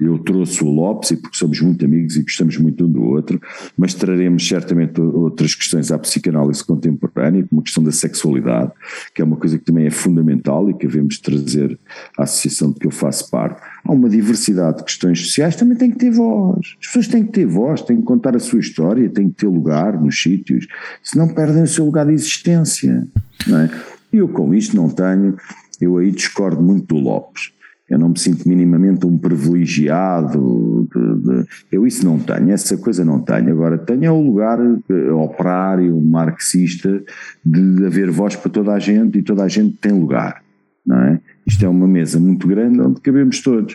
[0.00, 3.40] eu trouxe o Lopes, e porque somos muito amigos e gostamos muito um do outro,
[3.76, 8.72] mas traremos certamente outras questões à psicanálise contemporânea, como a questão da sexualidade,
[9.14, 11.78] que é uma coisa que também é fundamental e que devemos trazer
[12.16, 13.60] à associação de que eu faço parte.
[13.84, 16.76] Há uma diversidade de questões sociais, também tem que ter voz.
[16.80, 19.46] As pessoas têm que ter voz, têm que contar a sua história, têm que ter
[19.46, 20.66] lugar nos sítios,
[21.02, 23.06] senão perdem o seu lugar de existência.
[23.46, 23.70] Não é?
[24.12, 25.36] Eu com isto não tenho,
[25.80, 27.52] eu aí discordo muito do Lopes.
[27.88, 33.02] Eu não me sinto minimamente um privilegiado, de, de, eu isso não tenho, essa coisa
[33.02, 33.50] não tenho.
[33.50, 37.02] Agora, tenho é o lugar eh, operário, marxista,
[37.42, 40.42] de haver voz para toda a gente e toda a gente tem lugar,
[40.84, 41.20] não é?
[41.46, 43.74] Isto é uma mesa muito grande onde cabemos todos.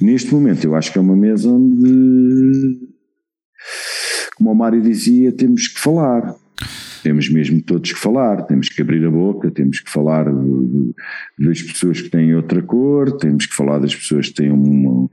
[0.00, 2.80] Neste momento, eu acho que é uma mesa onde,
[4.34, 6.34] como o Mário dizia, temos que falar
[7.04, 10.24] temos mesmo todos que falar, temos que abrir a boca, temos que falar
[11.38, 15.06] das pessoas que têm outra cor, temos que falar das pessoas que têm um,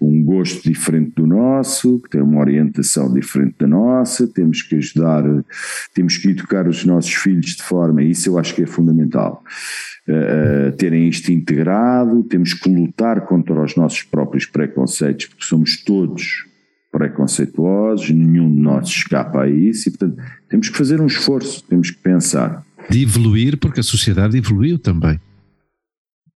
[0.00, 5.22] um gosto diferente do nosso, que têm uma orientação diferente da nossa, temos que ajudar,
[5.94, 9.44] temos que educar os nossos filhos de forma, isso eu acho que é fundamental.
[10.08, 16.44] Uh, terem isto integrado, temos que lutar contra os nossos próprios preconceitos, porque somos todos
[16.96, 20.16] preconceituosos, nenhum de nós escapa a isso e, portanto,
[20.48, 22.64] temos que fazer um esforço, temos que pensar.
[22.88, 25.20] De evoluir, porque a sociedade evoluiu também.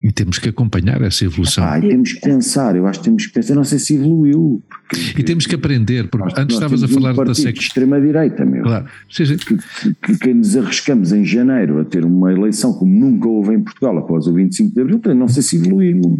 [0.03, 1.63] E temos que acompanhar essa evolução.
[1.63, 4.61] Ah, e temos que pensar, eu acho que temos que pensar, não sei se evoluiu.
[4.87, 8.63] Porque, e temos que aprender, porque antes estavas a falar um da de extrema-direita, meu.
[8.63, 8.85] Claro.
[9.09, 9.37] Seja...
[9.37, 9.57] Que,
[10.03, 13.97] que, que, nos arriscamos em janeiro a ter uma eleição como nunca houve em Portugal
[13.97, 16.19] após o 25 de Abril, não sei se evoluímos.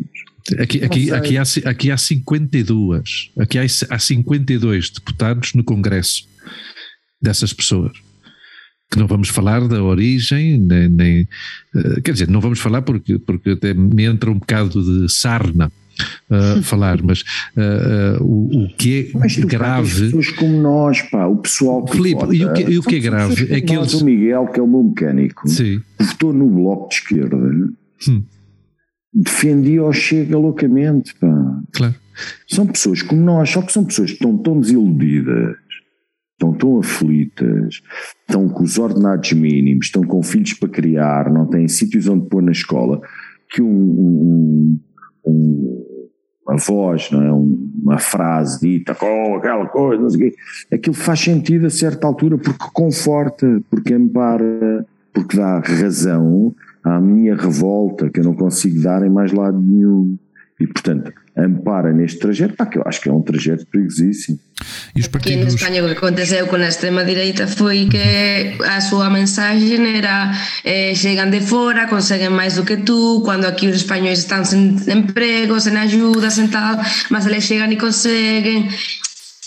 [0.59, 6.27] Aqui, aqui, aqui, há, aqui há 52, aqui há, há 52 deputados no Congresso
[7.21, 7.91] dessas pessoas.
[8.89, 11.21] Que não vamos falar da origem, nem, nem
[11.75, 15.71] uh, quer dizer, não vamos falar porque, porque até me entra um bocado de sarna
[16.29, 17.21] uh, falar, mas
[17.55, 20.05] uh, o, o, que é mas tu grave.
[20.05, 21.95] pessoas como nós, pá, o pessoal que.
[21.95, 23.93] Filipe, vota, e o que, e o que é grave é que eles.
[23.93, 25.81] O Miguel, que é o meu mecânico, Sim.
[25.97, 27.37] votou no bloco de esquerda.
[28.09, 28.23] Hum
[29.13, 31.13] defendia o Chega loucamente.
[31.15, 31.61] Pá.
[31.73, 31.95] Claro.
[32.47, 35.55] São pessoas como nós, só que são pessoas que estão tão desiludidas,
[36.33, 37.81] estão tão aflitas,
[38.27, 42.41] estão com os ordenados mínimos, estão com filhos para criar, não têm sítios onde pôr
[42.41, 43.01] na escola,
[43.49, 44.79] que um, um,
[45.25, 45.91] um
[46.47, 47.31] uma voz, não é?
[47.31, 50.37] uma frase dita, oh, aquela coisa, não sei o quê,
[50.75, 57.35] aquilo faz sentido a certa altura porque conforta, porque ampara, porque dá razão à minha
[57.35, 60.17] revolta, que eu não consigo dar em mais lado nenhum.
[60.59, 64.37] E, portanto, ampara neste trajeto, pá, que eu acho que é um trajeto perigosíssimo.
[64.95, 65.41] E os partidos...
[65.41, 70.31] Aqui en España o que aconteceu con a extrema-direita foi que a súa mensaxe era
[70.63, 74.77] eh, chegan de fora, conseguen máis do que tú, cando aquí os españoles están sen
[74.85, 76.77] emprego, sen ayuda, sen tal,
[77.09, 78.69] mas eles chegan e conseguen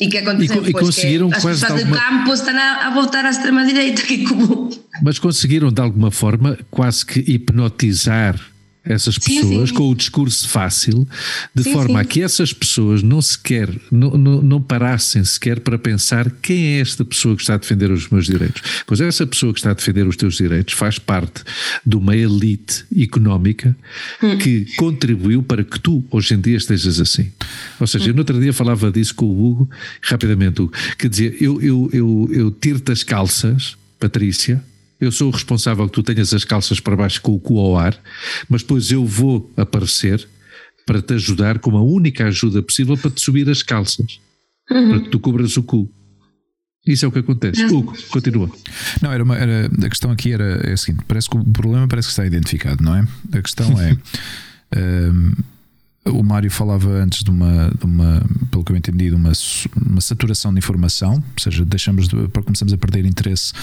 [0.00, 0.64] E que aconteceu?
[0.64, 2.00] E, e conseguiram que quase as pessoas alguma...
[2.00, 4.70] campo estão a, a voltar à extrema-direita, que como...
[5.02, 8.40] Mas conseguiram de alguma forma quase que hipnotizar
[8.84, 9.74] essas pessoas sim, sim.
[9.74, 11.08] com o discurso fácil,
[11.54, 15.78] de sim, forma a que essas pessoas não sequer, não, não, não, parassem sequer para
[15.78, 18.62] pensar quem é esta pessoa que está a defender os meus direitos.
[18.86, 21.42] Pois essa pessoa que está a defender os teus direitos faz parte
[21.84, 23.74] de uma elite económica
[24.22, 24.36] hum.
[24.36, 27.32] que contribuiu para que tu hoje em dia estejas assim.
[27.80, 28.08] Ou seja, hum.
[28.08, 29.70] eu no outro dia falava disso com o Hugo,
[30.02, 34.62] rapidamente, Hugo, que dizia, eu, eu, eu, eu tiro-te as calças, Patrícia,
[35.04, 37.76] eu sou o responsável que tu tenhas as calças para baixo com o cu ao
[37.76, 37.96] ar,
[38.48, 40.26] mas depois eu vou aparecer
[40.86, 44.20] para te ajudar com a única ajuda possível para te subir as calças,
[44.70, 44.90] uhum.
[44.90, 45.90] para que tu cobras o cu.
[46.86, 47.64] Isso é o que acontece.
[47.64, 48.50] Hugo, continua.
[49.00, 51.88] Não, era, uma, era a questão aqui era é a seguinte: parece que o problema
[51.88, 53.08] parece que está identificado, não é?
[53.32, 53.96] A questão é.
[54.76, 55.32] um,
[56.12, 59.32] o Mário falava antes de uma, de uma, pelo que eu entendi, de uma,
[59.86, 63.54] uma saturação de informação, ou seja, deixamos de, começamos a perder interesse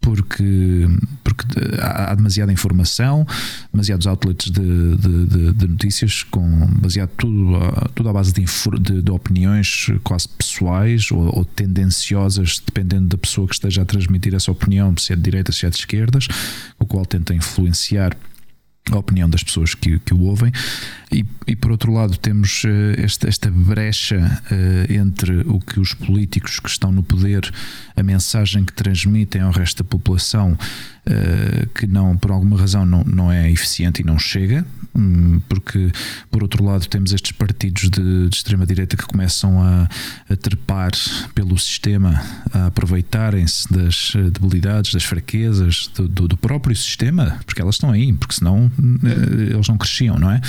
[0.00, 0.86] porque,
[1.24, 1.44] porque
[1.80, 3.26] há demasiada informação,
[3.72, 7.58] demasiados outlets de, de, de notícias, com baseado tudo,
[7.94, 8.44] tudo à base de,
[8.80, 14.34] de, de opiniões quase pessoais ou, ou, tendenciosas, dependendo da pessoa que esteja a transmitir
[14.34, 16.28] essa opinião, se é de direita, se é de esquerdas,
[16.78, 18.16] o qual tenta influenciar
[18.90, 20.52] a opinião das pessoas que, que o ouvem.
[21.10, 22.68] E, e, por outro lado, temos uh,
[22.98, 27.50] esta, esta brecha uh, entre o que os políticos que estão no poder,
[27.96, 33.02] a mensagem que transmitem ao resto da população, uh, que não, por alguma razão não,
[33.04, 35.90] não é eficiente e não chega, um, porque
[36.30, 39.88] por outro lado temos estes partidos de, de extrema-direita que começam a,
[40.28, 40.90] a, trepar
[41.34, 42.20] pelo sistema,
[42.52, 48.12] a aproveitarem-se das debilidades, das fraquezas do, do, do, próprio sistema, porque elas estão aí,
[48.12, 48.70] porque senão
[49.52, 50.40] eles não cresciam, não é?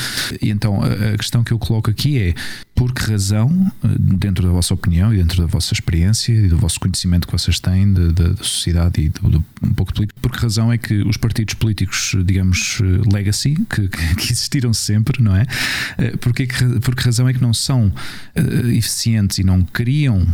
[0.41, 2.33] E então a questão que eu coloco aqui é
[2.79, 3.69] por que razão,
[3.99, 7.59] dentro da vossa opinião e dentro da vossa experiência e do vosso conhecimento que vocês
[7.59, 11.01] têm da sociedade e do, do, um pouco de política, por que razão é que
[11.01, 12.79] os partidos políticos, digamos,
[13.11, 15.45] legacy, que, que existiram sempre, não é?
[16.21, 16.47] Porque,
[16.81, 17.91] por que razão é que não são
[18.73, 20.25] eficientes e não criam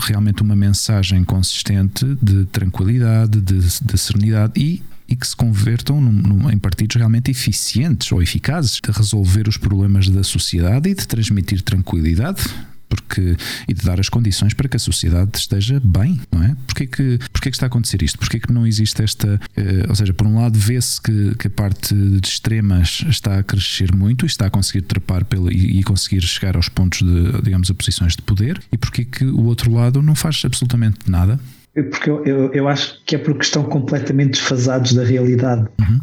[0.00, 6.12] realmente uma mensagem consistente de tranquilidade, de, de serenidade e e que se convertam num,
[6.12, 11.06] num, em partidos realmente eficientes ou eficazes de resolver os problemas da sociedade e de
[11.06, 12.42] transmitir tranquilidade
[12.90, 13.36] porque,
[13.68, 16.56] e de dar as condições para que a sociedade esteja bem, não é?
[16.66, 18.18] Porquê que, porquê que está a acontecer isto?
[18.18, 19.40] Porquê que não existe esta.
[19.56, 23.44] Eh, ou seja, por um lado, vê-se que, que, a parte de extremas está a
[23.44, 27.42] crescer muito e está a conseguir trepar pelo, e, e, conseguir chegar aos pontos de,
[27.42, 31.38] digamos, a posições de poder, e porquê que o outro lado não faz absolutamente nada
[31.74, 35.66] porque eu, eu, eu, acho que é porque estão completamente desfasados da realidade.
[35.80, 36.00] Uhum.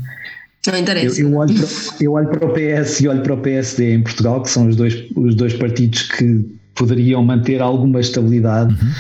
[0.67, 1.21] Não interessa.
[1.21, 1.67] Eu, eu, olho para,
[2.01, 4.75] eu olho para o PS e olho para o PSD em Portugal, que são os
[4.75, 6.45] dois, os dois partidos que
[6.75, 8.73] poderiam manter alguma estabilidade.
[8.73, 8.91] Uhum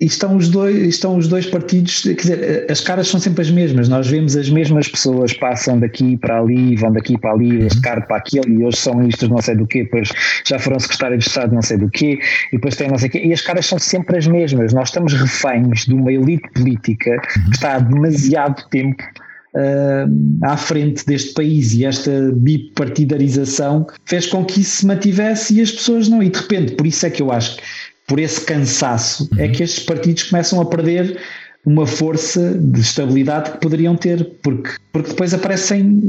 [0.00, 3.50] e estão os dois, estão os dois partidos, quer dizer, as caras são sempre as
[3.50, 7.82] mesmas, nós vemos as mesmas pessoas passam daqui para ali, vão daqui para ali, este
[7.82, 10.08] caro para aquele, e hoje são ministros não sei do quê, depois
[10.46, 12.18] já foram secretários de Estado não sei do quê,
[12.50, 14.88] e depois tem não sei o quê, e as caras são sempre as mesmas, nós
[14.88, 19.04] estamos reféns de uma elite política que está há demasiado tempo
[19.52, 20.06] Uh,
[20.44, 25.72] à frente deste país e esta bipartidarização fez com que isso se mantivesse e as
[25.72, 26.22] pessoas não.
[26.22, 27.62] E de repente, por isso é que eu acho que
[28.10, 29.44] por esse cansaço, é uhum.
[29.44, 31.16] é que estes partidos começam a perder
[31.64, 36.02] uma força de estabilidade que poderiam ter, porque, porque depois aparecem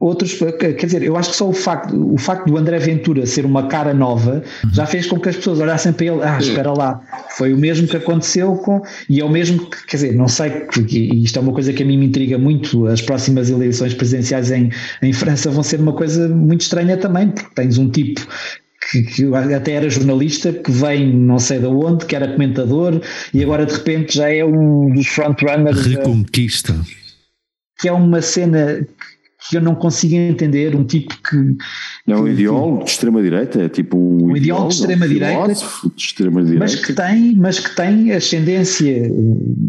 [0.00, 3.44] outros, quer dizer, eu acho que só o facto, o facto do André Ventura ser
[3.44, 4.72] uma cara nova uhum.
[4.72, 6.98] já fez com que as pessoas olhassem para ele, ah, espera lá,
[7.36, 8.80] foi o mesmo que aconteceu com,
[9.10, 11.82] e é o mesmo que, quer dizer, não sei, e isto é uma coisa que
[11.82, 14.70] a mim me intriga muito, as próximas eleições presidenciais em,
[15.02, 18.26] em França vão ser uma coisa muito estranha também, porque tens um tipo
[18.90, 23.00] que, que, até era jornalista, que vem não sei de onde, que era comentador
[23.32, 25.86] e agora de repente já é um dos frontrunners.
[25.86, 26.74] Reconquista.
[27.78, 28.86] Que é uma cena
[29.48, 31.56] que eu não consigo entender, um tipo que.
[32.06, 35.52] É um ideólogo de extrema-direita, é tipo um, um ideólogo de extrema-direita,
[35.96, 39.10] extrema mas, que tem, mas que tem ascendência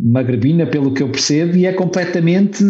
[0.04, 2.64] magrebina, pelo que eu percebo, e é completamente.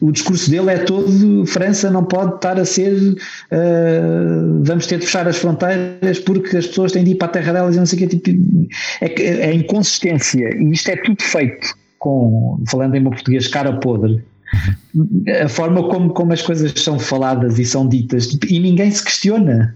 [0.00, 2.94] O discurso dele é todo: França não pode estar a ser.
[2.94, 7.30] Uh, vamos ter de fechar as fronteiras porque as pessoas têm de ir para a
[7.30, 8.16] terra delas e não sei o que.
[8.16, 8.68] Tipo,
[9.00, 14.22] é, é inconsistência, e isto é tudo feito com, falando em meu português, cara podre
[15.42, 19.74] a forma como, como as coisas são faladas e são ditas, e ninguém se questiona.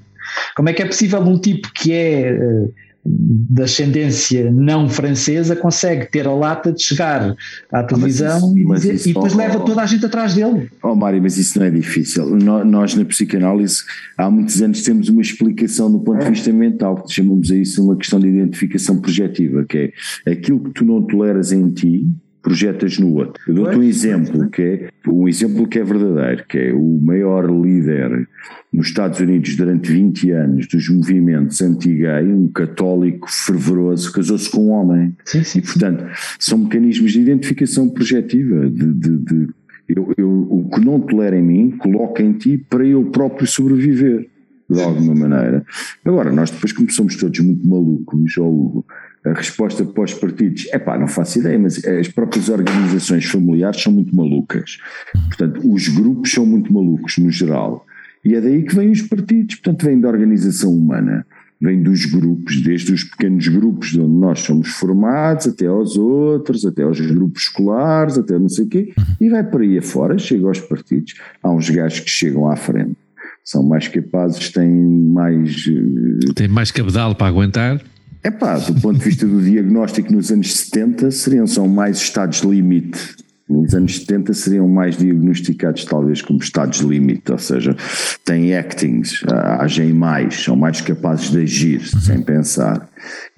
[0.54, 2.72] Como é que é possível um tipo que é uh,
[3.04, 7.34] da ascendência não francesa consegue ter a lata de chegar
[7.72, 10.70] à televisão mas isso, mas e, depois oh, leva toda a gente atrás dele?
[10.82, 12.36] Oh Mário, mas isso não é difícil.
[12.36, 13.82] Nós na psicanálise
[14.16, 17.82] há muitos anos temos uma explicação do ponto de vista mental, que chamamos a isso
[17.82, 19.92] uma questão de identificação projetiva, que
[20.26, 22.06] é aquilo que tu não toleras em ti,
[22.48, 23.42] projetas no outro.
[23.46, 27.44] Eu dou-te um exemplo que é um exemplo que é verdadeiro, que é o maior
[27.44, 28.26] líder
[28.72, 34.70] nos Estados Unidos durante 20 anos dos movimentos anti-gay, um católico fervoroso, casou-se com um
[34.70, 35.14] homem.
[35.26, 35.58] Sim, sim.
[35.58, 36.04] E, portanto,
[36.38, 39.48] são mecanismos de identificação projetiva, de, de, de
[39.86, 44.26] eu, eu, o que não tolera em mim, coloca em ti para eu próprio sobreviver
[44.70, 45.64] de alguma maneira.
[46.02, 48.84] Agora, nós depois, como somos todos muito malucos, ou
[49.24, 53.82] a resposta para os partidos, é pá, não faço ideia, mas as próprias organizações familiares
[53.82, 54.78] são muito malucas.
[55.26, 57.84] Portanto, os grupos são muito malucos no geral.
[58.24, 61.26] E é daí que vêm os partidos, portanto, vem da organização humana,
[61.60, 66.82] vem dos grupos, desde os pequenos grupos onde nós somos formados, até aos outros, até
[66.82, 70.60] aos grupos escolares, até não sei o quê, e vai para aí afora, chega aos
[70.60, 71.14] partidos.
[71.42, 72.96] Há uns gajos que chegam à frente,
[73.44, 75.64] são mais capazes, têm mais.
[75.68, 77.80] eh, Tem mais cabedal para aguentar.
[78.22, 83.16] É pá, do ponto de vista do diagnóstico nos anos 70 seriam mais estados limite.
[83.48, 87.74] Nos anos 70 seriam mais diagnosticados talvez como estados limite, ou seja,
[88.22, 89.22] têm actings,
[89.58, 92.86] agem mais, são mais capazes de agir sem pensar.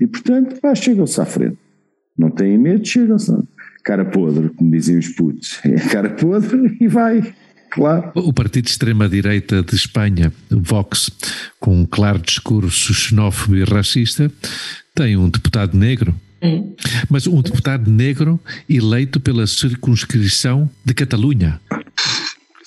[0.00, 1.58] E portanto, pá, chegam-se à frente.
[2.18, 3.32] Não têm medo, chegam-se.
[3.84, 5.60] Cara podre, como dizem os putos.
[5.64, 7.32] É cara podre e vai.
[7.70, 8.10] Claro.
[8.14, 11.10] O partido de extrema-direita de Espanha, o Vox,
[11.58, 14.30] com um claro discurso xenófobo e racista,
[14.94, 16.14] tem um deputado negro,
[17.08, 21.60] mas um deputado negro eleito pela circunscrição de Catalunha.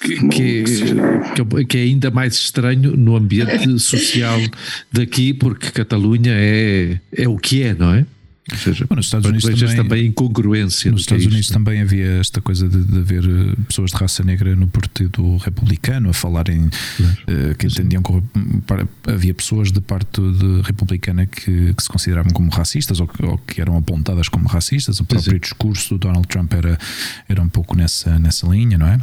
[0.01, 4.37] Que, que, que- que é ainda mais estranho no ambiente social
[4.91, 8.05] daqui, porque Catalunha é, é o que é, não é?
[8.53, 10.91] Ou seja, Bom, nos Estados Unidos também- também incongruência.
[10.91, 11.53] Nos do que é Estados Unidos isto.
[11.53, 16.09] também havia esta coisa de, de haver eh, pessoas de raça negra no Partido Republicano
[16.09, 16.69] a falarem
[17.27, 22.49] eh, que entendiam que havia pessoas de parte de republicana que, que se consideravam como
[22.51, 24.99] racistas ou que, ou que eram apontadas como racistas.
[24.99, 26.77] O próprio discurso do Donald Trump era,
[27.27, 28.99] era um pouco nessa, nessa linha, não é?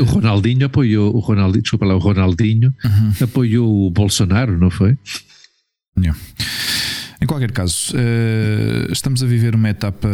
[0.00, 3.12] O Ronaldinho apoiou, o Ronaldinho, desculpa lá, o Ronaldinho Uhum.
[3.22, 4.96] apoiou o Bolsonaro, não foi?
[5.98, 6.18] Yeah.
[7.22, 10.08] Em qualquer caso, eh, estamos a viver uma etapa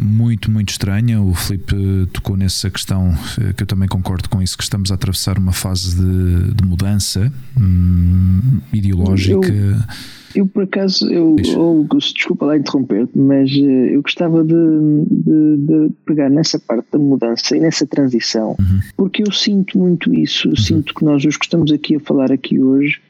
[0.00, 1.20] muito, muito estranha.
[1.20, 1.74] O Filipe
[2.12, 5.52] tocou nessa questão, eh, que eu também concordo com isso, que estamos a atravessar uma
[5.52, 9.48] fase de, de mudança hum, ideológica.
[10.32, 15.56] Eu, por acaso, eu, Augusto, desculpa lá interromper-te, mas eh, eu gostava de, de-
[15.88, 18.56] de pegar nessa parte da mudança e nessa transição,
[18.96, 20.48] porque eu sinto muito isso.
[20.48, 23.00] Eu sinto que nós, os que estamos aqui a falar aqui hoje,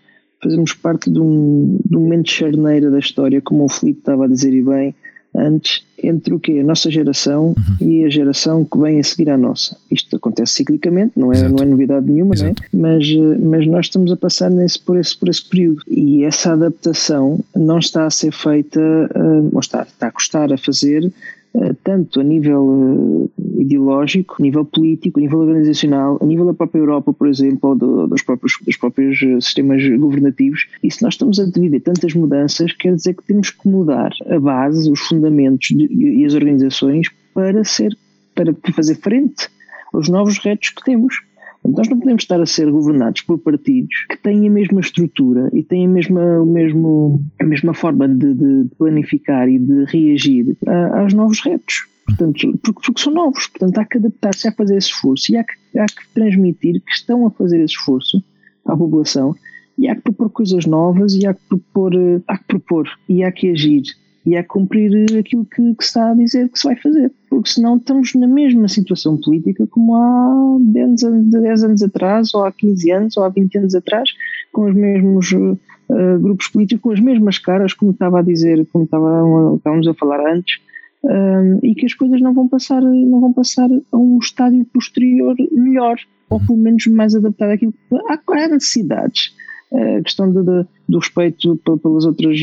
[0.42, 4.24] fazemos parte de um, de um momento de charneira da história, como o Filipe estava
[4.24, 4.94] a dizer e bem
[5.34, 6.58] antes, entre o quê?
[6.60, 9.76] A nossa geração e a geração que vem a seguir à nossa.
[9.90, 12.54] Isto acontece ciclicamente, não é, não é novidade nenhuma, não é?
[12.72, 15.82] mas, eh, mas nós estamos a passar nesse, por, esse, por esse período.
[15.88, 20.58] E essa adaptação não está a ser feita, eh, ou está, está a custar a
[20.58, 21.12] fazer,
[21.54, 23.30] eh, tanto a nível
[23.60, 27.76] ideológico, a nível político, a nível organizacional, a nível da própria Europa, por exemplo, ou
[27.76, 30.66] do- dos, próprios, dos próprios eh, sistemas governativos.
[30.82, 34.38] E se nós estamos a viver tantas mudanças, quer dizer que temos que mudar a
[34.40, 37.96] base, os fundamentos de- e as organizações para ser,
[38.34, 39.48] para fazer frente
[39.92, 41.14] aos novos retos que temos.
[41.62, 45.62] Nós não podemos estar a ser governados por partidos que têm a mesma estrutura e
[45.62, 51.12] têm a mesma, mesmo, a mesma forma de, de planificar e de reagir a- aos
[51.12, 51.86] novos retos.
[52.16, 55.44] Portanto, porque, porque são novos, portanto há que adaptar-se, que fazer esse esforço e há
[55.44, 58.22] que, há que transmitir que estão a fazer esse esforço
[58.66, 59.34] à população
[59.78, 63.24] e há que propor coisas novas e há que propor, eh, há que propor e
[63.24, 63.82] há que agir
[64.26, 66.76] e há que cumprir eh, aquilo que, que se está a dizer que se vai
[66.76, 67.10] fazer.
[67.28, 72.44] Porque senão estamos na mesma situação política como há 10 anos, 10 anos atrás, ou
[72.44, 74.10] há 15 anos, ou há 20 anos atrás,
[74.52, 78.84] com os mesmos eh, grupos políticos, com as mesmas caras, como estava a dizer, como
[78.84, 80.60] estava, estávamos a falar antes,
[81.02, 85.34] um, e que as coisas não vão passar não vão passar a um estádio posterior
[85.50, 85.96] melhor
[86.28, 89.34] ou pelo menos mais adaptado àquilo que há, necessidades.
[89.72, 92.38] A questão de, de- do respeito pe- pelas outras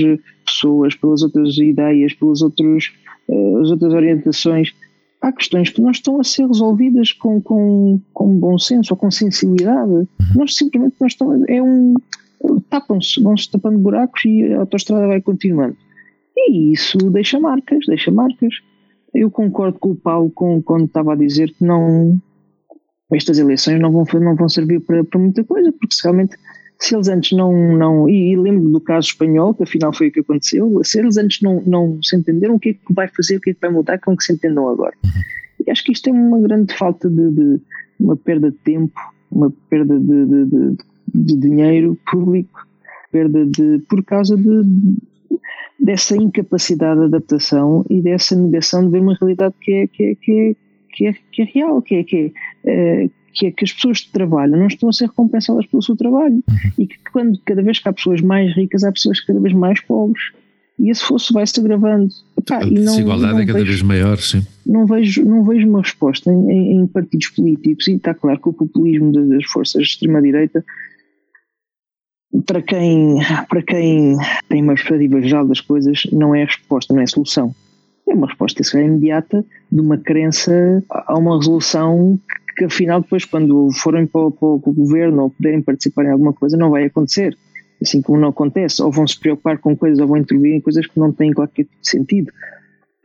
[0.46, 2.94] pessoas pelas outras ideias pelas outros,
[3.30, 4.74] eh, as outras orientações.
[5.22, 9.10] Há questões que não estão a ser resolvidas com, com, com bom senso ou com
[9.12, 10.08] sensibilidade.
[10.36, 11.96] Nós simplesmente nós estamos, é um
[12.70, 15.76] tapam-se, vão-se tapando buracos e a autostrada vai continuando
[16.38, 18.54] e isso deixa marcas, deixa marcas.
[19.14, 22.22] Eu concordo com o Paulo com, quando estava a dizer que não
[23.12, 26.36] estas eleições não vão, não vão servir para, para muita coisa, porque se realmente
[26.80, 30.20] se eles antes não, não e, lembro do caso espanhol, que afinal foi o que
[30.20, 33.42] aconteceu, se eles antes não, não se entenderam o que é que vai fazer, o
[33.42, 34.94] que é que vai mudar, com que se entendam agora.
[35.66, 37.62] E acho que isto é uma grande falta de, de
[38.00, 39.00] uma perda de tempo,
[39.32, 40.78] uma perda de, de,
[41.16, 42.68] de dinheiro público,
[43.12, 44.62] perda de por causa de,
[45.80, 50.16] dessa incapacidade de adaptação e dessa negação de ver uma realidade que é, que é,
[50.16, 50.56] que é,
[50.92, 52.34] que é, é real, que é, que,
[52.66, 55.84] é, eh, que é que as pessoas que trabalham não estão a ser recompensadas pelo
[55.84, 56.44] seu trabalho
[56.78, 59.80] e que quando cada vez que há pessoas mais ricas há pessoas cada vez mais
[59.82, 60.24] pobres
[60.80, 62.08] e esse fosso vai-se agravando.
[62.38, 64.44] Epá, A e não- desigualdade não é cada vejo- vez maior, sim.
[64.66, 68.54] não vejo, não vejo uma resposta em, em- partidos políticos, e está claro que o
[68.54, 70.64] populismo das das forças de extrema-direita
[72.46, 73.18] para quem,
[73.50, 74.18] para quem
[74.50, 77.56] tem uma perspectiva geral das coisas, não é a resposta, não é a solução.
[78.08, 82.20] É uma resposta imediata de uma crença a uma resolução
[82.58, 86.58] que, afinal, depois, quando forem para, para o governo ou puderem participar em alguma coisa,
[86.58, 87.38] não vai acontecer.
[87.82, 90.88] Assim como não acontece, ou vão se preocupar com coisas ou vão intervir em coisas
[90.88, 92.32] que não têm qualquer tipo sentido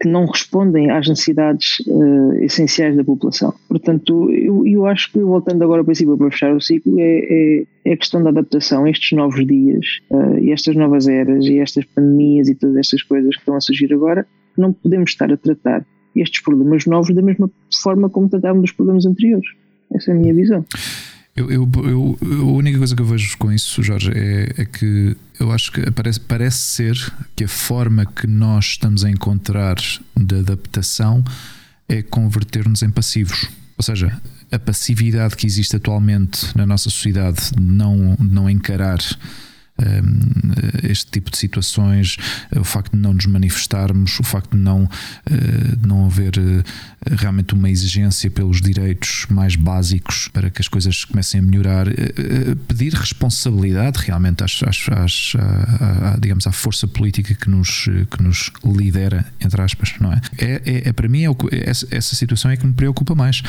[0.03, 3.55] que não respondem às necessidades uh, essenciais da população.
[3.69, 7.65] Portanto, eu, eu, acho que, voltando agora ao princípio para fechar o ciclo, é, é,
[7.85, 11.61] é a questão da adaptação a estes novos dias uh, e estas novas eras e
[11.61, 14.27] estas pandemias e todas estas coisas que estão a surgir agora,
[14.59, 17.49] não podemos estar a tratar estes problemas novos da mesma
[17.81, 19.49] forma como tratávamos os problemas anteriores.
[19.95, 20.65] Essa é a minha visão.
[21.35, 25.17] Eu, eu, eu, a única coisa que eu vejo com isso, Jorge, é, é, que
[25.41, 29.77] eu acho que parece, parece ser que a forma que nós estamos a encontrar
[30.15, 31.25] de adaptação
[31.89, 33.49] é converter-nos em passivos.
[33.79, 39.01] Ou seja, a passividade que existe atualmente na nossa sociedade, não, não encarar
[40.83, 42.17] este tipo de situações,
[42.55, 44.89] o facto de não nos manifestarmos, o facto de não,
[45.27, 46.63] eh, de não haver eh,
[47.17, 52.55] realmente uma exigência pelos direitos mais básicos para que as coisas comecem a melhorar, eh,
[52.69, 58.23] pedir responsabilidade realmente às, às, às à, à, digamos, à força política que nos, que
[58.23, 60.21] nos lidera, entre aspas, não é?
[60.39, 61.31] é, é, é para mim, é,
[61.69, 63.43] essa, essa situação é que me preocupa mais,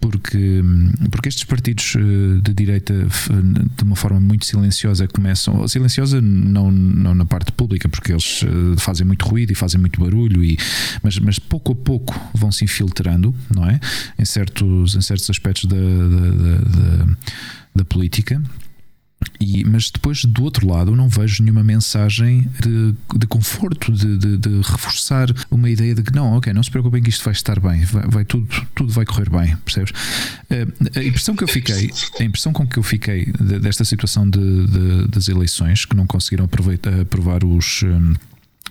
[0.00, 0.62] porque,
[1.10, 1.96] porque estes partidos
[2.42, 8.12] de direita, de uma forma muito silenciosa, começam silenciosa não, não na parte pública, porque
[8.12, 10.58] eles uh, fazem muito ruído e fazem muito barulho, e,
[11.02, 13.80] mas, mas pouco a pouco vão se infiltrando, não é?
[14.18, 17.16] Em certos, em certos aspectos da, da, da,
[17.76, 18.42] da política.
[19.40, 24.36] E, mas depois, do outro lado, não vejo nenhuma mensagem de, de conforto, de, de,
[24.36, 27.58] de, reforçar uma ideia de que não, ok, não se preocupem que isto vai estar
[27.60, 29.92] bem, vai, vai tudo, tudo vai correr bem, percebes?
[30.50, 33.26] Eh, a impressão que eu fiquei, a impressão com que eu fiquei
[33.60, 38.14] desta situação de, das eleições, que não conseguiram aproveitar, aprovar os, um,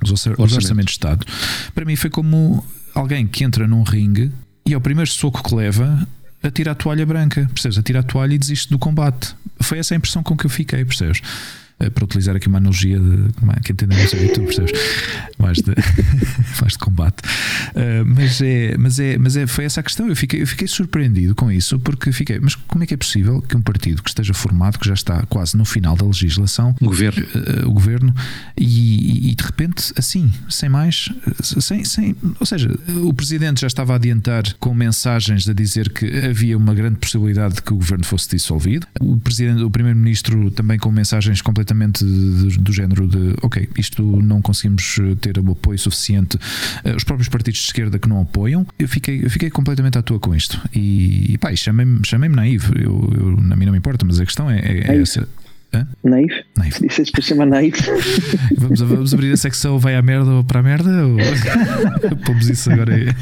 [0.03, 1.25] os, os orçamentos de Estado,
[1.73, 4.31] para mim foi como alguém que entra num ringue
[4.65, 6.07] e ao primeiro soco que leva
[6.41, 7.77] atira a toalha branca, percebes?
[7.77, 9.35] Atira a toalha e desiste do combate.
[9.61, 11.21] Foi essa a impressão com que eu fiquei, percebes?
[11.79, 14.71] Eh, para utilizar aqui uma analogia de é, que entendemos no YouTube, percebes?
[15.37, 15.75] Mais de,
[16.59, 17.21] mais de combate.
[17.75, 20.07] Uh, mas é, mas, é, mas é, foi essa a questão.
[20.07, 23.43] Eu fiquei, eu fiquei surpreendido com isso, porque fiquei, mas como é que é possível
[23.43, 26.85] que um partido que esteja formado, que já está quase no final da legislação, o
[26.85, 28.15] governo, uh, o governo
[28.57, 31.11] e, e, de repente, assim, sem mais,
[31.43, 36.07] sem, sem, ou seja, o presidente já estava a adiantar com mensagens a dizer que
[36.25, 40.79] havia uma grande possibilidade de que o governo fosse dissolvido, o presidente, o primeiro-ministro também
[40.79, 45.51] com mensagens completamente completamente do, do género de ok, isto não conseguimos eh, ter o
[45.51, 46.37] apoio suficiente,
[46.83, 50.01] eh, os próprios partidos de esquerda que não apoiam, eu fiquei, eu fiquei completamente à
[50.01, 50.59] toa com isto.
[50.73, 54.25] E, e pá, chamei-me chamei naivo, eu, eu, a mim não me importa, mas a
[54.25, 55.27] questão é, é, é essa.
[55.73, 55.85] Hã?
[56.03, 56.33] Naif?
[56.57, 56.81] Naif.
[56.81, 57.81] Disseste para chamar Naif.
[58.57, 61.05] Vamos, vamos abrir a secção Vai à merda ou para a merda?
[61.05, 61.17] Ou...
[62.25, 63.07] Pomos isso agora aí.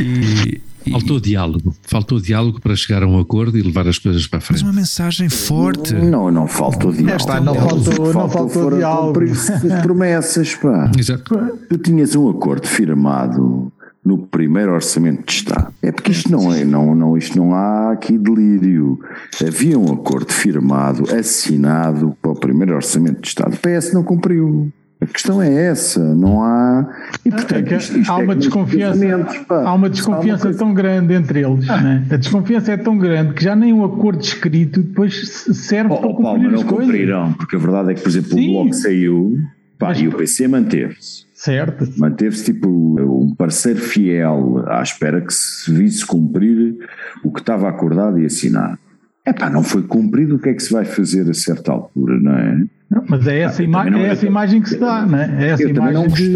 [0.00, 0.60] E,
[0.90, 1.74] Faltou diálogo.
[1.82, 4.62] Faltou diálogo para chegar a um acordo e levar as coisas para a frente.
[4.62, 5.94] Mas uma mensagem forte.
[5.94, 7.16] Não, não faltou diálogo.
[7.16, 9.20] Está, não, faltou, não faltou diálogo.
[9.82, 10.90] promessas, pá.
[10.98, 11.34] Exato.
[11.68, 13.72] Tu tinhas um acordo firmado
[14.04, 15.72] no primeiro orçamento de Estado.
[15.80, 19.00] É porque isto não é, não, não, isto não há aqui delírio.
[19.40, 23.54] Havia um acordo firmado, assinado para o primeiro orçamento de Estado.
[23.54, 24.70] O PS não cumpriu.
[25.04, 26.88] A questão é essa, não há.
[27.24, 29.04] E, portanto, é isto, isto há, uma é desconfiança,
[29.50, 31.68] há uma desconfiança há uma tão grande entre eles.
[31.68, 31.80] Ah.
[31.80, 32.06] Né?
[32.10, 36.08] A desconfiança é tão grande que já nem um acordo escrito depois serve oh, para
[36.08, 36.86] oh, cumprir não coisas.
[36.86, 38.48] cumpriram, porque a verdade é que, por exemplo, Sim.
[38.48, 39.38] o Bloco saiu
[39.78, 41.24] pá, Mas, e o PC manteve-se.
[41.34, 41.86] Certo.
[41.98, 46.76] Manteve-se tipo um parceiro fiel à espera que se visse cumprir
[47.22, 48.78] o que estava acordado e assinado.
[49.26, 52.18] É pá, não foi cumprido, o que é que se vai fazer a certa altura,
[52.20, 52.64] não é?
[52.90, 55.46] Não, mas é essa, ima é essa imagem que se dá, não é?
[55.46, 56.32] É essa imagem de,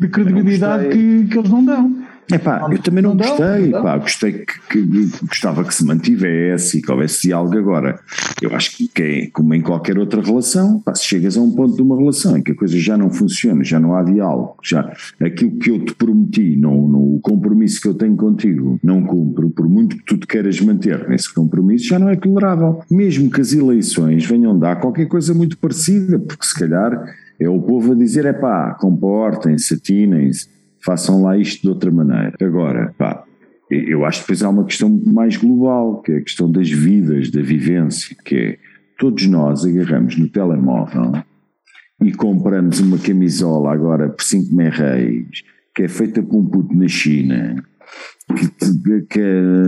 [0.00, 1.99] de, credibilidade que, que eles não dão.
[2.32, 3.82] É pá, eu também não, não gostei, não.
[3.82, 7.98] pá, gostei que, que, gostava que se mantivesse e que houvesse diálogo agora.
[8.40, 11.76] Eu acho que é como em qualquer outra relação, pá, se chegas a um ponto
[11.76, 14.92] de uma relação em que a coisa já não funciona, já não há diálogo, já
[15.20, 19.50] aquilo que eu te prometi, não, não, o compromisso que eu tenho contigo não cumpro,
[19.50, 22.82] por muito que tu te queiras manter nesse compromisso, já não é tolerável.
[22.90, 27.60] Mesmo que as eleições venham dar qualquer coisa muito parecida, porque se calhar é o
[27.60, 32.34] povo a dizer, é pá, comportem-se, atinem-se façam lá isto de outra maneira.
[32.40, 33.24] Agora, pá,
[33.70, 37.30] eu acho que depois há uma questão mais global, que é a questão das vidas,
[37.30, 38.58] da vivência, que é
[38.98, 41.12] todos nós agarramos no telemóvel
[42.02, 45.42] e compramos uma camisola agora por 5 mil reis,
[45.74, 47.62] que é feita por um puto na China,
[48.28, 49.20] que, que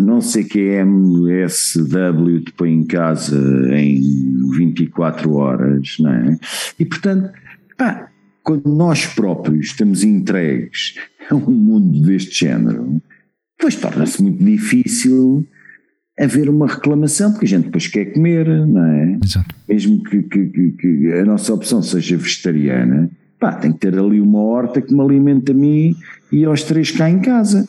[0.02, 3.38] não sei que MSW te põe em casa
[3.74, 4.00] em
[4.50, 6.38] 24 horas, não é?
[6.78, 7.32] E portanto,
[7.76, 8.08] pá,
[8.42, 10.94] quando nós próprios estamos entregues
[11.30, 13.00] a um mundo deste género,
[13.58, 15.46] depois torna-se muito difícil
[16.18, 19.18] haver uma reclamação, porque a gente depois quer comer, não é?
[19.24, 19.54] Exato.
[19.68, 24.20] Mesmo que, que, que, que a nossa opção seja vegetariana, pá, tem que ter ali
[24.20, 25.94] uma horta que me alimenta a mim
[26.30, 27.68] e aos três cá em casa.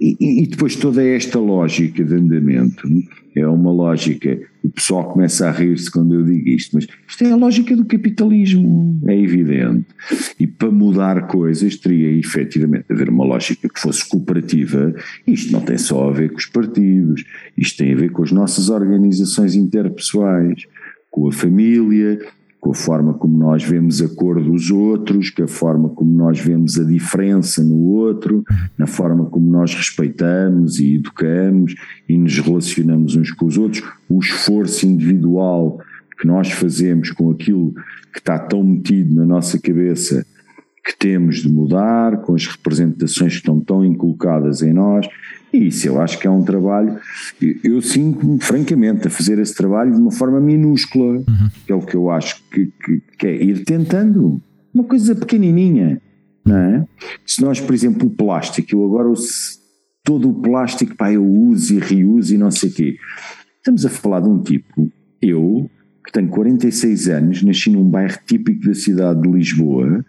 [0.00, 2.88] E, e, depois toda esta lógica de andamento
[3.34, 7.30] é uma lógica, o pessoal começa a rir-se quando eu digo isto, mas isto é
[7.30, 9.86] a lógica do capitalismo, é evidente.
[10.38, 14.94] E para mudar coisas teria efetivamente de haver uma lógica que fosse cooperativa.
[15.26, 17.24] Isto não tem só a ver com os partidos,
[17.56, 20.66] isto tem a ver com as nossas organizações interpessoais,
[21.10, 22.18] com a família,
[22.62, 26.38] com a forma como nós vemos a cor dos outros, com a forma como nós
[26.38, 28.44] vemos a diferença no outro,
[28.78, 31.74] na forma como nós respeitamos e educamos
[32.08, 35.80] e nos relacionamos uns com os outros, o esforço individual
[36.20, 37.74] que nós fazemos com aquilo
[38.12, 40.24] que está tão metido na nossa cabeça
[40.84, 45.06] que temos de mudar, com as representações que estão tão inculcadas em nós,
[45.52, 46.98] e isso eu acho que é um trabalho,
[47.62, 51.48] eu sinto-me francamente a fazer esse trabalho de uma forma minúscula, uhum.
[51.66, 54.42] que é o que eu acho que, que, que, é ir tentando,
[54.74, 56.00] uma coisa pequenininha,
[56.44, 56.86] não é?
[57.24, 59.12] Se nós, por exemplo, o plástico, eu agora
[60.02, 62.96] todo o plástico, pá, eu uso e reuso e não sei o quê.
[63.58, 64.90] Estamos a falar de um tipo,
[65.20, 65.70] eu,
[66.04, 70.04] que tenho 46 anos, nasci num bairro típico da cidade de Lisboa,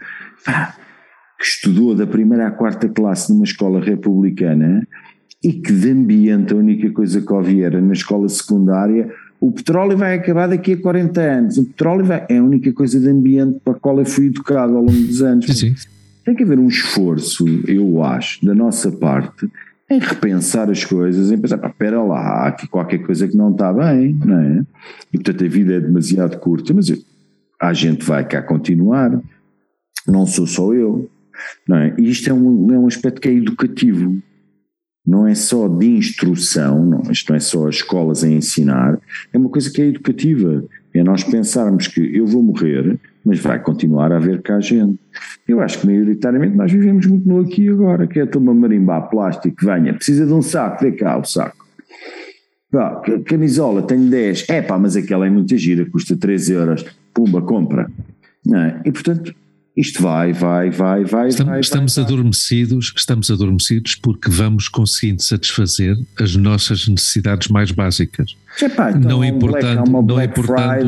[0.46, 4.88] que estudou da primeira à quarta classe numa escola republicana
[5.44, 9.10] e que de ambiente a única coisa que havia era na escola secundária
[9.44, 12.98] o petróleo vai acabar daqui a 40 anos, o petróleo vai, é a única coisa
[12.98, 15.46] de ambiente para a qual eu fui educado ao longo dos anos.
[15.48, 15.90] Sim, sim.
[16.24, 19.50] Tem que haver um esforço, eu acho, da nossa parte,
[19.94, 23.72] em repensar as coisas, em pensar, espera lá, há aqui qualquer coisa que não está
[23.72, 24.66] bem, não é?
[25.14, 26.88] E portanto a vida é demasiado curta, mas
[27.60, 29.22] a gente vai cá continuar,
[30.08, 31.10] não sou só eu,
[31.68, 31.96] não é?
[31.98, 34.18] E isto é um, é um aspecto que é educativo,
[35.06, 39.00] não é só de instrução, não, isto não é só as escolas a ensinar,
[39.32, 40.64] é uma coisa que é educativa.
[40.94, 45.00] É nós pensarmos que eu vou morrer, mas vai continuar a haver cá gente.
[45.48, 49.10] Eu acho que maioritariamente nós vivemos muito no aqui e agora, que é toma marimbar
[49.10, 51.66] plástico, venha, precisa de um saco, dê cá o saco.
[52.72, 57.42] Pá, camisola, tenho 10, é pá, mas aquela é muito gira, custa 3 euros, pumba,
[57.42, 57.90] compra.
[58.52, 58.82] É?
[58.90, 59.34] E portanto,
[59.76, 61.30] isto vai, vai, vai, vai.
[61.30, 67.72] Estamos, vai, estamos vai, adormecidos, estamos adormecidos porque vamos conseguindo satisfazer as nossas necessidades mais
[67.72, 68.36] básicas.
[68.62, 70.88] Epá, então não importando, não importando,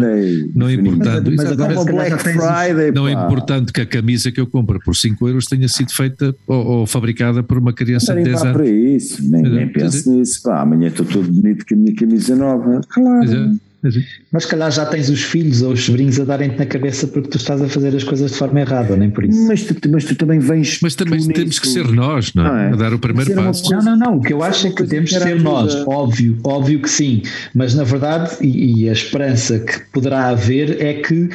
[0.53, 4.39] não importando, mas, mas agora é Black Friday, não é importando que a camisa que
[4.39, 8.23] eu compro por 5 euros tenha sido feita ou, ou fabricada por uma criança de
[8.23, 8.53] 10 anos.
[8.53, 10.43] para isso, nem, nem penso nisso.
[10.43, 12.81] Pá, amanhã estou todo bonito com a minha camisa nova.
[12.87, 13.57] Claro.
[14.31, 17.29] Mas se calhar já tens os filhos ou os sobrinhos a darem-te na cabeça porque
[17.29, 19.47] tu estás a fazer as coisas de forma errada, nem por isso.
[19.47, 20.79] Mas tu, mas tu também vens.
[20.81, 21.61] Mas também temos nisso.
[21.61, 22.49] que ser nós, não, é?
[22.49, 22.73] não é?
[22.73, 23.69] A dar o primeiro passo.
[23.71, 24.17] Não, não, não.
[24.17, 27.21] O que eu acho é que temos que ser nós, óbvio, óbvio que sim.
[27.53, 31.29] Mas na verdade, e, e a esperança que poderá haver é que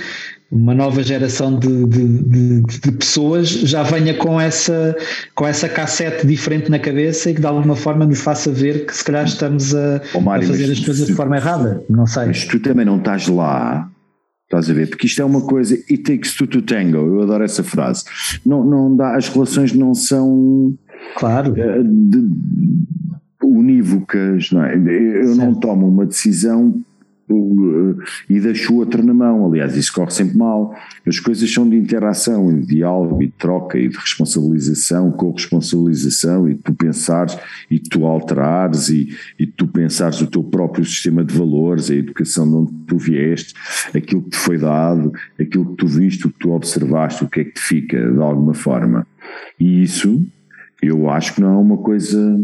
[0.51, 4.97] uma nova geração de, de, de, de, pessoas já venha com essa,
[5.35, 8.95] com essa cassete diferente na cabeça e que de alguma forma nos faça ver que
[8.95, 11.85] se calhar estamos a, oh, Mário, a fazer as coisas de forma errada.
[11.89, 12.27] Não sei.
[12.27, 13.89] Mas tu também não estás lá.
[14.45, 14.89] Estás a ver?
[14.89, 18.03] Porque isto é uma coisa, it takes two to tango, eu adoro essa frase.
[18.45, 20.75] Não, não dá, as relações não são
[21.15, 21.53] claro.
[21.53, 22.29] De,
[23.43, 24.75] unívocas, não é?
[24.75, 25.39] Eu certo.
[25.39, 26.75] não tomo uma decisão
[28.29, 29.47] e deixo o outro na mão.
[29.47, 30.75] Aliás, isso corre sempre mal.
[31.07, 36.55] As coisas são de interação, de diálogo, e de troca, e de responsabilização, corresponsabilização, e
[36.55, 37.39] tu pensares,
[37.71, 42.49] e tu alterares, e, e tu pensares o teu próprio sistema de valores, a educação
[42.49, 43.55] de onde tu vieste,
[43.95, 47.41] aquilo que te foi dado, aquilo que tu viste, o que tu observaste, o que
[47.41, 49.07] é que te fica, de alguma forma.
[49.59, 50.25] E isso,
[50.83, 52.41] eu acho que não é uma coisa.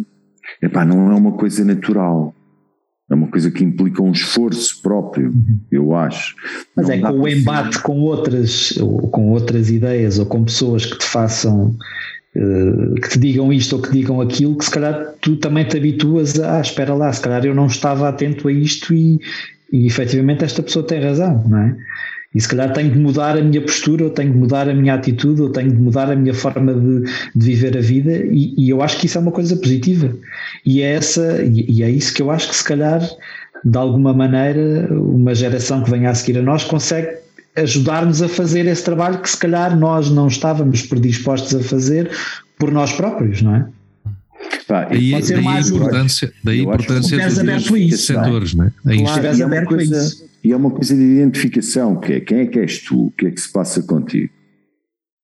[0.62, 2.35] Epá, não é uma coisa natural
[3.08, 5.32] é uma coisa que implica um esforço próprio,
[5.70, 6.34] eu acho.
[6.76, 8.72] Mas Não é com o embate com outras,
[9.12, 11.76] com outras ideias ou com pessoas que te façam,
[12.36, 15.76] uh, que te digam isto ou que digam aquilo, que se calhar tu também te
[15.76, 19.20] habituas a, ah, espera lá, se calhar eu não estava atento a isto e,
[19.72, 21.76] e efetivamente esta pessoa tem razão, não é?
[22.36, 24.92] E se calhar tenho de mudar a minha postura, ou tenho de mudar a minha
[24.92, 28.68] atitude, ou tenho de mudar a minha forma de, de viver a vida, e, e,
[28.68, 30.14] eu acho que isso é uma coisa positiva.
[30.62, 33.00] E é, essa, e, e é isso que eu acho que se calhar,
[33.64, 37.08] de alguma maneira, uma geração que venha a seguir a nós consegue
[37.56, 42.10] ajudar-nos a fazer esse trabalho que se calhar nós não estávamos predispostos a fazer
[42.58, 43.66] por nós próprios, não é?
[44.66, 48.72] Pá, daí, daí a importância, daí a importância dos setores, não é?
[48.98, 52.58] Claro, é uma coisa, E é uma coisa de identificação, que é quem é que
[52.58, 54.32] és tu, o que é que se passa contigo.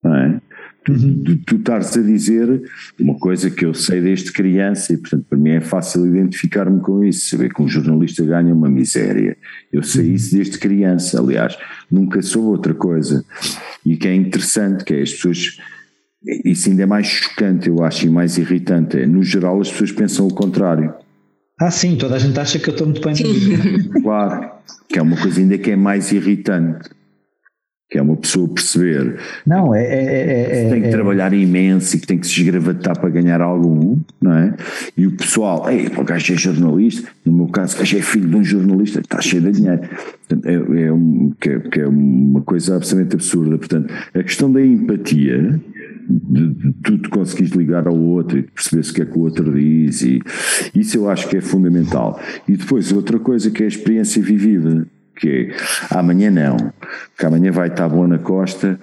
[0.03, 0.41] Não é?
[0.85, 1.23] Tu, uhum.
[1.25, 2.63] tu, tu estares a dizer
[2.99, 7.05] uma coisa que eu sei desde criança e, portanto, para mim é fácil identificar-me com
[7.05, 9.37] isso, saber que um jornalista ganha uma miséria.
[9.73, 10.15] Eu sei uhum.
[10.15, 11.57] isso desde criança, aliás,
[11.91, 13.25] nunca soube outra coisa.
[13.87, 15.59] E que é interessante, que é as pessoas.
[16.45, 18.99] Isso ainda é mais chocante, eu acho, e mais irritante.
[18.99, 20.95] É, no geral, as pessoas pensam o contrário.
[21.61, 23.91] Ah, sim, toda a gente acha que eu estou muito bem na vida.
[24.03, 24.51] Claro,
[24.89, 26.91] que é uma coisa ainda que é mais irritante
[27.93, 30.91] que é uma pessoa perceber não, é, é, é, que tem que é, é.
[30.91, 34.55] trabalhar imenso e que tem que se esgravatar para ganhar algum, não é?
[34.97, 38.31] E o pessoal, ei, o gajo é jornalista, no meu caso, o gajo é filho
[38.31, 39.83] de um jornalista, está cheio de dinheiro.
[40.27, 43.59] Portanto, é, é, um, que, é, que é uma coisa absolutamente absurda.
[43.59, 45.61] Portanto, a questão da empatia,
[46.09, 49.55] de, de tu conseguires ligar ao outro e perceber o que é que o outro
[49.55, 50.21] diz, e
[50.75, 52.21] isso eu acho que é fundamental.
[52.49, 56.57] E depois, outra coisa que é a experiência vivida que é amanhã não,
[57.19, 58.79] que amanhã vai estar bom na costa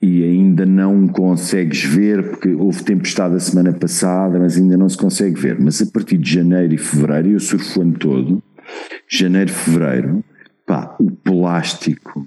[0.00, 4.96] e ainda não consegues ver, porque houve tempestade a semana passada, mas ainda não se
[4.96, 5.58] consegue ver.
[5.60, 8.42] Mas a partir de janeiro e fevereiro, eu surfo o ano todo,
[9.08, 10.24] janeiro fevereiro,
[10.66, 12.26] pá, o plástico,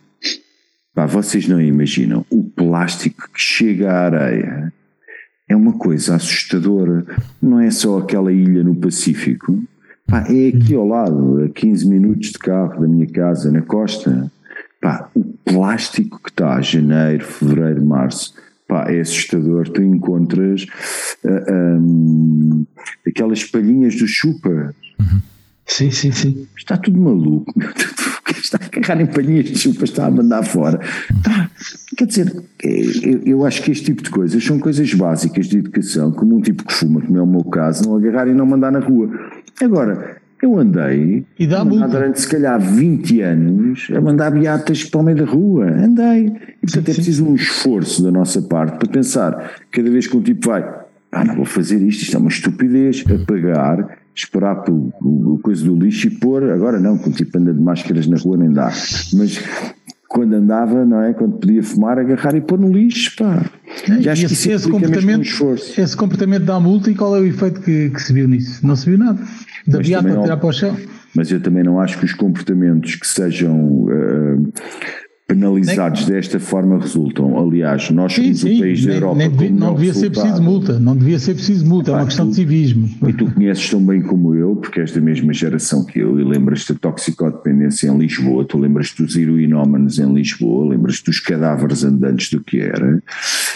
[0.99, 4.73] pá, vocês não imaginam, o plástico que chega à areia
[5.47, 7.05] é uma coisa assustadora.
[7.41, 9.63] Não é só aquela ilha no Pacífico,
[10.05, 14.29] Pá, é aqui ao lado, a 15 minutos de carro da minha casa, na costa.
[14.81, 18.33] Pá, o plástico que está, janeiro, fevereiro, março,
[18.67, 19.69] pá, é assustador.
[19.69, 20.63] Tu encontras
[21.23, 22.65] uh, ah, um,
[23.07, 24.75] aquelas palhinhas do chupa.
[24.99, 25.21] Uhum.
[25.65, 26.47] Sim, sim, sim.
[26.57, 27.53] Está tudo maluco.
[28.51, 30.79] Está a agarrar em palhinhas de chupa, está a mandar fora.
[31.23, 31.51] Tá.
[31.95, 35.59] Quer dizer, é, eu, eu, acho que este tipo de coisas são coisas básicas de
[35.59, 38.47] educação, como um tipo que fuma, como é o meu caso, não agarrar e não
[38.47, 39.07] mandar na rua.
[39.61, 45.03] Agora, eu andei e dá durante se calhar 20 anos a mandar beatas para o
[45.03, 45.67] meio da rua.
[45.67, 46.33] Andei.
[46.63, 47.31] E portanto sim, é preciso sim.
[47.31, 50.67] um esforço da nossa parte para pensar, cada vez que um tipo vai,
[51.11, 56.07] ah, não vou fazer isto, isto é uma estupidez, apagar, esperar pelo coisa do lixo
[56.07, 58.71] e pôr, agora não, quando tipo anda de máscaras na rua nem dá.
[59.13, 59.41] Mas
[60.07, 61.13] quando andava, não é?
[61.13, 63.45] Quando podia fumar, agarrar e pôr no lixo, pá.
[63.87, 65.21] É, e acho esse, que esse comportamento,
[65.77, 68.65] esse comportamento dá multa e qual é o efeito que, que se viu nisso?
[68.65, 69.19] Não se viu nada
[69.67, 70.75] da beata tirar para o chão.
[71.15, 73.55] Mas eu também não acho que os comportamentos que sejam
[73.85, 74.53] uh,
[75.29, 76.15] penalizados nem...
[76.15, 77.37] desta forma resultam.
[77.37, 79.15] Aliás, nós sim, somos sim, o país nem, da Europa.
[79.15, 82.25] Nem devia, não devia ser preciso multa, não devia ser preciso multa, é uma questão
[82.25, 82.89] tu, de civismo.
[83.07, 86.23] E tu conheces tão bem como eu, porque és da mesma geração que eu, e
[86.23, 92.31] lembras-te da toxicodependência em Lisboa, tu lembras-te dos heroinómanos em Lisboa, lembras-te dos cadáveres andantes
[92.31, 93.01] do que era,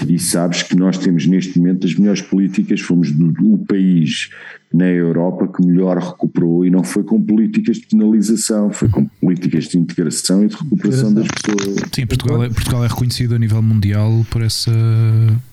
[0.07, 4.29] e sabes que nós temos neste momento as melhores políticas, fomos do, do país
[4.73, 9.65] na Europa que melhor recuperou e não foi com políticas de penalização, foi com políticas
[9.65, 11.75] de integração e de recuperação das pessoas.
[11.93, 14.71] Sim, Portugal é, Portugal é reconhecido a nível mundial por essa,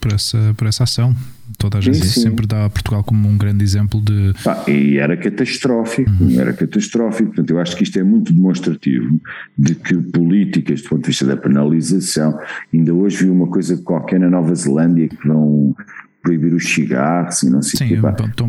[0.01, 1.14] por essa, por essa ação.
[1.59, 4.32] Toda a gente sim, sempre dá Portugal como um grande exemplo de.
[4.47, 6.40] Ah, e era catastrófico, uhum.
[6.40, 7.26] era catastrófico.
[7.26, 9.20] Portanto, eu acho que isto é muito demonstrativo
[9.59, 12.38] de que políticas, do ponto de vista da penalização,
[12.72, 15.76] ainda hoje vi uma coisa qualquer na Nova Zelândia que vão
[16.22, 17.97] proibir os cigarros e não sei Sim, o que.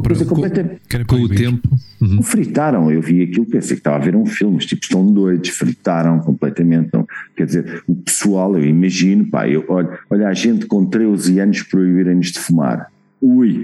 [0.08, 0.82] Coisa completamente.
[1.08, 1.70] Com o tempo.
[2.02, 2.22] Uhum.
[2.22, 5.50] Fritaram, eu vi aquilo, pensei que estava a ver um filme, os tipos estão doidos,
[5.50, 6.88] fritaram completamente.
[6.88, 11.40] Então, quer dizer, o pessoal, eu imagino, pá, eu, olha, olha a gente com 13
[11.40, 12.92] anos proibirem-nos de fumar.
[13.22, 13.64] Ui!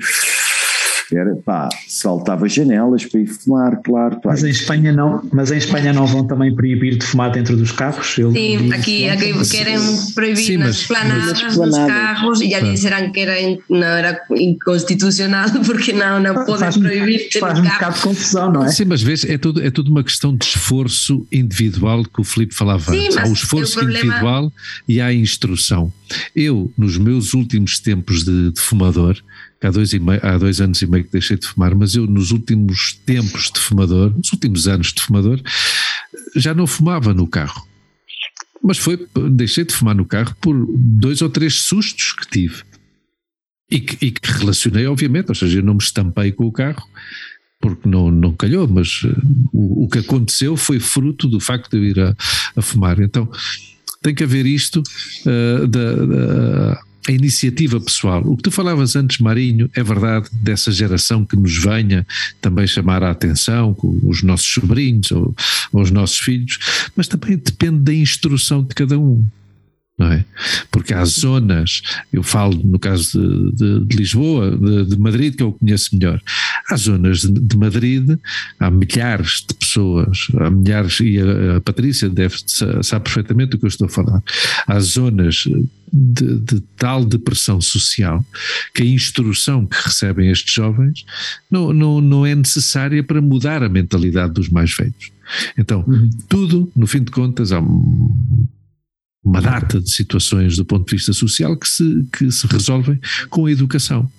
[1.15, 4.19] Era pá, saltava janelas para ir fumar, claro.
[4.25, 7.71] Mas em Espanha não, mas em Espanha não vão também proibir de fumar dentro dos
[7.71, 8.13] carros?
[8.13, 9.77] Sim, aqui, aqui querem
[10.13, 13.35] proibir Sim, nas planadas dos carros e já disseram que era,
[13.69, 17.29] não era inconstitucional porque não, não podem proibir.
[17.39, 18.69] Faz um bocado de confusão, não é?
[18.69, 22.53] Sim, mas vês, é tudo, é tudo uma questão de esforço individual que o Filipe
[22.53, 23.17] falava Sim, antes.
[23.17, 24.05] Há o esforço problema...
[24.05, 24.53] individual
[24.88, 25.91] e há a instrução.
[26.35, 29.17] Eu, nos meus últimos tempos de, de fumador,
[29.61, 32.05] há dois, e meio, há dois anos e meio que deixei de fumar, mas eu
[32.05, 35.41] nos últimos tempos de fumador, nos últimos anos de fumador,
[36.35, 37.67] já não fumava no carro.
[38.63, 42.63] Mas foi, deixei de fumar no carro por dois ou três sustos que tive.
[43.69, 46.88] E que, e que relacionei, obviamente, ou seja, eu não me estampei com o carro,
[47.59, 51.77] porque não, não calhou, mas uh, o, o, que aconteceu foi fruto do facto de
[51.77, 52.15] eu ir a,
[52.55, 52.99] a fumar.
[53.01, 53.29] Então
[54.01, 54.81] tem que haver isto
[55.25, 58.21] uh, da, da a iniciativa pessoal.
[58.25, 62.05] O que tu falavas antes, Marinho, é verdade, dessa geração que nos venha
[62.41, 65.34] também chamar a atenção, com os nossos sobrinhos ou,
[65.71, 66.59] ou os nossos filhos,
[66.95, 69.25] mas também depende da instrução de cada um.
[69.97, 70.25] não é?
[70.69, 71.81] Porque há zonas,
[72.11, 76.21] eu falo no caso de, de, de Lisboa, de, de, Madrid, que eu conheço melhor,
[76.69, 78.19] há zonas de, Madrid,
[78.59, 82.35] há milhares de pessoas, há milhares, e a, a Patrícia deve
[82.84, 84.21] saber perfeitamente do que eu estou a falar,
[84.67, 85.45] há zonas
[85.91, 88.26] de, de, tal depressão social
[88.73, 91.05] que a instrução que recebem estes jovens
[91.49, 95.11] não, não, não é necessária para mudar a mentalidade dos mais velhos.
[95.57, 96.09] Então, uhum.
[96.27, 101.57] tudo, no fim de contas, há uma data de situações do ponto de vista social
[101.57, 102.99] que se, que se resolvem
[103.30, 104.09] com a educação.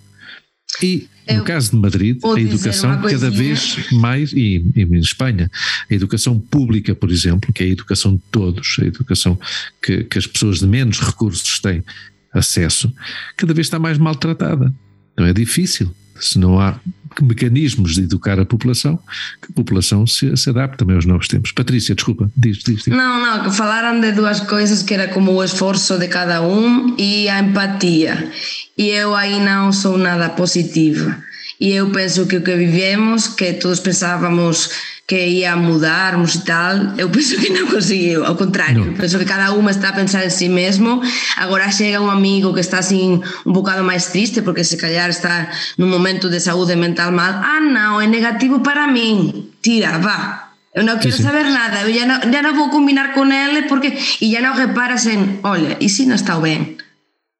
[0.82, 5.51] E no caso de Madrid, a educação cada vez mais, e, e, em Espanha,
[5.90, 9.39] a educação pública, por exemplo, que é a educação de todos, a educação
[9.82, 11.85] que, que as pessoas de menos recursos têm
[12.32, 12.93] acesso,
[13.36, 14.73] cada vez está mais maltratada.
[15.16, 15.95] Não é difícil.
[16.20, 16.78] Se não há
[17.23, 18.99] mecanismos de educar a população,
[19.43, 21.53] que a população se, se adapte também aos novos tempos.
[21.53, 22.86] Patrícia, desculpa, diz, diz, diz.
[22.86, 27.28] Não, não, falaram de duas coisas que era como o esforço de cada um e
[27.28, 28.31] a empatia.
[28.77, 31.16] E eu aí não sou nada positiva.
[31.59, 34.71] e eu penso que o que vivemos, que todos pensábamos
[35.09, 38.95] que ia mudarmos e tal, eu penso que non conseguiu, ao contrario, no.
[38.95, 41.03] penso que cada unha está a pensar en si sí mesmo,
[41.41, 45.51] agora chega un amigo que está sin un bocado máis triste porque se callar está
[45.81, 50.49] nun momento de saúde mental mal, ah non, é negativo para min, tira, va,
[50.79, 51.27] Eu non quero sí, sí.
[51.27, 54.55] saber nada, eu ya non, ya non vou combinar con ele porque e ya non
[54.55, 56.79] reparas en, olha, e si non está ben?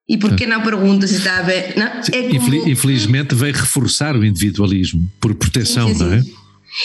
[0.09, 1.75] E por que não pergunta se está bem?
[1.77, 1.87] Não?
[1.87, 2.69] É como...
[2.69, 6.05] Infelizmente veio reforçar o individualismo, por proteção, sim, sim, sim.
[6.05, 6.25] não é?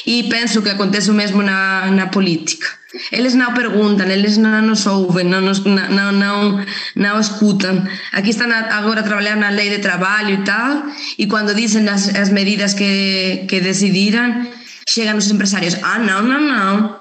[0.05, 2.67] E penso que acontece o mesmo na, na política.
[3.11, 7.83] Eles não perguntam, eles não nos ouvem, não, nos, não, não, não escutam.
[8.11, 10.83] Aqui estão agora a trabalhar na lei de trabalho e tal,
[11.17, 14.47] e quando dizem as, as medidas que, que decidiram,
[14.87, 16.95] chegam os empresários: ah, não, não, não,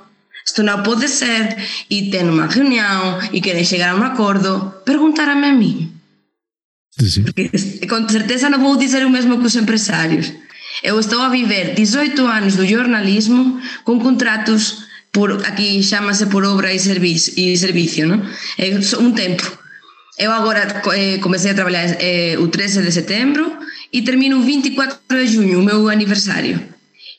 [0.47, 1.57] isto não pode ser.
[1.91, 4.73] E tem uma reunião e querem chegar a um acordo.
[4.85, 5.92] Perguntaram-me a mim.
[6.99, 7.21] Sí, sí.
[7.23, 7.51] Porque
[7.89, 10.33] con certeza non vou dizer o mesmo que os empresarios.
[10.85, 16.73] Eu estou a viver 18 anos do jornalismo con contratos por aquí chamase por obra
[16.73, 18.25] e servicio, e servicio non?
[18.57, 19.45] É un tempo.
[20.21, 23.49] Eu agora eh, comecei a traballar eh, o 13 de setembro
[23.93, 26.61] e termino o 24 de junho, o meu aniversario.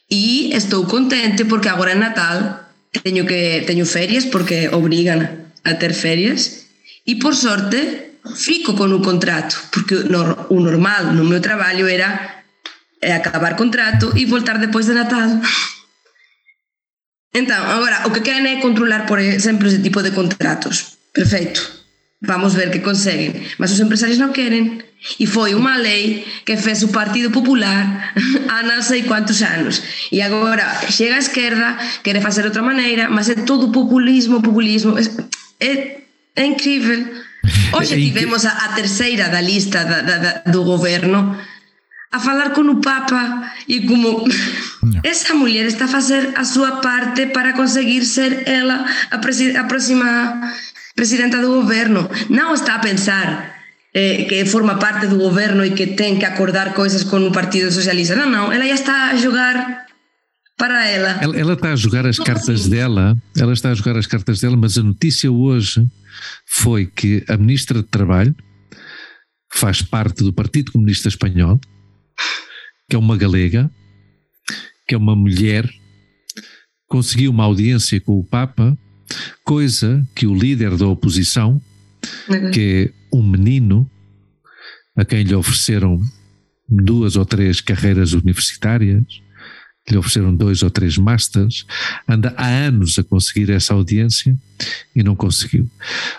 [0.10, 2.70] E estou contente porque agora é Natal,
[3.02, 6.70] teño que teño ferias porque obrigan a ter ferias
[7.06, 9.96] e por sorte fico com o contrato, porque
[10.50, 12.44] o normal no meu trabalho era
[13.02, 15.30] é acabar contrato e voltar depois de Natal.
[17.34, 20.98] Então, agora, o que querem é controlar, por exemplo, esse tipo de contratos.
[21.14, 21.84] Perfeito.
[22.22, 23.46] Vamos ver que conseguem.
[23.58, 24.82] Mas os empresários não querem.
[25.20, 28.14] E foi uma lei que fez o Partido Popular
[28.48, 29.82] há não sei quantos anos.
[30.12, 34.96] E agora chega a esquerda, quer fazer outra maneira, mas é todo populismo, populismo.
[35.60, 35.98] É,
[36.36, 37.06] é incrível.
[37.74, 41.38] Hoje tivemos a, a terceira da lista da, da, do governo
[42.12, 44.24] a falar com o Papa e como
[45.04, 50.54] essa mulher está a fazer a sua parte para conseguir ser ela a, a próxima
[50.96, 52.10] presidenta do governo.
[52.30, 53.54] Não está a pensar
[53.94, 57.72] eh, que forma parte do governo e que tem que acordar coisas com o Partido
[57.72, 58.16] Socialista.
[58.16, 59.88] Não, não, ela já está a jogar
[60.58, 61.10] para ela.
[61.22, 64.56] Ela, ela está a jogar as cartas dela, ela está a jogar as cartas dela,
[64.56, 65.86] mas a notícia hoje
[66.46, 68.36] foi que a ministra de Trabalho,
[69.52, 71.60] que faz parte do Partido Comunista Espanhol,
[72.90, 73.70] que é uma galega,
[74.88, 75.70] que é uma mulher,
[76.88, 78.78] conseguiu uma audiência com o Papa,
[79.44, 81.62] coisa que o líder da oposição,
[82.54, 83.90] que é um menino,
[84.96, 86.00] a quem lhe ofereceram
[86.70, 89.04] duas ou três carreiras universitárias,
[89.90, 91.66] lhe ofereceram dois ou três masters,
[92.08, 94.38] anda há anos a conseguir essa audiência
[94.96, 95.70] e não conseguiu.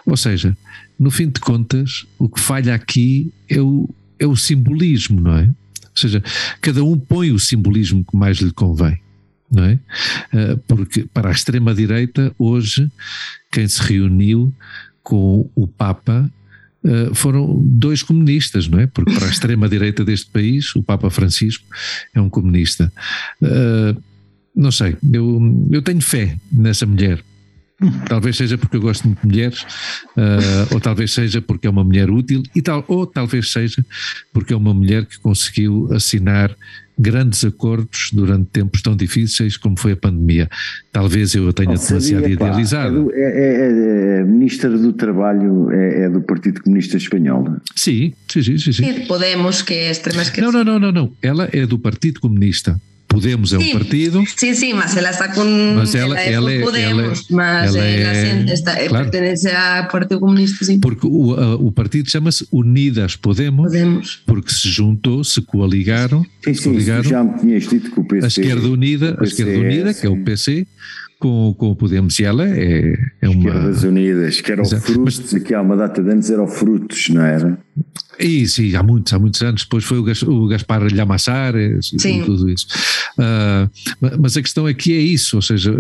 [0.05, 0.57] Ou seja,
[0.99, 3.89] no fim de contas, o que falha aqui é o,
[4.19, 5.45] é o simbolismo, não é?
[5.45, 6.23] Ou seja,
[6.61, 9.01] cada um põe o simbolismo que mais lhe convém.
[9.51, 9.79] Não é?
[10.33, 12.91] Eh, porque para a extrema-direita, hoje,
[13.53, 14.53] quem se reuniu
[15.03, 16.29] com o Papa
[17.15, 18.87] foram dois comunistas, não é?
[18.87, 21.65] Porque para a extrema-direita deste país, o Papa Francisco
[22.15, 22.93] é um comunista.
[23.43, 23.97] Eh,
[24.55, 27.23] não sei, eu, eu tenho fé nessa mulher.
[28.09, 29.63] Talvez seja porque eu gosto muito de mulheres,
[30.17, 33.85] uh, ou talvez seja porque é uma mulher útil, e tal, ou talvez seja
[34.33, 36.55] porque é uma mulher que conseguiu assinar
[36.99, 40.49] grandes acordos durante tempos tão difíceis como foi a pandemia.
[40.93, 43.11] Talvez eu a tenha demasiado idealizado.
[43.13, 47.57] É, é, é, é, ministra do Trabalho é, é, do Partido Comunista Espanhol.
[47.75, 48.59] Sim, sim, sim.
[48.59, 49.01] sim, sim.
[49.07, 50.53] Podemos, que é extrema esquerda.
[50.53, 51.13] Não, não, não, não, não.
[51.21, 54.25] Ela é do Partido Comunista Podemos é um partido.
[54.37, 55.45] Sim, sim, mas ela está com.
[55.77, 59.11] Mas ela, ela, é Podemos, ela, mas ela ela é, está, claro.
[59.11, 60.81] pertence ao Partido Comunista, sim.
[60.81, 61.33] Porque o,
[61.67, 64.23] o partido chama-se Unidas Podemos, Podemos.
[64.27, 68.05] porque se juntou, se coaligaram, Sim, se sim, coligaram já me tinhas dito que o
[68.05, 68.25] PC.
[68.25, 70.67] a esquerda unida, a esquerda unida, que é o PC,
[71.19, 73.49] com, com o Podemos e ela é, é uma.
[73.49, 74.83] Esquerdas Unidas, que era o Exato.
[74.83, 77.59] Frutos, aqui há uma data de antes era o Frutos, não era?
[78.19, 79.63] E sim, há muitos, há muitos anos.
[79.63, 82.23] Depois foi o, Gas- o Gaspar Llamassares e Sim.
[82.25, 82.67] tudo isso.
[84.01, 85.73] Ma- mas a questão aqui é isso, ou seja,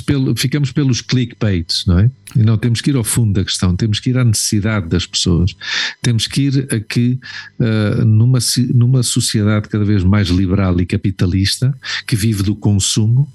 [0.00, 2.10] pelo, ficamos pelos clickbaits, não é?
[2.36, 5.06] E não temos que ir ao fundo da questão, temos que ir à necessidade das
[5.06, 5.54] pessoas.
[6.02, 7.18] Temos que ir aqui
[7.60, 8.38] ah, numa,
[8.74, 11.74] numa sociedade cada vez mais liberal e capitalista,
[12.06, 13.28] que vive do consumo.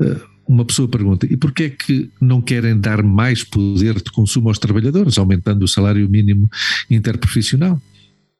[0.00, 4.48] ah, uma pessoa pergunta: e porquê é que não querem dar mais poder de consumo
[4.48, 6.48] aos trabalhadores, aumentando o salário mínimo
[6.90, 7.80] interprofissional?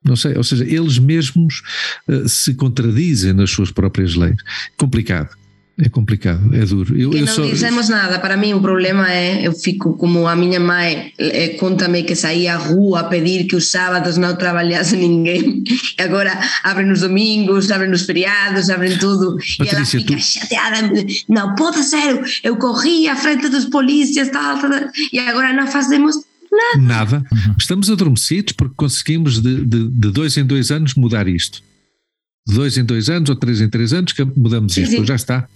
[0.04, 1.62] Não sei, ou seja, eles mesmos
[2.08, 4.36] eh, se contradizem nas suas próprias leis.
[4.76, 5.36] Complicado,
[5.78, 6.96] é complicado, é duro.
[6.98, 8.18] Eu, Que eu não só- dizemos nada.
[8.18, 12.54] Para mim, o problema é eu fico como a minha mãe eh, conta-me que saía
[12.54, 15.62] à rua a pedir que os sábados não trabalhasse ninguém.
[15.98, 16.32] E agora
[16.62, 19.36] abrem nos domingos, abrem nos feriados, abrem tudo.
[19.58, 20.90] Patrícia, e ela fica tu- chateada.
[21.28, 22.22] Não pode ser.
[22.42, 26.16] Eu corri à frente dos polícias tal, tal, tal, e agora não fazemos
[26.50, 26.80] nada.
[27.20, 27.24] Nada.
[27.58, 31.60] Estamos adormecidos porque conseguimos de, de, de dois em dois anos mudar isto.
[32.48, 34.96] De dois em dois anos ou três em três anos que mudamos Sim, isto.
[34.96, 35.04] sim.
[35.04, 35.46] Já está.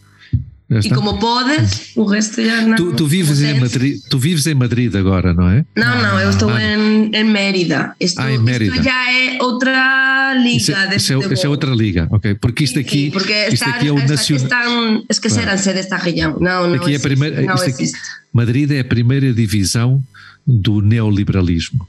[0.71, 2.77] E como podes, o resto já não.
[2.77, 3.59] Tu, tu vives em.
[3.59, 5.65] Madrid, tu vives em Madrid agora, não é?
[5.77, 6.63] Não, não, eu estou Ah.
[6.63, 7.93] em, em Mérida.
[7.99, 8.75] Isto, Ah, em Mérida.
[8.77, 12.35] isto já é outra liga Isso é, isso é- isso é outra liga, ok?
[12.37, 14.45] Porque isto aqui, sim, porque isto está- aqui é o nacional.
[14.45, 16.39] Estão, esqueceram-se desta região.
[16.39, 17.99] Não, não Aqui é a existe, primeira, não aqui- existe.
[18.33, 20.01] Madrid é a primeira divisão
[20.47, 21.85] do neoliberalismo.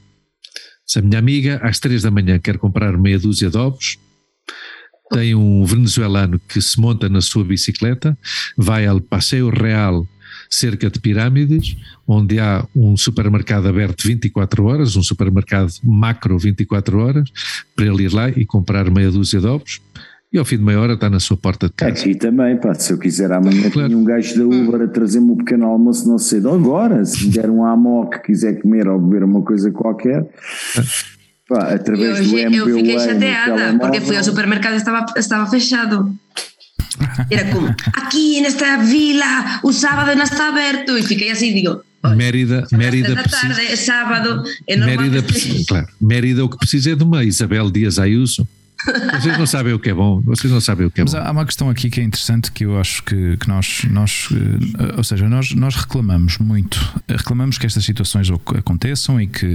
[0.84, 3.96] Se a minha amiga às três da manhã quer comprar meia dúzia de ovos,
[5.12, 8.16] tem um venezuelano que se monta na sua bicicleta,
[8.56, 10.06] vai ao Passeio Real
[10.50, 11.76] cerca de pirâmides,
[12.06, 17.30] onde há um supermercado aberto 24 horas, um supermercado macro 24 horas,
[17.74, 19.80] para ele ir lá e comprar meia dúzia de ovos,
[20.32, 21.90] e ao fim de meia hora está na sua porta de casa.
[21.92, 23.88] Aqui também, pá, se eu quiser amanhã Claro.
[23.88, 27.26] tinha um gajo da Uber a trazer-me o pequeno almoço não sei de agora, se
[27.26, 30.26] me der um amok que quiser comer ou beber uma coisa qualquer,
[31.52, 35.06] pá, Eu, através do eu MBWay fiquei no chateada porque fui ao supermercado e estava,
[35.16, 36.14] estava fechado.
[37.30, 40.96] Era como, aqui nesta vila o sábado não está aberto.
[40.98, 41.82] E fiquei assim, digo,
[42.16, 46.90] Mérida, Mérida precisa, tarde, é sábado, é normal Mérida, precisa- claro, Mérida o que precisa
[46.90, 48.46] é de uma Isabel Dias Ayuso.
[49.20, 51.18] Vocês não sabem o que é bom, vocês não sabem o que é Mas bom.
[51.20, 54.28] há há uma questão aqui que é interessante que eu acho que, que nós, nós
[54.32, 56.78] eh, ou seja, nós, nós reclamamos muito,
[57.08, 59.46] reclamamos que estas situações aconteçam e, que,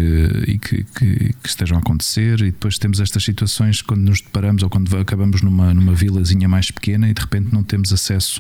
[0.48, 4.64] e que, que- que estejam a acontecer, e depois temos estas situações quando nos deparamos
[4.64, 8.40] ou quando acabamos numa, numa vilazinha mais pequena e de repente não temos acesso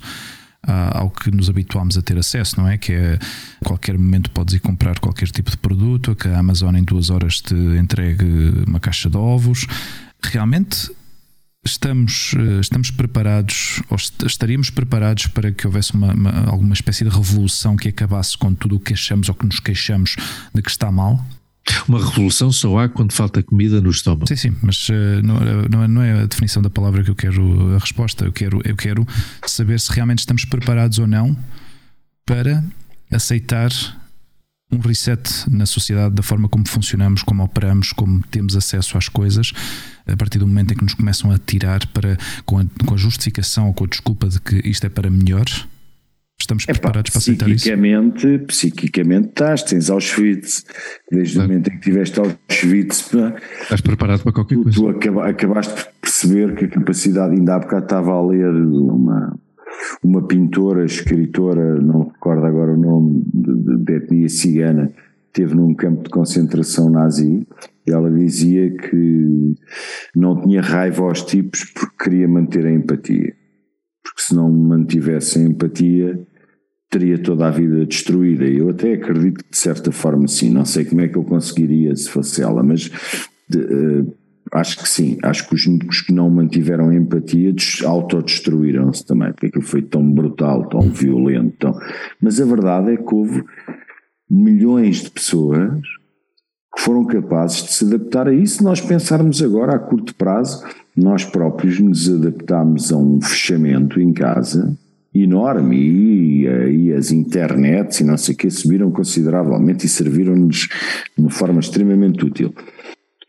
[0.64, 2.78] ao que nos habituámos a ter acesso, não é?
[2.78, 3.20] Que é
[3.62, 7.10] a qualquer momento podes ir comprar qualquer tipo de produto, que a Amazon em duas
[7.10, 8.26] horas te entregue
[8.68, 9.66] uma caixa de ovos.
[10.24, 10.90] Realmente
[11.66, 17.04] estamos, eh, estamos preparados, ou est- estaríamos preparados para que houvesse uma, uma- alguma espécie
[17.04, 20.16] de revolução que acabasse com tudo o que achamos ou que nos queixamos
[20.54, 21.24] de que está mal?
[21.86, 24.26] Uma revolução só há quando falta comida no estômago.
[24.30, 24.88] Sim, sim, mas
[25.22, 28.24] não, era- não é- não é a definição da palavra que eu quero, a resposta.
[28.24, 29.06] Eu quero, eu quero
[29.46, 31.38] saber se realmente estamos preparados ou não
[32.26, 32.64] para
[33.12, 33.70] aceitar
[34.72, 39.54] um reset na sociedade, da forma como funcionamos, como operamos, como temos acesso às coisas,
[40.06, 42.98] a partir do momento em que nos começam a tirar para, com, a, com a
[42.98, 45.46] justificação ou com a desculpa de que isto é para melhor.
[46.40, 47.66] Estamos Epá, preparados para aceitar isso?
[48.48, 50.66] psiquicamente, estás, tens Auschwitz,
[51.12, 51.50] desde Claro.
[51.50, 53.10] o momento em que tiveste Auschwitz,
[53.62, 54.78] Estás preparado para qualquer tu, coisa.
[54.78, 59.36] tu acaba- acabaste por perceber que a capacidade, ainda há bocado estava a ler uma,
[60.04, 64.92] uma pintora, escritora, não recordo agora o nome, de, de, etnia cigana,
[65.28, 67.48] esteve num campo de concentração nazi,
[67.86, 69.56] ela dizia que
[70.16, 73.34] não tinha raiva aos tipos porque queria manter a empatia.
[74.04, 76.28] Porque se não mantivesse a empatia,
[76.90, 78.46] teria toda a vida destruída.
[78.46, 80.50] Eu até acredito que de certa forma sim.
[80.50, 82.90] Não sei como é que eu conseguiria se fosse ela, mas
[83.50, 84.06] de, eh,
[84.52, 85.18] acho que sim.
[85.24, 90.10] Acho que os únicos que não mantiveram empatia des- autodestruíram-se também, porque aquilo foi tão
[90.10, 91.56] brutal, tão violento.
[91.60, 91.80] Tão...
[92.22, 93.44] Mas a verdade é que houve
[94.30, 95.82] milhões de pessoas
[96.76, 98.58] que foram capazes de se adaptar a isso.
[98.58, 100.64] Se nós pensarmos agora a curto prazo,
[100.96, 104.78] nós próprios nos adaptámos a um fechamento em casa
[105.14, 110.68] enorme e, e as internets e não sei o que subiram consideravelmente e serviram-nos
[111.16, 112.54] de uma forma extremamente útil.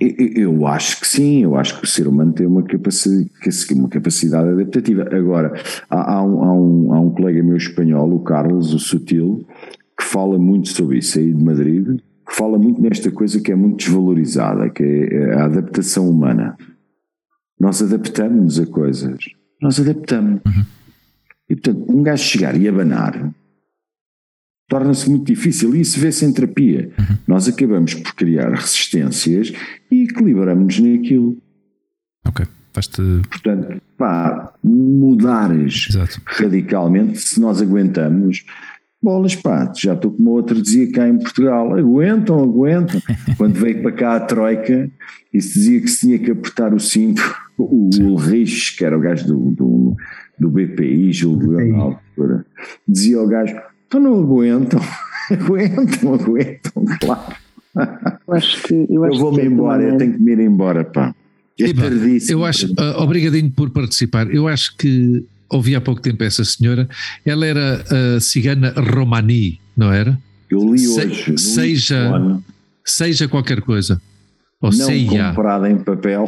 [0.01, 3.31] Eu acho que sim, eu acho que o ser humano tem uma capacidade,
[3.73, 5.03] uma capacidade adaptativa.
[5.11, 5.61] Agora,
[5.91, 9.45] há, há, um, há, um, há um colega meu espanhol, o Carlos, o Sutil,
[9.99, 11.99] que fala muito sobre isso aí de Madrid,
[12.29, 16.57] que fala muito nesta coisa que é muito desvalorizada, que é a adaptação humana.
[17.59, 19.19] Nós adaptamos a coisas.
[19.61, 20.41] Nós adaptamos.
[20.47, 20.65] Uhum.
[21.51, 23.35] E portanto, um gajo chegar e abanar
[24.69, 26.91] torna-se muito difícil e isso vê-se em terapia.
[26.99, 27.17] Uhum.
[27.27, 29.53] Nós acabamos por criar resistências
[29.91, 31.37] e equilibramos naquilo.
[32.27, 32.47] Ok.
[32.73, 33.03] Faz-te...
[33.29, 36.21] Portanto, pá, mudares Exato.
[36.27, 38.45] radicalmente, se nós aguentamos,
[39.03, 43.01] bolas, pá, já estou como outro dizia cá em Portugal, aguentam, aguentam.
[43.37, 44.91] Quando veio para cá a Troika,
[45.33, 47.23] e se dizia que se tinha que apertar o cinto,
[47.57, 49.97] o Ulrich, que era o gajo do, do,
[50.39, 51.99] do BPI, Júlio Leonardo,
[52.87, 53.57] dizia ao gajo,
[53.89, 54.81] então não aguentam,
[55.33, 57.37] aguentam, aguentam, claro.
[58.27, 58.87] Eu acho que.
[58.89, 61.15] Eu, eu vou-me embora, eu tenho que me ir embora, pá.
[61.61, 61.67] É
[62.29, 64.33] eu acho, uh, obrigadinho por participar.
[64.33, 66.89] Eu acho que ouvi há pouco tempo essa senhora,
[67.25, 67.85] ela era
[68.17, 70.17] a cigana Romani, não era?
[70.51, 71.37] Eu li hoje.
[71.37, 72.41] Se, seja,
[72.85, 74.01] seja qualquer coisa.
[74.61, 75.29] Ou não seja.
[75.29, 76.27] comprada em papel.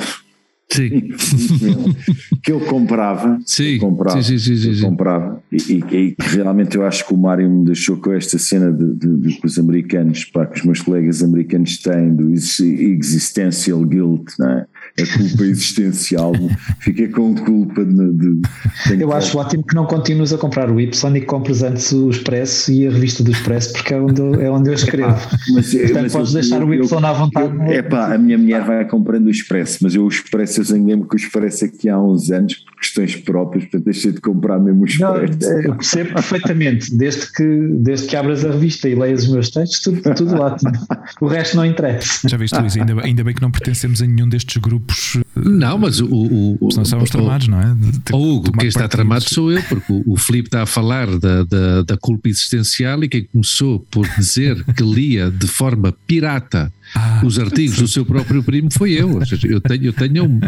[0.73, 1.95] Sim.
[2.43, 3.39] que eu comprava.
[3.45, 4.83] Sim, eu comprava, sim, sim, sim, sim.
[4.83, 5.43] comprava.
[5.51, 8.95] E, e, e, realmente eu acho que o Mário me deixou com esta cena de,
[8.95, 14.31] de, de, que os americanos, pá, que os meus colegas americanos têm do existential guilt,
[14.39, 14.67] não é?
[14.99, 16.33] A culpa existencial,
[16.81, 18.13] fiquei com culpa de.
[18.13, 21.93] de eu acho ótimo que não continues a comprar o Y e que compres antes
[21.93, 25.17] o Expresso e a revista do Expresso, porque é onde, é onde eu escrevo.
[25.55, 27.73] mas, Portanto, mas podes eu, deixar eu, o Y eu, à vontade.
[27.73, 31.05] É pá, a minha mulher vai comprando o Expresso, mas eu o Expresso eu zanguei-me
[31.05, 34.83] com o Expresso aqui há uns anos por questões próprias, portanto deixei de comprar mesmo
[34.83, 35.39] o Expresso.
[35.41, 39.51] Não, eu percebo perfeitamente, desde que, desde que abras a revista e leias os meus
[39.51, 40.73] textos, tudo, tudo ótimo.
[41.21, 42.29] O resto não interessa.
[42.29, 45.19] Já viste, Luís, ainda, ainda bem que não pertencemos a nenhum destes grupos grupos.
[45.35, 46.07] Não, mas o.
[46.07, 47.77] o, o Senão estávamos tramados, não é?
[48.05, 51.07] Tipo, o Hugo, quem está tramado sou eu, porque o, o Filipe está a falar
[51.19, 56.73] da, da, da culpa existencial e quem começou por dizer que lia de forma pirata
[56.95, 59.15] ah, os artigos do seu próprio primo foi eu.
[59.15, 60.41] Ou seja, eu tenho, eu tenho um,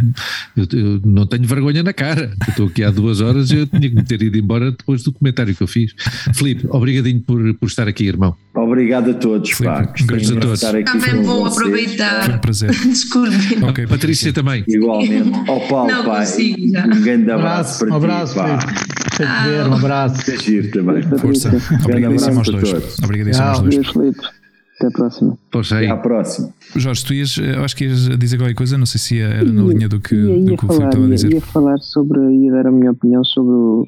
[0.57, 2.33] eu, eu, não tenho vergonha na cara.
[2.47, 5.03] Eu estou aqui há duas horas e eu tinha que me ter ido embora depois
[5.03, 5.93] do comentário que eu fiz.
[6.35, 8.37] Filipe, obrigadinho por, por estar aqui, irmão.
[8.55, 9.51] Obrigado a todos.
[9.51, 10.61] Filipe, pá, a todos.
[10.61, 12.25] Também vou aproveitar.
[12.25, 12.71] Foi um prazer.
[12.83, 13.65] Desculpe.
[13.71, 14.65] Okay, Patrícia também.
[14.69, 15.31] Igualmente.
[15.49, 16.27] Ao Paulo, não pai.
[16.27, 16.87] Consigo, já.
[16.87, 19.17] Um grande abraço, para um abraço, ti.
[19.17, 19.69] Filipe.
[19.69, 20.43] Um abraço.
[20.43, 21.03] Giro também.
[21.19, 21.51] Força.
[21.85, 22.99] Obrigadíssimo aos dois.
[23.03, 24.42] Obrigadíssimo aos dois.
[24.83, 25.39] Até a próxima.
[25.51, 25.85] Pois aí.
[25.85, 26.49] Até à próxima.
[26.75, 29.63] Jorge, tu ias, eu acho que ias dizer qualquer coisa, não sei se era na
[29.63, 31.29] linha do que, ia, ia do que falar, o Filipe estava a dizer.
[31.29, 33.87] Ia, ia falar sobre, ia dar a minha opinião sobre o,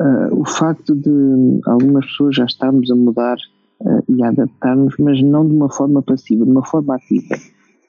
[0.00, 3.36] uh, o facto de algumas pessoas já estarmos a mudar
[3.80, 7.36] uh, e a adaptar-nos, mas não de uma forma passiva, de uma forma ativa.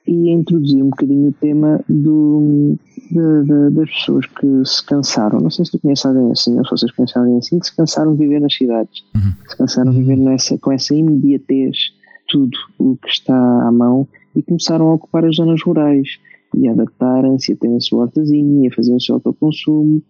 [0.06, 2.76] E a introduzir um bocadinho o tema do,
[3.10, 5.40] de, de, das pessoas que se cansaram.
[5.40, 7.76] Não sei se tu conheces alguém assim, ou se vocês conhecem alguém assim, que se
[7.78, 9.32] cansaram de viver nas cidades, uhum.
[9.48, 11.94] se cansaram de viver nessa, com essa imediatez
[12.34, 16.20] tudo o que está à mão e começaram a ocupar as zonas rurais
[16.56, 20.02] e a adaptarem-se, a terem a sua hortazinha, a fazer o seu autoconsumo.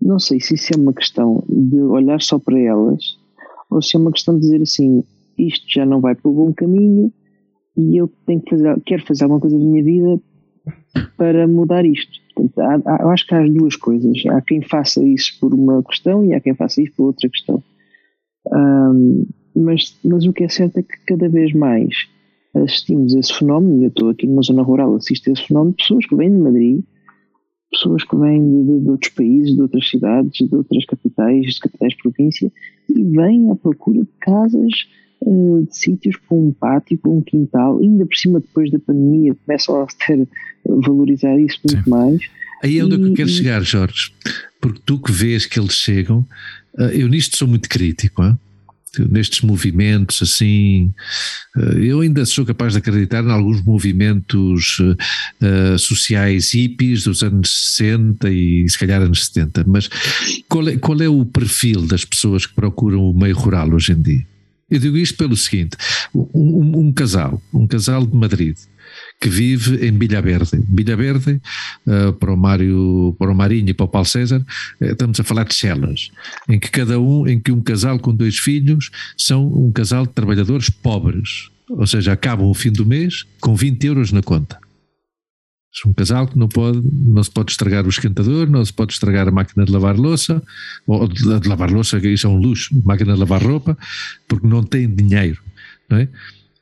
[0.00, 3.02] Não sei se isso é uma questão de olhar só para elas
[3.68, 5.02] ou se é uma questão de dizer assim:
[5.36, 7.12] isto já não vai para o bom caminho
[7.76, 10.20] e eu tenho que fazer, quero fazer alguma coisa da minha vida
[11.16, 12.12] para mudar isto.
[12.36, 14.22] Portanto, há, há, eu acho que há as duas coisas.
[14.30, 17.60] Há quem faça isso por uma questão e há quem faça isso por outra questão.
[18.52, 21.94] Um, mas, mas o que é certo é que cada vez mais
[22.54, 26.06] assistimos a esse fenómeno, eu estou aqui numa zona rural, assisto a esse fenómeno, pessoas
[26.06, 26.84] que vêm de Madrid,
[27.70, 31.60] pessoas que vêm de, de, de, outros países, de outras cidades, de outras capitais, de
[31.60, 32.52] capitais de província,
[32.88, 34.72] e vêm à procura de casas,
[35.22, 39.34] uh, de sítios com um pátio, com um quintal, ainda por cima depois da pandemia
[39.46, 40.28] começam a ter,
[40.66, 41.90] valorizar isso muito Sim.
[41.90, 42.20] mais.
[42.62, 43.32] Aí é onde e, eu quero e...
[43.32, 44.12] chegar, Jorge,
[44.60, 46.26] porque tu que vês que eles chegam,
[46.78, 48.38] uh, eu nisto sou muito crítico, hein?
[48.98, 50.92] Nestes movimentos assim,
[51.56, 57.76] eh, eu ainda sou capaz de acreditar em alguns movimentos uh, sociais hippies dos anos
[57.76, 59.88] 60 e se calhar anos 70, mas
[60.48, 64.00] qual é, qual é o perfil das pessoas que procuram o meio rural hoje em
[64.00, 64.26] dia?
[64.70, 65.76] Eu digo isto pelo seguinte:
[66.14, 68.56] um, um, um casal, um casal de Madrid,
[69.22, 70.50] que vive em Bilha Verde.
[70.66, 71.40] Bilha Verde,
[71.86, 74.44] uh, para, o Mário, para o Marinho e para o Paulo César,
[74.80, 76.10] uh, estamos a falar de celas,
[76.48, 80.12] em que cada um, em que um casal com dois filhos são um casal de
[80.12, 84.58] trabalhadores pobres, ou seja, acabam o fim do mês com 20 euros na conta.
[85.86, 89.28] Um casal que não, pode, não se pode estragar o esquentador, não se pode estragar
[89.28, 90.42] a máquina de lavar louça,
[90.84, 93.78] ou de, de lavar louça, que isso é um luxo, máquina de lavar roupa,
[94.26, 95.40] porque não tem dinheiro.
[95.88, 96.08] Não é?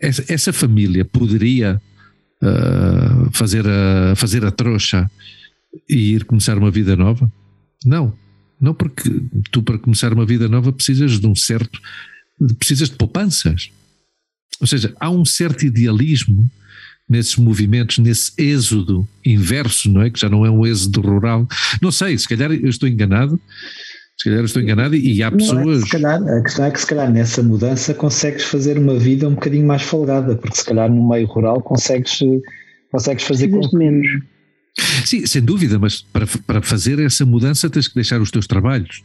[0.00, 1.80] essa, essa família poderia
[2.42, 5.10] uh, fazer, a, fazer a trouxa
[5.88, 7.30] e ir começar uma vida nova?
[7.84, 8.12] Não.
[8.60, 9.10] Não porque
[9.50, 11.80] tu para começar uma vida nova precisas de um certo,
[12.58, 13.70] precisas de poupanças.
[14.60, 16.50] Ou seja, há um certo idealismo
[17.08, 20.10] nesses movimentos, nesse êxodo inverso, não é?
[20.10, 21.48] Que já não é um êxodo rural.
[21.82, 23.40] Não sei, se calhar eu estou enganado,
[24.20, 25.80] se calhar estou enganado e há pessoas.
[25.80, 29.26] É que, calhar, a questão é que se calhar nessa mudança consegues fazer uma vida
[29.26, 32.18] um bocadinho mais folgada, porque se calhar no meio rural consegues,
[32.92, 34.06] consegues fazer com menos.
[35.06, 39.02] Sim, sem dúvida, mas para, para fazer essa mudança tens que deixar os teus trabalhos.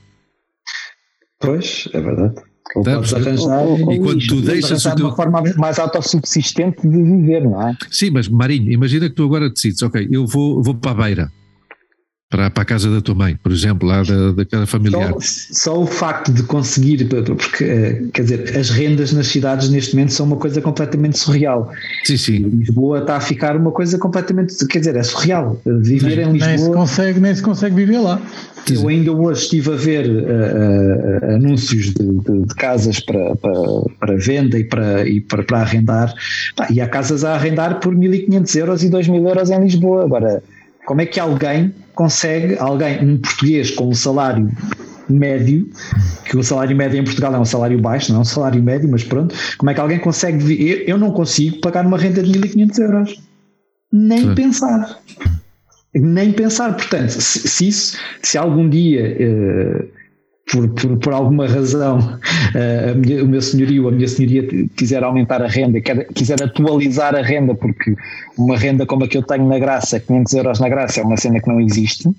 [1.39, 2.35] Pois, é verdade.
[2.75, 5.05] Ou podes arranjar ou, ou, e quando tu deixas o teu...
[5.05, 7.73] uma forma mais autossubsistente de viver, não é?
[7.89, 11.31] Sim, mas Marinho, imagina que tu agora decides, ok, eu vou, vou para a beira,
[12.29, 15.13] para, para a casa da tua mãe, por exemplo, lá da, da casa familiar.
[15.19, 19.95] Só, só, o facto de conseguir, porque eh, quer dizer, as rendas nas cidades neste
[19.95, 21.71] momento são uma coisa completamente surreal.
[22.03, 22.37] Sim, sim.
[22.39, 25.61] Lisboa está a ficar uma coisa completamente, quer dizer, é surreal.
[25.65, 26.47] Viver nem, em Lisboa.
[26.49, 28.19] Nem se, consegue, nem se consegue viver lá.
[28.71, 33.53] Eu ainda hoje estive a ver uh, uh, anúncios de, de, de, casas para, para,
[33.99, 36.11] para venda e para, e para, para arrendar.
[36.71, 40.03] e há casas a arrendar por 1.500 euros e 2.000 euros em Lisboa.
[40.03, 40.41] Agora,
[40.85, 44.51] como é que alguém consegue, alguém, um português com um salário
[45.09, 45.69] médio,
[46.25, 48.89] que o salário médio em Portugal é um salário baixo, não é um salário médio,
[48.89, 52.79] mas pronto, como é que alguém consegue, eu não consigo pagar uma renda de 1500
[52.79, 53.21] euros,
[53.91, 54.35] nem Sim.
[54.35, 54.99] pensar,
[55.93, 59.94] nem pensar, portanto, se, se isso, se algum dia uh,
[60.51, 65.41] por, por, por, alguma razão uh, minha, o meu senhorio, a minha senhoria quiser aumentar
[65.41, 67.95] a renda, quer, quiser atualizar a renda, porque
[68.37, 71.17] uma renda como a que eu tenho na Graça, 500 euros na Graça, é uma
[71.17, 72.09] cena que não existe,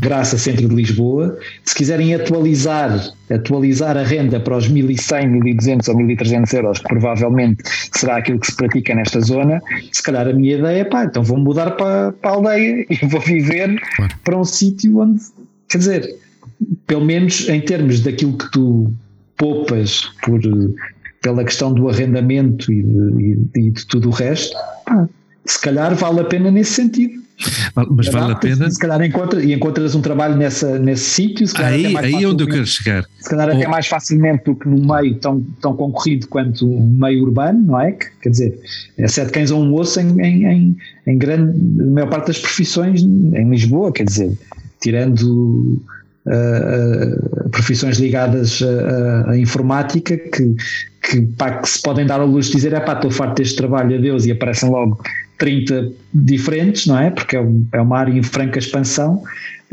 [0.00, 5.96] Graça Centro de Lisboa, se quiserem atualizar, atualizar a renda para os 1.100, 1.200 ou
[5.96, 7.62] 1.300 euros, que provavelmente
[7.92, 9.62] será aquilo que se pratica nesta zona,
[9.92, 13.06] se calhar a minha ideia é, pá, então vou mudar para, para a aldeia e
[13.06, 13.80] vou viver
[14.24, 15.20] para um sítio onde,
[15.68, 16.25] quer dizer,
[16.86, 18.92] pelo menos em termos daquilo que tu
[19.36, 20.40] poupas por,
[21.20, 25.08] pela questão do arrendamento e de, e de tudo o resto, pá,
[25.44, 27.26] se calhar vale a pena nesse sentido.
[27.90, 28.70] Mas vale a pena.
[28.70, 31.46] Se calhar encontra, e encontras um trabalho nessa, nesse sítio.
[31.56, 33.04] Aí, aí é onde eu quero chegar.
[33.18, 37.22] Se calhar até mais facilmente do que no meio tão, tão concorrido quanto o meio
[37.22, 37.92] urbano, não é?
[37.92, 38.58] Quer dizer,
[38.96, 40.76] é sete cães ou um osso em, em, em,
[41.06, 44.32] em grande, maior parte das profissões em Lisboa, quer dizer,
[44.80, 45.82] tirando
[46.26, 48.62] uh, profissões ligadas
[49.26, 50.54] à, informática que,
[51.02, 53.56] que, pá, que se podem dar a luz de dizer é pá, estou farto deste
[53.56, 55.00] trabalho, adeus, e aparecem logo
[55.38, 57.10] 30 diferentes, não é?
[57.10, 59.22] Porque é, é uma área em franca expansão.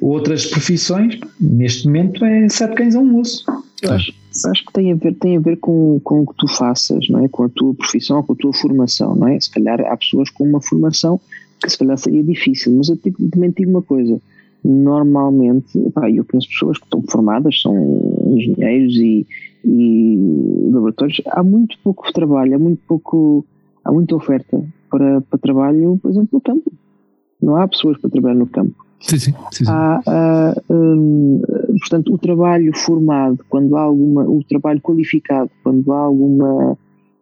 [0.02, 3.46] Outras profissões, neste momento, é sete cães a um moço.
[3.90, 4.14] Acho,
[4.50, 7.24] acho que tem a ver, tem a ver com, com o que tu faças, não
[7.24, 7.28] é?
[7.28, 9.40] Com a tua profissão, com a tua formação, não é?
[9.40, 11.20] Se calhar há pessoas com uma formação
[11.62, 12.98] que se calhar seria difícil, mas eu
[13.32, 14.20] também digo uma coisa,
[14.64, 17.76] normalmente, pá, eu conheço pessoas que estão formadas, são
[18.28, 19.28] engenheiros e,
[19.66, 23.46] e laboratórios, há muito pouco trabalho, há muito pouco,
[23.84, 26.72] há muita oferta para, para trabalho, por exemplo, no campo.
[27.42, 28.86] Não há pessoas para trabalhar no campo.
[29.02, 29.66] Sim, sim, sim.
[29.68, 31.42] Há, há um,
[31.80, 36.78] portanto, o trabalho formado, quando há alguma, o trabalho qualificado, quando há alguma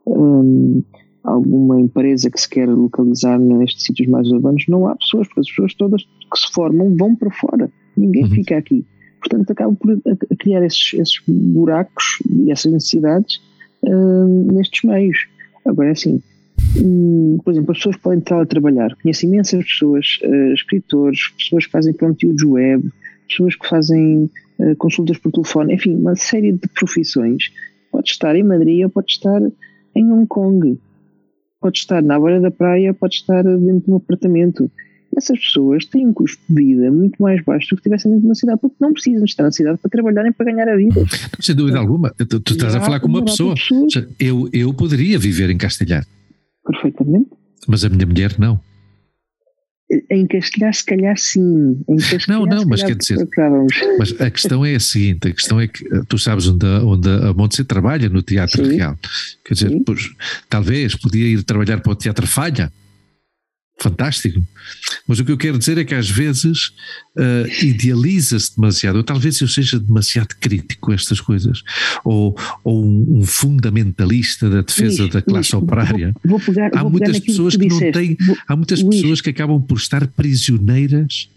[0.05, 0.83] um,
[1.23, 5.47] alguma empresa que se quer localizar nestes sítios mais urbanos, não há pessoas, porque as
[5.47, 8.31] pessoas todas que se formam vão para fora, ninguém uhum.
[8.31, 8.85] fica aqui.
[9.19, 10.01] Portanto, acabam por
[10.39, 13.39] criar esses, esses buracos e essas necessidades
[13.83, 15.27] uh, nestes meios.
[15.63, 16.19] Agora, é assim,
[16.83, 18.95] um, por exemplo, as pessoas podem entrar a trabalhar.
[19.01, 22.91] Conheço imensas pessoas, uh, escritores, pessoas que fazem conteúdos web,
[23.27, 27.51] pessoas que fazem uh, consultas por telefone, enfim, uma série de profissões.
[27.91, 29.39] Pode estar em Madrid ou pode estar
[29.95, 30.79] em Hong Kong
[31.61, 34.69] pode estar na beira da praia, pode estar dentro de um apartamento.
[35.15, 38.27] Essas pessoas têm um custo de vida muito mais baixo do que estivessem dentro de
[38.29, 41.05] uma cidade, porque não precisam estar na cidade para trabalharem para ganhar a vida.
[41.39, 42.11] Sem dúvida alguma.
[42.11, 43.53] Tu, tu estás a falar com uma pessoa.
[44.19, 46.05] Eu, eu poderia viver em Castelhar.
[46.65, 47.29] Perfeitamente.
[47.67, 48.59] Mas a minha mulher não.
[50.09, 51.83] Em Castelhar, se calhar sim.
[52.27, 53.27] Não, não, mas quer dizer.
[53.99, 57.09] Mas a questão é a seguinte: a questão é que eh, tu sabes onde, onde
[57.09, 58.77] a Montse trabalha no Teatro sim.
[58.77, 58.97] Real.
[59.43, 60.09] Quer dizer, pois,
[60.49, 62.71] talvez podia ir trabalhar para o Teatro Falha
[63.81, 64.39] fantástico.
[65.07, 66.67] Mas o que eu quero dizer é que às vezes
[67.17, 68.97] uh, idealiza-se demasiado.
[68.97, 71.63] Ou talvez eu seja demasiado crítico com estas coisas,
[72.05, 76.13] ou, ou um, fundamentalista da defesa Luís, da classe Luís, operária.
[76.23, 78.17] Vou, vou pegar, há muitas pessoas que, que não têm,
[78.47, 81.29] há muitas Luís, pessoas que acabam por estar prisioneiras.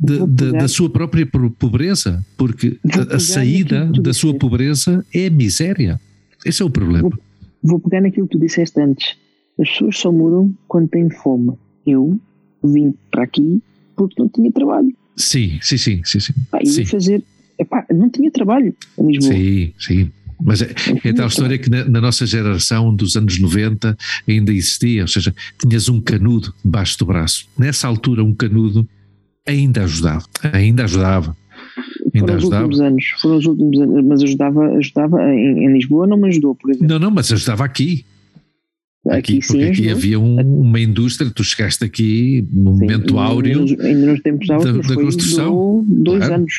[0.00, 5.30] De, de, da sua própria pobreza, porque a, a saída da sua pobreza é a
[5.30, 6.00] miséria.
[6.46, 7.00] Esse é o problema.
[7.00, 7.18] Vou,
[7.64, 9.16] vou pegar naquilo que tu disseste antes
[9.60, 11.58] As pessoas só mudam quando têm fome.
[11.90, 12.18] Eu
[12.62, 13.62] vim para aqui
[13.96, 14.92] porque não tinha trabalho.
[15.16, 16.20] Sim, sim, sim, sim.
[16.20, 16.32] sim.
[16.50, 17.22] Pá, ia fazer.
[17.58, 19.34] Epá, não tinha trabalho em Lisboa.
[19.34, 20.12] Sim, sim.
[20.40, 20.72] Mas é,
[21.04, 23.96] é tal história que na, na, nossa geração dos anos 90
[24.28, 27.48] ainda existia, ou seja, tinhas um canudo debaixo do braço.
[27.58, 28.88] Nessa altura, um canudo
[29.44, 31.36] ainda ajudava, ainda ajudava.
[32.14, 32.38] Ainda foram ajudava.
[32.38, 36.28] os últimos anos, foram os últimos anos, mas ajudava, ajudava em, em Lisboa, não me
[36.28, 36.88] ajudou, por exemplo.
[36.88, 38.04] Não, não, mas ajudava aqui.
[39.08, 43.18] Aqui, aqui sim, porque aqui havia um, uma indústria, tu chegaste aqui no sim, momento
[43.18, 45.46] áureo ainda nos tempos da, da construção.
[45.46, 46.34] Durou dois claro.
[46.34, 46.52] anos,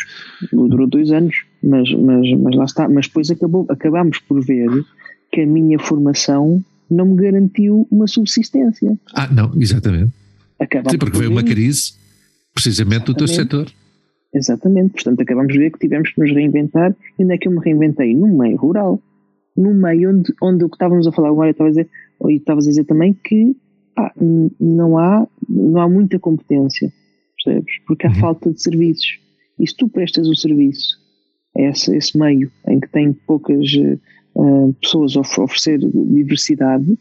[0.52, 2.90] durou dois anos, mas, mas, mas lá está.
[2.90, 4.70] Mas depois acabou, acabámos por ver
[5.32, 8.98] que a minha formação não me garantiu uma subsistência.
[9.14, 10.12] Ah, não, exatamente.
[10.60, 11.94] Acabámos Sim, porque veio uma crise
[12.54, 13.68] precisamente do teu setor.
[14.34, 16.96] Exatamente, portanto acabamos de ver que tivemos que nos reinventar.
[17.18, 18.14] E onde é que eu me reinventei?
[18.16, 19.02] No meio rural.
[19.56, 21.90] No meio onde, onde o que estávamos a falar agora, estava a dizer,
[22.28, 23.56] e estavas a dizer também que
[23.96, 24.14] pá,
[24.60, 26.92] não, há, não há muita competência,
[27.44, 27.74] percebes?
[27.86, 28.16] Porque há uhum.
[28.16, 29.20] falta de serviços.
[29.60, 30.98] E se tu prestas o serviço
[31.58, 33.66] a esse, esse meio em que tem poucas
[34.36, 36.98] uh, pessoas a oferecer diversidade,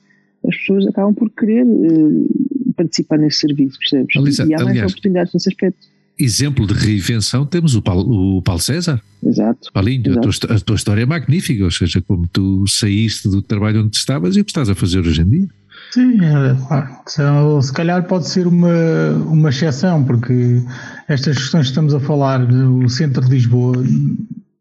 [0.46, 2.28] as pessoas acabam por querer uh,
[2.76, 4.16] participar nesse serviço, percebes?
[4.16, 5.86] Alisa, e há mais aliás, oportunidades nesse aspecto.
[6.18, 9.00] Exemplo de reinvenção temos o Paulo, o Paulo César.
[9.22, 9.72] Exato.
[9.72, 10.28] Paulinho, exato.
[10.28, 13.96] A, tua, a tua história é magnífica, ou seja, como tu saíste do trabalho onde
[13.96, 15.48] estavas e o que estás a fazer hoje em dia.
[15.92, 20.60] Sim, é, se calhar pode ser uma, uma exceção, porque
[21.08, 23.82] estas questões que estamos a falar, o centro de Lisboa,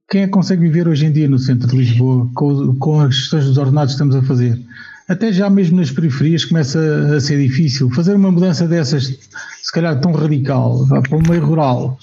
[0.09, 3.15] quem é que consegue viver hoje em dia no centro de Lisboa com, com as
[3.17, 4.57] questões dos ordenados que estamos a fazer?
[5.07, 6.79] Até já mesmo nas periferias começa
[7.15, 7.89] a ser difícil.
[7.91, 11.97] Fazer uma mudança dessas, se calhar tão radical, para o meio rural,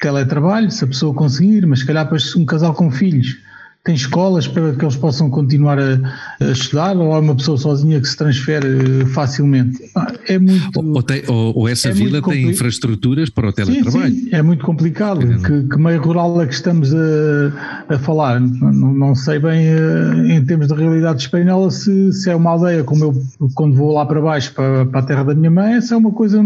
[0.00, 3.47] teletrabalho, se a pessoa conseguir, mas se calhar para um casal com filhos
[3.88, 5.98] tem escolas para que eles possam continuar a,
[6.40, 9.78] a estudar ou há uma pessoa sozinha que se transfere facilmente?
[10.26, 10.78] É muito.
[10.78, 14.12] Ou, tem, ou, ou essa é vila tem infraestruturas para o teletrabalho?
[14.14, 15.20] Sim, sim, é muito complicado.
[15.40, 18.38] Que, que, meio rural é que estamos a, a falar?
[18.38, 22.50] Não, não sei bem, eh, em termos de realidade de Espanhola, se, se é uma
[22.50, 23.22] aldeia como eu,
[23.54, 26.12] quando vou lá para baixo, para, para a terra da minha mãe, se é uma
[26.12, 26.42] coisa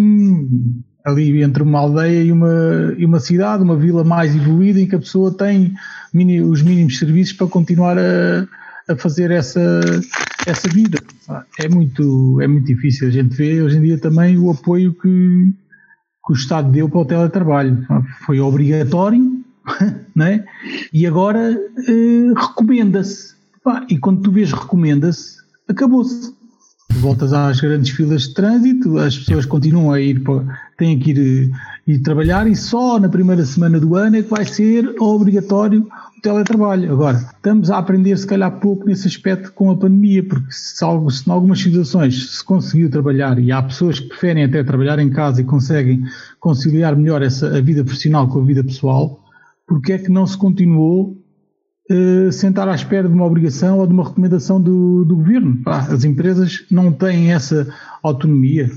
[1.04, 4.94] ali entre uma aldeia e uma, e uma cidade, uma vila mais evoluída, em que
[4.94, 5.74] a pessoa tem
[6.12, 8.46] mini, os mínimos serviços para continuar a,
[8.88, 9.80] a fazer essa,
[10.46, 10.98] essa vida.
[11.58, 13.08] É muito, é muito difícil.
[13.08, 15.52] A gente vê hoje em dia também o apoio que,
[16.26, 17.86] que o Estado deu para o teletrabalho.
[18.24, 19.42] Foi obrigatório,
[20.14, 20.44] né?
[20.92, 21.52] e agora
[21.88, 23.34] eh, recomenda-se.
[23.88, 25.36] E quando tu vês recomenda-se,
[25.68, 26.34] acabou-se
[27.00, 30.22] voltas às grandes filas de trânsito, as pessoas continuam a ir,
[30.82, 31.50] têm que ir,
[31.86, 35.86] ir trabalhar e só na primeira semana do ano é que vai ser obrigatório
[36.18, 36.92] o teletrabalho.
[36.92, 41.08] Agora, estamos a aprender se calhar pouco nesse aspecto com a pandemia, porque se, algo,
[41.08, 45.08] se em algumas situações se conseguiu trabalhar e há pessoas que preferem até trabalhar em
[45.08, 46.02] casa e conseguem
[46.40, 49.20] conciliar melhor essa, a vida profissional com a vida pessoal,
[49.66, 51.16] porque é que não se continuou
[51.88, 55.62] eh, sentar à espera de uma obrigação ou de uma recomendação do, do governo.
[55.64, 57.72] as empresas não têm essa
[58.02, 58.68] autonomia.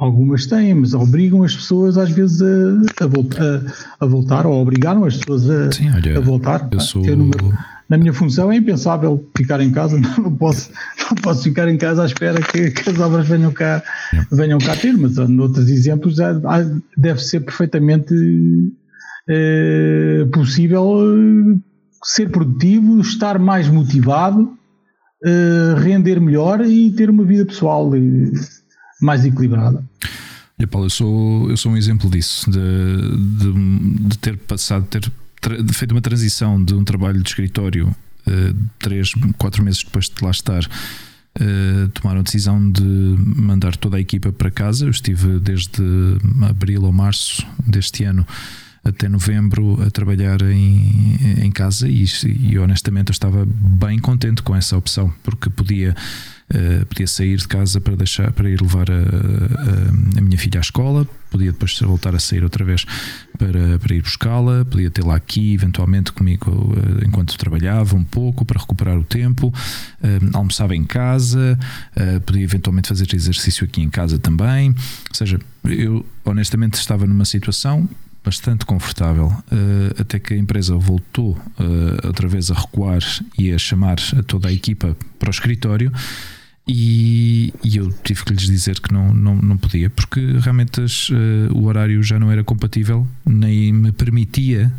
[0.00, 5.04] Algumas têm, mas obrigam as pessoas às vezes a, a, a, a voltar ou obrigaram
[5.04, 6.66] as pessoas a, Sim, olha, a voltar.
[6.72, 7.02] Eu sou...
[7.86, 10.70] na minha função é impensável ficar em casa, não posso,
[11.10, 13.82] não posso ficar em casa à espera que, que as obras venham cá,
[14.32, 16.16] venham cá ter, mas noutros exemplos
[16.96, 18.14] deve ser perfeitamente
[19.28, 21.60] é, possível
[22.02, 24.56] ser produtivo, estar mais motivado,
[25.24, 28.00] uh, render melhor e ter uma vida pessoal eh,
[29.00, 29.82] mais equilibrada.
[30.66, 35.10] Paulo, eu sou, eu sou um exemplo disso, de, de, de ter passado, ter
[35.72, 40.30] feito uma transição de um trabalho de escritório uh, três, quatro meses depois de lá
[40.30, 40.62] estar.
[41.40, 44.84] Uh, tomaram a decisão de mandar toda a equipa para casa.
[44.84, 45.82] Eu estive desde
[46.42, 48.26] abril ou março deste ano
[48.82, 54.56] até novembro a trabalhar em, em casa e, e honestamente eu estava bem contente com
[54.56, 55.94] essa opção porque podia
[56.52, 60.58] Uh, podia sair de casa para deixar para ir levar a, a, a, minha filha
[60.58, 62.84] à escola, podia depois voltar a sair outra vez
[63.38, 68.58] para, para ir buscá-la, podia lá aqui eventualmente comigo uh, enquanto trabalhava um pouco para
[68.58, 71.56] recuperar o tempo, uh, almoçava em casa,
[72.26, 74.70] podia eventualmente fazer exercício aqui em casa também.
[74.70, 77.88] Ou seja, eu honestamente estava numa situação
[78.24, 79.32] bastante confortável,
[79.98, 81.40] até que a empresa voltou
[82.04, 83.00] outra vez a recuar
[83.38, 85.92] e a chamar a toda a equipa para o escritório.
[86.72, 91.08] E, e eu tive que lhes dizer que não, não, não podia, porque realmente as,
[91.08, 94.72] uh, o horário já não era compatível, nem me permitia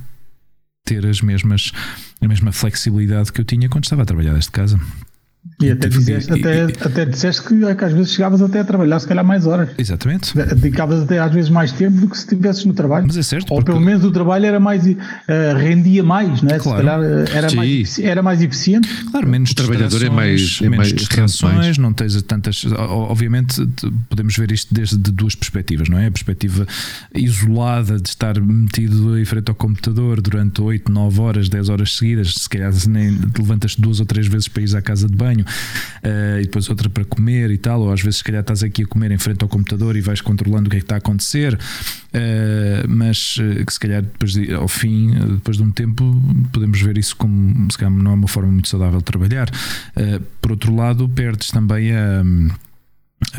[0.86, 1.74] ter as mesmas,
[2.22, 4.80] a mesma flexibilidade que eu tinha quando estava a trabalhar desde casa.
[5.60, 9.00] E até, disseste, até, até disseste que, é que às vezes chegavas até a trabalhar,
[9.00, 9.70] se calhar mais horas.
[9.76, 10.36] Exatamente.
[10.36, 13.08] Dedicavas até às vezes mais tempo do que se estivesses no trabalho.
[13.08, 13.52] Mas é certo.
[13.52, 13.72] Ou porque...
[13.72, 14.98] pelo menos o trabalho era mais, uh,
[15.58, 16.60] rendia mais, né?
[16.60, 16.80] Claro.
[16.80, 18.88] se calhar uh, era, mais, era mais eficiente.
[19.10, 22.64] Claro, menos o trabalhador é mais, é menos mais distrações, não tens tantas.
[22.78, 23.68] Obviamente,
[24.10, 26.06] podemos ver isto desde duas perspectivas, não é?
[26.06, 26.68] A perspectiva
[27.16, 32.34] isolada de estar metido em frente ao computador durante 8, 9 horas, 10 horas seguidas,
[32.36, 36.40] se calhar nem levantas duas ou três vezes para ir à casa de banho uh,
[36.40, 38.86] e depois outra para comer e tal, ou às vezes se calhar estás aqui a
[38.86, 41.54] comer em frente ao computador e vais controlando o que é que está a acontecer,
[41.54, 46.22] uh, mas uh, que se calhar depois de, ao fim, depois de um tempo,
[46.52, 49.50] podemos ver isso como se calhar não é uma forma muito saudável de trabalhar.
[50.42, 52.24] por outro lado, perdes também a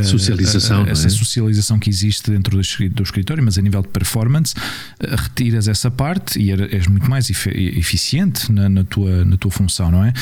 [0.03, 1.11] socialização, essa é?
[1.11, 4.55] socialização que existe dentro do escritório, mas a nível de performance,
[5.01, 10.05] retiras essa parte e és muito mais eficiente na, na, tua, na tua função, não
[10.05, 10.13] é?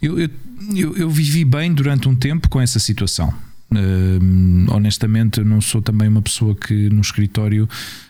[0.00, 0.30] Eu, eu,
[0.74, 3.34] eu, eu vivi bem durante um tempo com essa situação.
[3.72, 7.68] Uh, honestamente, eu não sou também uma pessoa que no escritório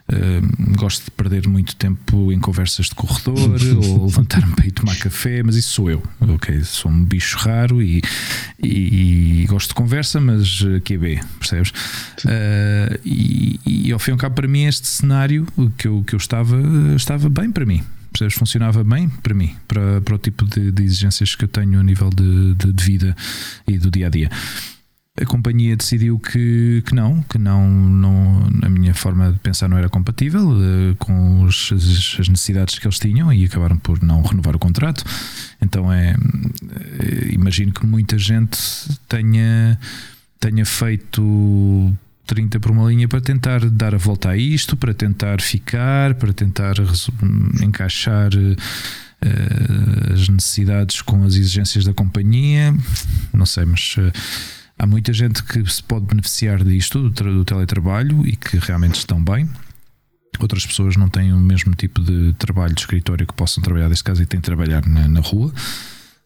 [0.09, 4.97] uh, gosto de perder muito tempo em conversas de corredor ou levantar-me para ir tomar
[4.97, 6.03] café, mas isso sou eu.
[6.21, 8.03] Ok, sou um bicho raro e,
[8.63, 11.71] e, e gosto de conversa, mas que é B, percebes?
[12.25, 15.47] Uh, e, e ao fim e ao cabo, para mim, este cenário
[15.79, 16.57] que eu, que eu estava,
[16.97, 17.83] estava bem para mim
[18.13, 18.35] percebes?
[18.35, 21.83] Funcionava bem para mim, para, para o tipo de, de exigências que eu tenho a
[21.83, 23.17] nível de, de, de, vida
[23.67, 24.31] e do dia a dia.
[25.21, 29.77] A companhia decidiu que, que não, que não, não, a minha forma de pensar não
[29.77, 34.23] era compatível uh, com os, as, as, necessidades que eles tinham e acabaram por não
[34.23, 35.05] renovar o contrato.
[35.61, 38.59] Então é, eh, imagino que muita gente
[39.07, 39.79] tenha,
[40.41, 41.95] tenha feito
[42.27, 46.33] 30 por uma linha para tentar dar a volta a isto, para tentar ficar, para
[46.33, 46.77] tentar
[47.63, 52.75] encaixar uh, as necessidades com as exigências da companhia.
[53.31, 54.11] Não sei, mas uh,
[54.83, 59.23] há muita gente que se pode beneficiar disto, do, do teletrabalho, e que realmente estão
[59.23, 59.49] bem.
[60.41, 64.03] Outras pessoas não têm o mesmo tipo de trabalho de escritório que possam trabalhar, neste
[64.03, 65.53] caso, e têm de trabalhar na, na rua.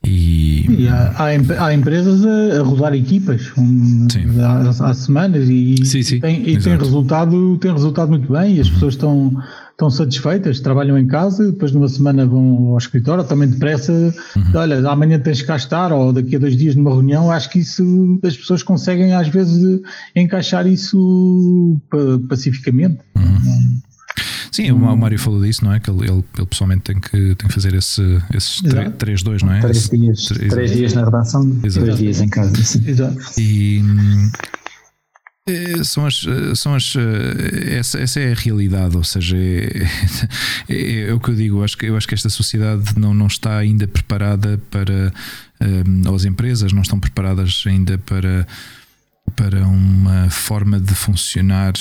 [0.03, 4.07] E, e há, há, há, empresas a, a, rodar equipas um,
[4.41, 8.61] há, há, semanas e, sim, sim, tem, e tem, resultado, tem resultado muito bem e
[8.61, 8.75] as uhum.
[8.75, 9.43] pessoas estão,
[9.77, 14.43] estão satisfeitas, trabalham em casa, depois numa semana vão ao escritório, também depressa, uhum.
[14.55, 17.59] olha, amanhã tens que cá estar, ou daqui a dois dias numa reunião, acho que
[17.59, 19.83] isso as pessoas conseguem às vezes
[20.15, 21.79] encaixar isso
[22.27, 22.99] pacificamente.
[23.15, 23.81] Uhum.
[24.51, 24.91] Sim, hum.
[24.91, 25.79] o Mário falou disso, não é?
[25.79, 28.01] Que ele, ele, ele pessoalmente tem que, tem que fazer esse,
[28.35, 29.61] esses 3-2, não é?
[29.61, 31.85] Três dias, três, três dias na redação, Exato.
[31.85, 32.57] três dias em casa.
[32.65, 32.83] Sim.
[32.87, 33.19] Exato.
[33.39, 34.57] E eh,
[35.85, 39.87] são as, eh, são as eh, essa, essa é a realidade, ou seja, é,
[40.69, 41.59] é, é, o que eu digo.
[41.59, 45.13] Eu acho que, eu acho que esta sociedade não, não está ainda preparada para,
[45.61, 48.47] um, ou as empresas não estão preparadas ainda para
[49.35, 51.73] para uma forma de funcionar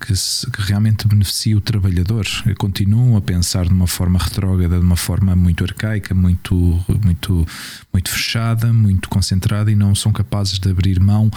[0.00, 2.26] que, se, que, realmente beneficie o trabalhador.
[2.58, 7.46] Continuam a pensar de uma forma retrógrada, de uma forma muito arcaica, muito, muito,
[7.92, 11.30] muito fechada, muito concentrada e não são capazes de abrir mão.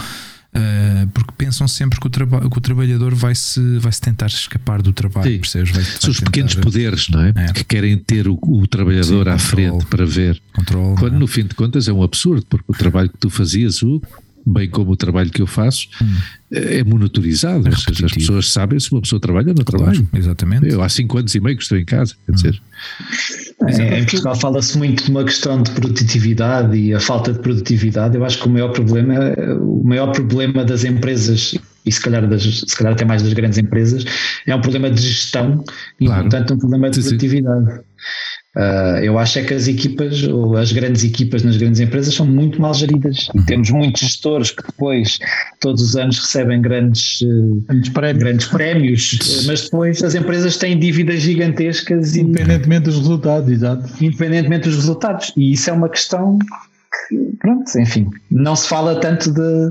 [0.56, 4.26] Uh, porque pensam sempre que o, traba que o trabalhador vai se, vai se tentar
[4.26, 5.38] escapar do trabalho, Sim.
[5.38, 5.70] percebes?
[5.72, 7.32] Vai, São os pequenos poderes, não é?
[7.34, 7.52] é?
[7.52, 10.40] Que querem ter o, o trabalhador Sim, à controle, frente para ver.
[10.54, 11.18] Controle, Quando é?
[11.18, 14.06] no fim de contas é um absurdo, porque o trabalho que tu fazias, Hugo,
[14.46, 16.14] bem como o trabalho que eu faço, hum.
[16.50, 17.66] é monitorizado.
[17.66, 20.68] É ou seja, as pessoas sabem se uma pessoa trabalha ou não claro, Exatamente.
[20.68, 22.34] Eu há cinco anos e meio que estou em casa, quer hum.
[22.34, 22.62] dizer.
[23.66, 28.16] É, em Portugal fala-se muito de uma questão de produtividade e a falta de produtividade.
[28.16, 29.14] Eu acho que o maior problema,
[29.60, 31.54] o maior problema das empresas
[31.86, 34.04] e se calhar, das, se calhar até mais das grandes empresas,
[34.46, 35.62] é um problema de gestão
[36.00, 36.22] e, claro.
[36.22, 37.74] portanto, um problema de produtividade.
[37.74, 37.80] Sim.
[38.56, 42.24] Uh, eu acho é que as equipas, ou as grandes equipas nas grandes empresas, são
[42.24, 43.28] muito mal geridas.
[43.34, 43.44] E uhum.
[43.46, 45.18] temos muitos gestores que depois,
[45.60, 50.78] todos os anos, recebem grandes, uh, grandes prémios, grandes prémios mas depois as empresas têm
[50.78, 52.14] dívidas gigantescas.
[52.14, 53.90] Independentemente e, dos resultados, exato.
[54.00, 55.32] Independentemente dos resultados.
[55.36, 56.38] E isso é uma questão
[57.08, 59.68] que, pronto, enfim, não se fala tanto de.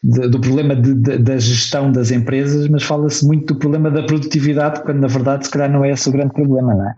[0.00, 4.04] De, do problema de, de, da gestão das empresas, mas fala-se muito do problema da
[4.04, 6.94] produtividade, quando na verdade se calhar não é esse o grande problema, não é?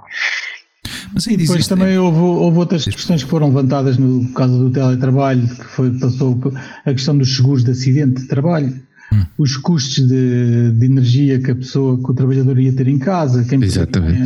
[1.12, 5.46] Mas e depois também houve, houve, outras questões que foram levantadas no caso do teletrabalho,
[5.48, 6.38] que foi, passou
[6.84, 8.80] a questão dos seguros de acidente de trabalho.
[9.12, 9.26] Hum.
[9.38, 13.42] Os custos de, de, energia que a pessoa, que o trabalhador ia ter em casa,
[13.44, 13.58] quem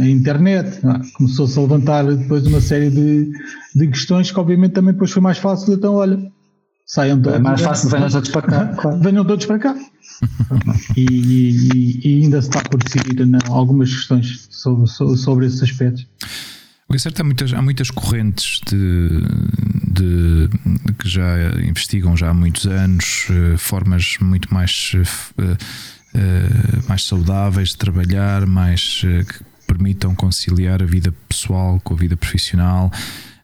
[0.03, 3.31] a internet, ah, começou-se a levantar depois uma série de,
[3.75, 6.19] de questões que obviamente também depois foi mais fácil, então olha,
[6.85, 7.39] saiam todos.
[7.39, 8.67] É mais fácil, venham todos para cá.
[8.77, 9.01] Claro.
[9.01, 9.77] Venham todos para cá.
[10.97, 15.63] e, e, e, ainda se está por decidir não, algumas questões sobre, sobre, sobre esses
[15.63, 16.07] aspectos.
[16.95, 19.09] O é certo, há muitas, há muitas correntes de,
[19.89, 20.49] de,
[20.97, 21.27] que já
[21.61, 23.27] investigam já há muitos anos
[23.59, 24.93] formas muito mais,
[26.89, 32.93] mais saudáveis de trabalhar, mais que permitam conciliar a vida pessoal com a vida profissional.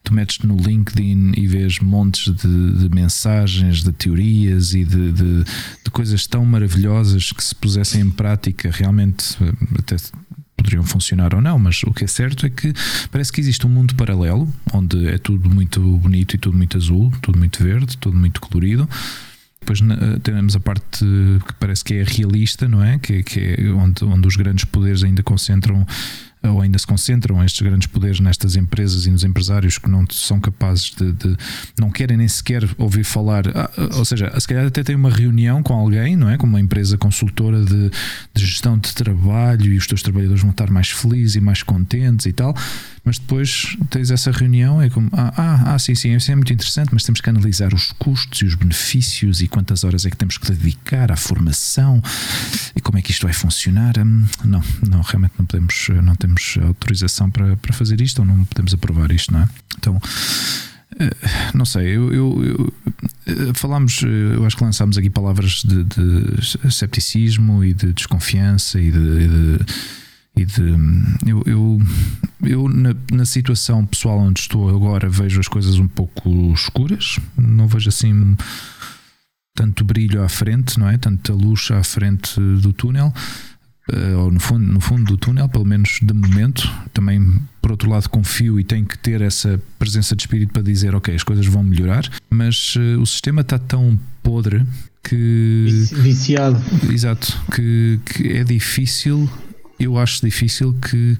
[0.05, 5.45] Tu metes no LinkedIn e vês montes de, de mensagens, de teorias e de, de,
[5.45, 9.37] de, coisas tão maravilhosas que se pusessem em prática realmente
[9.77, 9.97] até
[10.61, 12.73] poderiam funcionar ou não, mas o que é certo é que
[13.11, 17.11] parece que existe um mundo paralelo onde é tudo muito bonito e tudo muito azul,
[17.23, 18.89] tudo muito verde, tudo muito colorido.
[19.61, 19.81] Depois
[20.23, 21.05] temos a parte
[21.47, 22.99] que parece que é realista, não é?
[22.99, 25.87] Que, que é onde, onde os grandes poderes ainda concentram
[26.43, 30.41] ou ainda se concentram estes grandes poderes nestas empresas e nos empresários que não são
[30.41, 31.37] capazes de, de
[31.79, 35.11] não querem nem sequer ouvir falar, ah, ah, ou seja, se calhar até tem uma
[35.11, 36.39] reunião com alguém, não é?
[36.39, 37.91] Com uma empresa consultora de,
[38.35, 42.25] de gestão de trabalho e os teus trabalhadores vão estar mais felizes e mais contentes
[42.25, 42.55] e tal,
[43.05, 46.53] mas depois tens essa reunião, é como, ah, ah, ah, sim, sim, isso é muito
[46.53, 50.17] interessante, mas temos que analisar os custos e os benefícios e quantas horas é que
[50.17, 52.03] temos que dedicar à formação
[52.77, 53.99] e como é que isto vai funcionar.
[53.99, 58.45] Hum, não, não, realmente não podemos, não temos autorização para, para fazer isto ou não
[58.45, 59.49] podemos aprovar isto, não é?
[59.79, 60.01] Então.
[60.99, 61.11] Eh,
[61.55, 62.75] não sei, eu, eu, eu
[63.27, 68.81] eh, falámos, eh, eu acho que lançámos aqui palavras de, de cepticismo e de desconfiança
[68.81, 69.59] e de, de
[70.37, 70.75] e de
[71.27, 71.79] eu, eu,
[72.43, 77.67] eu na, na, situação pessoal onde estou agora vejo as coisas um pouco escuras, não
[77.67, 78.37] vejo assim
[79.55, 80.97] tanto brilho à frente, não é?
[80.97, 83.13] Tanta luz à frente do túnel,
[83.93, 86.71] uh, ou no fundo, no fundo do túnel, pelo menos de momento.
[86.95, 90.95] Também, por outro lado, confio e tenho que ter essa presença de espírito para dizer,
[90.95, 94.65] ok, as coisas vão melhorar, mas uh, o sistema está tão podre
[95.03, 95.67] que.
[95.93, 96.59] Viciado.
[96.91, 99.29] Exato, que, que é difícil
[99.81, 101.17] eu acho difícil que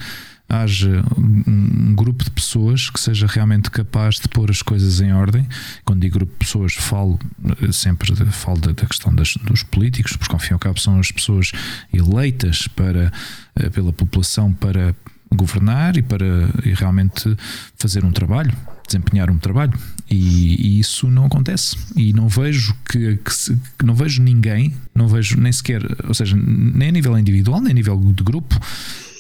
[0.51, 5.47] haja um, grupo de pessoas que seja realmente capaz de pôr as coisas em ordem.
[5.85, 7.19] Quando digo grupo de pessoas, falo
[7.63, 10.81] eh, sempre de, falo da, questão das, dos políticos, porque ao fim e ao cabo
[10.81, 11.53] são as pessoas
[11.93, 13.13] eleitas para,
[13.55, 14.95] eh, pela população para
[15.33, 16.27] governar e para
[16.65, 17.37] e realmente
[17.77, 18.53] fazer um trabalho,
[18.85, 19.79] desempenhar um trabalho.
[20.11, 21.77] E, e isso não acontece.
[21.97, 26.15] E não vejo que, que, se, que, não vejo ninguém, não vejo nem sequer, ou
[26.15, 28.59] seja, nem a nível individual, nem a nível de grupo,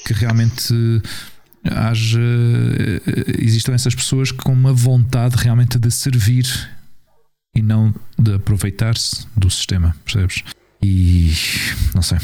[0.04, 0.74] que realmente
[1.64, 2.20] haja
[3.38, 6.46] existam essas pessoas com uma vontade realmente de servir
[7.54, 10.42] e não de aproveitar-se do sistema, percebes?
[10.82, 11.32] E
[11.94, 12.18] não sei,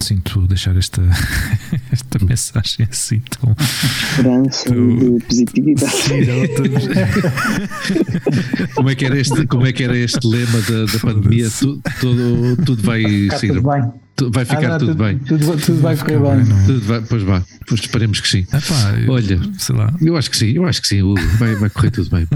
[0.00, 1.00] sinto deixar esta,
[1.90, 3.56] esta mensagem assim tão.
[3.58, 5.92] Esperança tão, de positividade.
[8.74, 11.48] Como, é que era este, como é que era este lema da, da pandemia?
[11.50, 13.02] Tu, tudo, tudo vai
[13.38, 13.48] ser.
[13.48, 15.18] Tudo bem vai ficar ah, tudo, tudo, bem.
[15.18, 16.44] Tudo, tudo vai correr bem.
[16.66, 18.40] Tudo vai, pois vai, pois esperemos que sim.
[18.40, 19.94] Epá, eu, Olha, sei lá.
[20.00, 21.02] Eu acho que sim, eu acho que sim,
[21.38, 22.26] vai, vai correr tudo bem.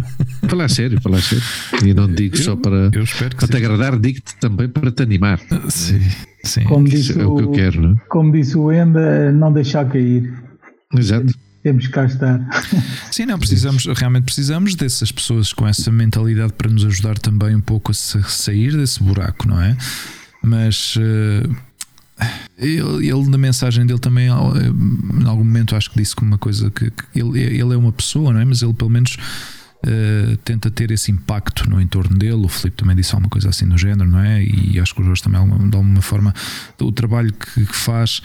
[0.49, 1.45] Falar sério, falar sério.
[1.85, 5.41] E não digo eu, só para, para te agradar, digo-te também para te animar.
[5.69, 6.01] Sim,
[6.45, 6.65] sim.
[6.65, 7.97] Como disse é o, o que eu quero, não é?
[8.09, 10.33] Como disse o Enda, não deixar cair.
[10.95, 11.33] Exato
[11.67, 12.49] temos que cá estar.
[13.11, 17.61] Sim, não, precisamos, realmente precisamos dessas pessoas com essa mentalidade para nos ajudar também um
[17.61, 19.77] pouco a sair desse buraco, não é?
[20.45, 21.57] Mas uh,
[22.59, 24.31] ele, ele, na mensagem dele também, em
[25.27, 28.41] algum momento, acho que disse uma coisa que, que ele, ele é uma pessoa, não
[28.41, 28.45] é?
[28.45, 29.17] Mas ele pelo menos
[29.85, 32.45] uh, tenta ter esse impacto no entorno dele.
[32.45, 34.43] O Filipe também disse alguma coisa assim no género, não é?
[34.43, 36.35] E acho que o Jorge também, de alguma forma,
[36.81, 38.23] o trabalho que, que faz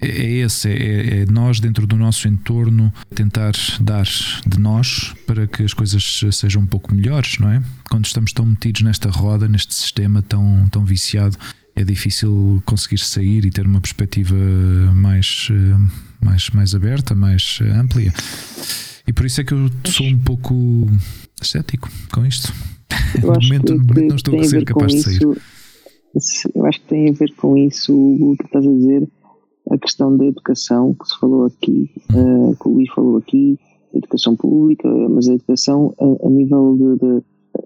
[0.00, 4.06] é, é esse, é, é, nós dentro do nosso entorno tentar dar
[4.46, 7.62] de nós para que as coisas sejam um pouco melhores, não é?
[7.90, 11.36] Quando estamos tão metidos nesta roda, neste sistema tão, tão viciado,
[11.74, 14.34] é difícil conseguir sair e ter uma perspectiva
[14.94, 18.02] mais, eh, mais, mais aberta, mais eh, ampla.
[19.06, 20.54] E por isso é que eu sou um pouco
[21.42, 22.52] cético com isto.
[23.22, 25.22] No momento, no momento não estou a ser capaz de sair.
[25.22, 29.08] eu acho que tem a ver com isso o que estás a dizer,
[29.70, 33.58] a questão da educação que se falou aqui, uh, que o Luís falou aqui,
[33.94, 37.22] educação pública, mas a educação a, a nível de, de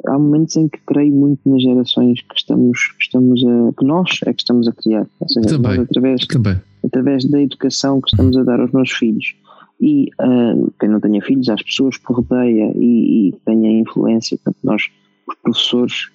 [0.06, 4.20] há momentos em que creio muito nas gerações que estamos, que estamos a, que nós
[4.26, 6.60] é que estamos a criar, ou seja, também, através, também.
[6.84, 9.34] através da educação que estamos a dar aos nossos filhos.
[9.80, 14.62] E uh, quem não tenha filhos, às pessoas por rodeia e, e tenha influência, portanto,
[14.62, 14.82] nós,
[15.28, 16.10] os professores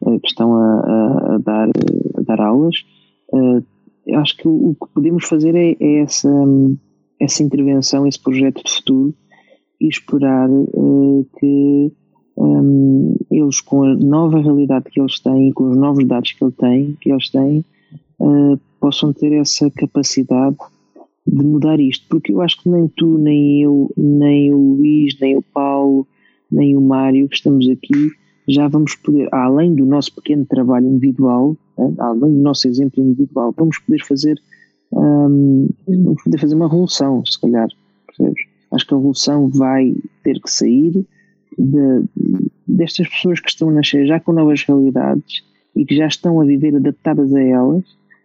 [0.00, 1.68] uh, que estão a, a, a, dar,
[2.18, 2.76] a dar aulas,
[3.32, 3.64] uh,
[4.06, 6.30] eu acho que o, o, que podemos fazer é, é essa,
[7.20, 9.14] essa intervenção, esse projeto de futuro
[9.80, 10.48] e esperar
[11.38, 11.92] que
[12.36, 16.52] um, eles com a nova realidade que eles têm, com os novos dados que, ele
[16.52, 17.64] tem, que eles têm,
[18.20, 20.56] uh, possam ter essa capacidade
[21.26, 25.36] de mudar isto, porque eu acho que nem tu, nem eu, nem o Luís, nem
[25.36, 26.06] o Paulo,
[26.50, 28.10] nem o Mário, que estamos aqui,
[28.46, 33.54] já vamos poder, além do nosso pequeno trabalho individual, né, além do nosso exemplo individual,
[33.56, 34.38] vamos poder fazer,
[34.92, 35.68] um,
[36.22, 37.68] poder fazer uma revolução, se calhar,
[38.06, 38.44] percebes?
[38.70, 41.06] Acho que a revolução vai ter que sair
[41.58, 42.04] de,
[42.66, 45.42] destas pessoas que estão a nascer já com novas realidades
[45.76, 47.84] e que já estão a viver adaptadas a elas,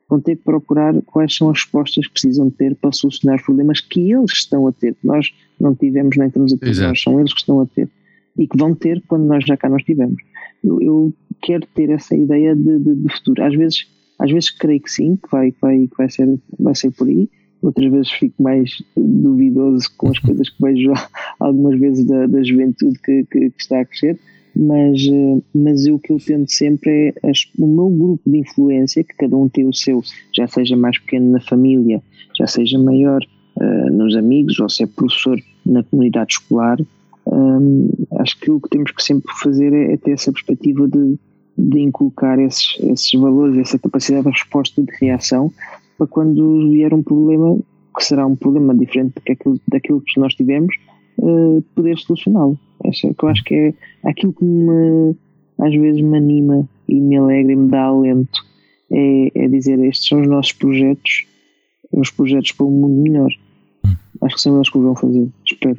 [0.10, 3.80] vão ter que procurar quais são as respostas que precisam ter para solucionar os problemas
[3.80, 4.96] que eles estão a ter.
[5.04, 7.90] Nós não tivemos nem estamos a ter, nós são eles que estão a ter
[8.38, 10.22] e que vão ter quando nós já cá não estivemos.
[10.64, 13.44] Eu, eu quero ter essa ideia de, de, de, futuro.
[13.44, 16.76] Às vezes, às vezes creio que sim, que vai, que vai, que vai, ser, vai
[16.76, 17.30] ser por aí.
[17.62, 20.94] Outras vezes fico mais duvidoso com as coisas que vejo
[21.40, 24.20] algumas vezes da, da juventude que, que, que está a crescer
[24.56, 29.04] mas, eh, mas o que eu tento sempre é as, o meu grupo de influência,
[29.04, 30.04] que cada um tem o seu,
[30.36, 32.02] já seja mais pequeno na família,
[32.38, 33.22] já seja maior
[33.56, 36.78] uh, nos amigos, ou se é professor na comunidade escolar,
[37.26, 37.90] um,
[38.20, 41.18] acho que o que temos que sempre fazer é, é ter essa perspectiva de,
[41.58, 45.54] de inculcar esses, esses valores, essa capacidade de resposta de reação,
[46.00, 47.60] para quando vier um problema,
[47.96, 50.74] que será um problema diferente daquilo, daquilo que nós tivemos,
[51.20, 52.58] uh, poder solucioná-lo.
[52.86, 53.74] É que eu acho que é
[54.10, 55.14] aquilo que me,
[55.60, 58.40] às vezes me anima e me alegra e me dá alento.
[58.90, 61.28] É, é dizer, estes são os nossos projetos,
[61.92, 63.30] os projetos para um mundo melhor.
[63.86, 63.96] Hum.
[64.22, 65.28] Acho que são eles que o vão fazer.
[65.46, 65.78] Espero.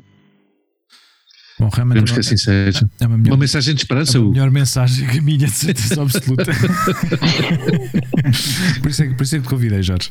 [1.60, 2.90] Bom, realmente que assim seja.
[2.98, 4.16] É uma, melhor, uma, mensagem de esperança.
[4.16, 6.50] É uma melhor mensagem que a minha, de certeza absoluta.
[8.80, 10.10] por, isso é, por isso é que te convidei, Jorge.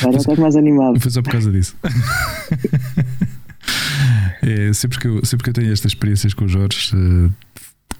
[0.00, 0.98] Agora estás mais animado.
[0.98, 1.76] Foi só por causa disso.
[4.42, 7.32] É, sempre, que eu, sempre que eu tenho estas experiências com o Jorge, uh,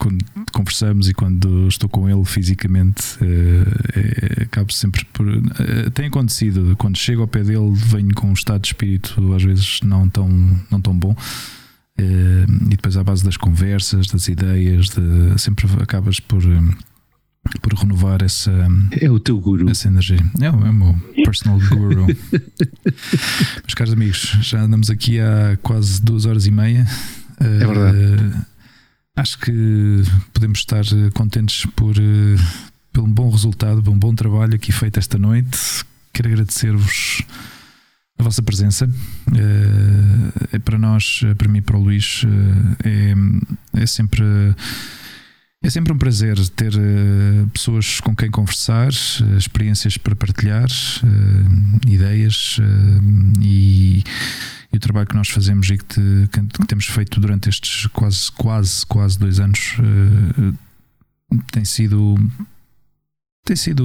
[0.03, 5.25] quando conversamos e quando estou com ele fisicamente, uh, é, acabo sempre por.
[5.29, 9.45] Uh, tem acontecido, quando chego ao pé dele, venho com um estado de espírito às
[9.45, 10.29] vezes não tão,
[10.69, 11.15] não tão bom.
[11.97, 16.45] e depois, à base das conversas, das ideias, de, sempre acabas por.
[16.45, 16.71] Um,
[17.61, 18.53] por renovar essa.
[19.01, 19.69] É o teu guru.
[19.69, 20.19] Essa energia.
[20.41, 22.07] É, é o meu personal guru.
[22.87, 26.87] Meus caros amigos, já andamos aqui há quase duas horas e meia.
[27.41, 27.99] É verdade.
[27.99, 28.52] Uh,
[29.17, 30.85] acho que podemos estar
[31.15, 35.85] contentes por, uh, pelo bom resultado, pelo bom trabalho aqui feito esta noite.
[36.13, 37.23] Quero agradecer-vos
[38.19, 38.87] a vossa presença.
[38.87, 42.23] Uh, é para nós, para mim e para o Luís,
[42.85, 44.25] é, é sempre
[45.65, 51.89] é sempre um prazer ter uh, pessoas com quem conversar, uh, experiências para partilhar, uh,
[51.89, 52.59] ideias
[53.41, 54.03] e,
[54.73, 58.31] e, o trabalho que nós fazemos e que, te, que, temos feito durante estes quase,
[58.33, 59.77] quase, quase dois anos
[61.51, 62.19] tem sido
[63.45, 63.85] tem sido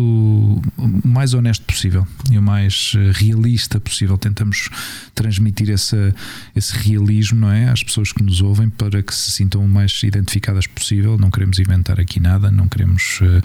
[0.77, 4.15] o mais honesto possível e o mais eh, realista possível.
[4.15, 4.69] Tentamos
[5.15, 6.13] transmitir esse,
[6.55, 7.67] esse realismo não é?
[7.67, 11.17] às pessoas que nos ouvem para que se sintam o mais identificadas possível.
[11.17, 13.39] Não queremos inventar aqui nada, não queremos uh,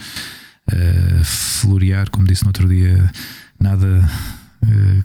[0.70, 3.10] uh, florear, como disse no outro dia,
[3.58, 4.06] nada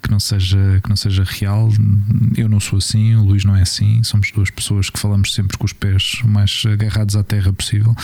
[0.01, 1.69] que, não seja, que não seja real.
[2.35, 4.03] Eu não sou assim, o Luís não é assim.
[4.03, 7.95] Somos duas pessoas que falamos sempre com os pés o mais agarrados à terra possível.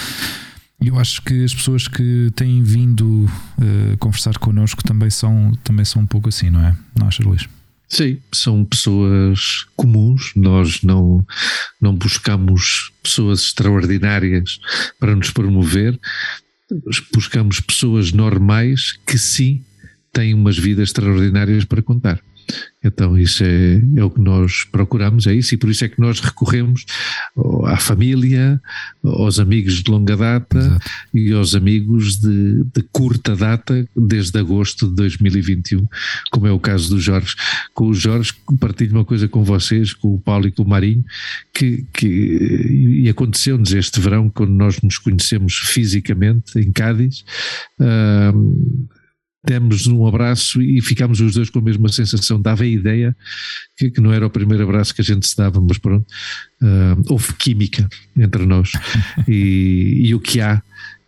[0.82, 5.86] E eu acho que as pessoas que têm vindo uh, conversar connosco também são, também
[5.86, 6.76] são um pouco assim, não é?
[6.98, 7.48] Não achas, Luís?
[7.88, 11.26] Sim, são pessoas comuns, nós não,
[11.80, 14.60] não buscamos pessoas extraordinárias
[15.00, 16.00] para nos promover,
[17.14, 19.64] buscamos pessoas normais que sim
[20.14, 22.22] têm umas vidas extraordinárias para contar.
[22.84, 26.02] Então, isso é, é o que nós procuramos, é isso, e por isso é que
[26.02, 26.86] nós recorremos
[27.66, 28.62] à família,
[29.02, 30.90] aos amigos de longa data Exato.
[31.14, 35.88] e aos amigos de, de, curta data, desde agosto de 2021,
[36.30, 37.36] como é o caso do Jorge.
[37.74, 41.06] Com o Jorge, partilho uma coisa com vocês, com o Paulo e com o Marinho,
[41.54, 47.24] que, que e aconteceu-nos este verão, quando nós nos conhecemos fisicamente em Cádiz.
[47.80, 48.90] Uh,
[49.44, 52.42] demos um abraço e ficámos os dois com a mesma sensação.
[52.42, 53.16] Dava a ideia
[53.78, 56.06] que, que não era o primeiro abraço que a gente se dava, mas pronto,
[56.62, 58.72] uh, houve química entre nós.
[59.28, 60.62] e, e o que há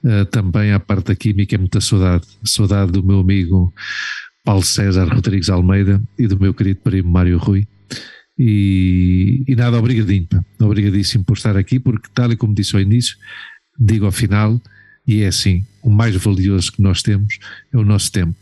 [0.04, 2.26] uh, também, à parte da química, é muita saudade.
[2.44, 3.74] Saudade do meu amigo
[4.44, 7.68] Paulo César Rodrigues Almeida e do meu querido primo Mário Rui.
[8.38, 10.44] E, e nada, obrigadinho, pá.
[10.60, 13.16] obrigadíssimo por estar aqui, porque tal e como disse ao início,
[13.80, 14.62] digo ao final,
[15.08, 17.38] e é assim, o mais valioso que nós temos
[17.72, 18.36] é o nosso tempo.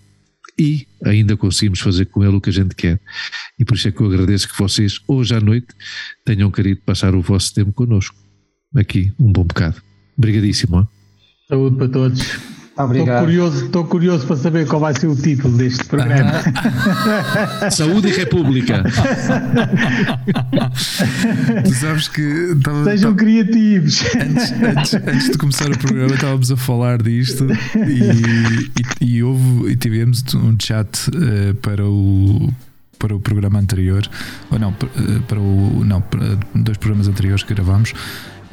[0.57, 2.99] E ainda conseguimos fazer com ele o que a gente quer.
[3.57, 5.67] E por isso é que eu agradeço que vocês, hoje à noite,
[6.23, 8.15] tenham querido passar o vosso tempo connosco.
[8.75, 9.81] Aqui, um bom bocado.
[10.17, 10.87] Obrigadíssimo.
[11.47, 12.21] Saúde para todos.
[12.73, 16.31] Estou curioso, estou curioso para saber qual vai ser o título deste programa.
[17.61, 17.69] Ah.
[17.69, 18.81] Saúde e República.
[21.63, 22.57] tu sabes que.
[22.63, 24.01] Tava, Sejam tava, criativos.
[24.15, 27.45] Antes, antes, antes, de começar o programa, estávamos a falar disto
[27.75, 32.51] e, e, e houve e tivemos um chat uh, para o
[33.03, 34.09] para o programa anterior,
[34.49, 37.93] ou não, eh, para o não, para dois programas anteriores que gravámos,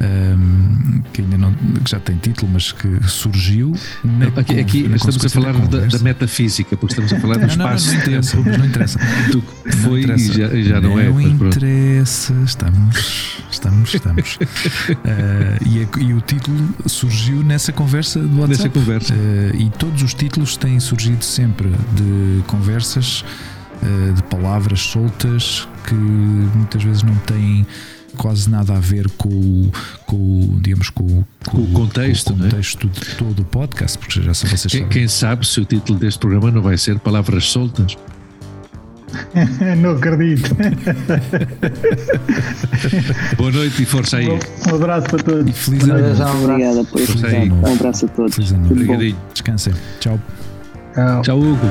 [0.01, 3.73] um, que ainda não que já tem título, mas que surgiu.
[4.03, 8.49] Na, aqui, aqui estamos a falar da, da, metafísica, porque estamos a falar do espaço-tempo.
[8.49, 8.99] Não, não, interessa.
[9.31, 11.09] Do que foi não e já, já não, não é.
[11.09, 14.35] Não interessa, estamos, estamos, estamos.
[14.35, 16.57] uh, e, a, e, o título
[16.87, 18.49] surgiu nessa conversa do WhatsApp.
[18.49, 19.13] Nessa conversa.
[19.13, 23.23] Uh, e todos os títulos têm surgido sempre de conversas,
[23.83, 27.65] uh, de palavras soltas que muitas vezes não têm
[28.17, 29.69] quase nada a ver com,
[30.05, 32.93] com digamos, com, com, com o contexto, com o contexto né?
[32.93, 36.19] de todo o podcast, porque já são vocês quem, quem sabe se o título deste
[36.19, 37.97] programa não vai ser Palavras Soltas?
[39.77, 40.55] não acredito.
[43.37, 44.29] Boa noite e força aí.
[44.29, 45.49] Um abraço para todos.
[45.49, 46.43] E feliz ano.
[46.43, 47.51] Obrigada por força aí.
[47.51, 48.35] Um abraço a todos.
[48.35, 48.71] Feliz ano.
[48.71, 49.17] Obrigadinho.
[49.33, 49.73] Descansem.
[49.99, 50.19] Tchau.
[51.23, 51.67] Tchau, Hugo.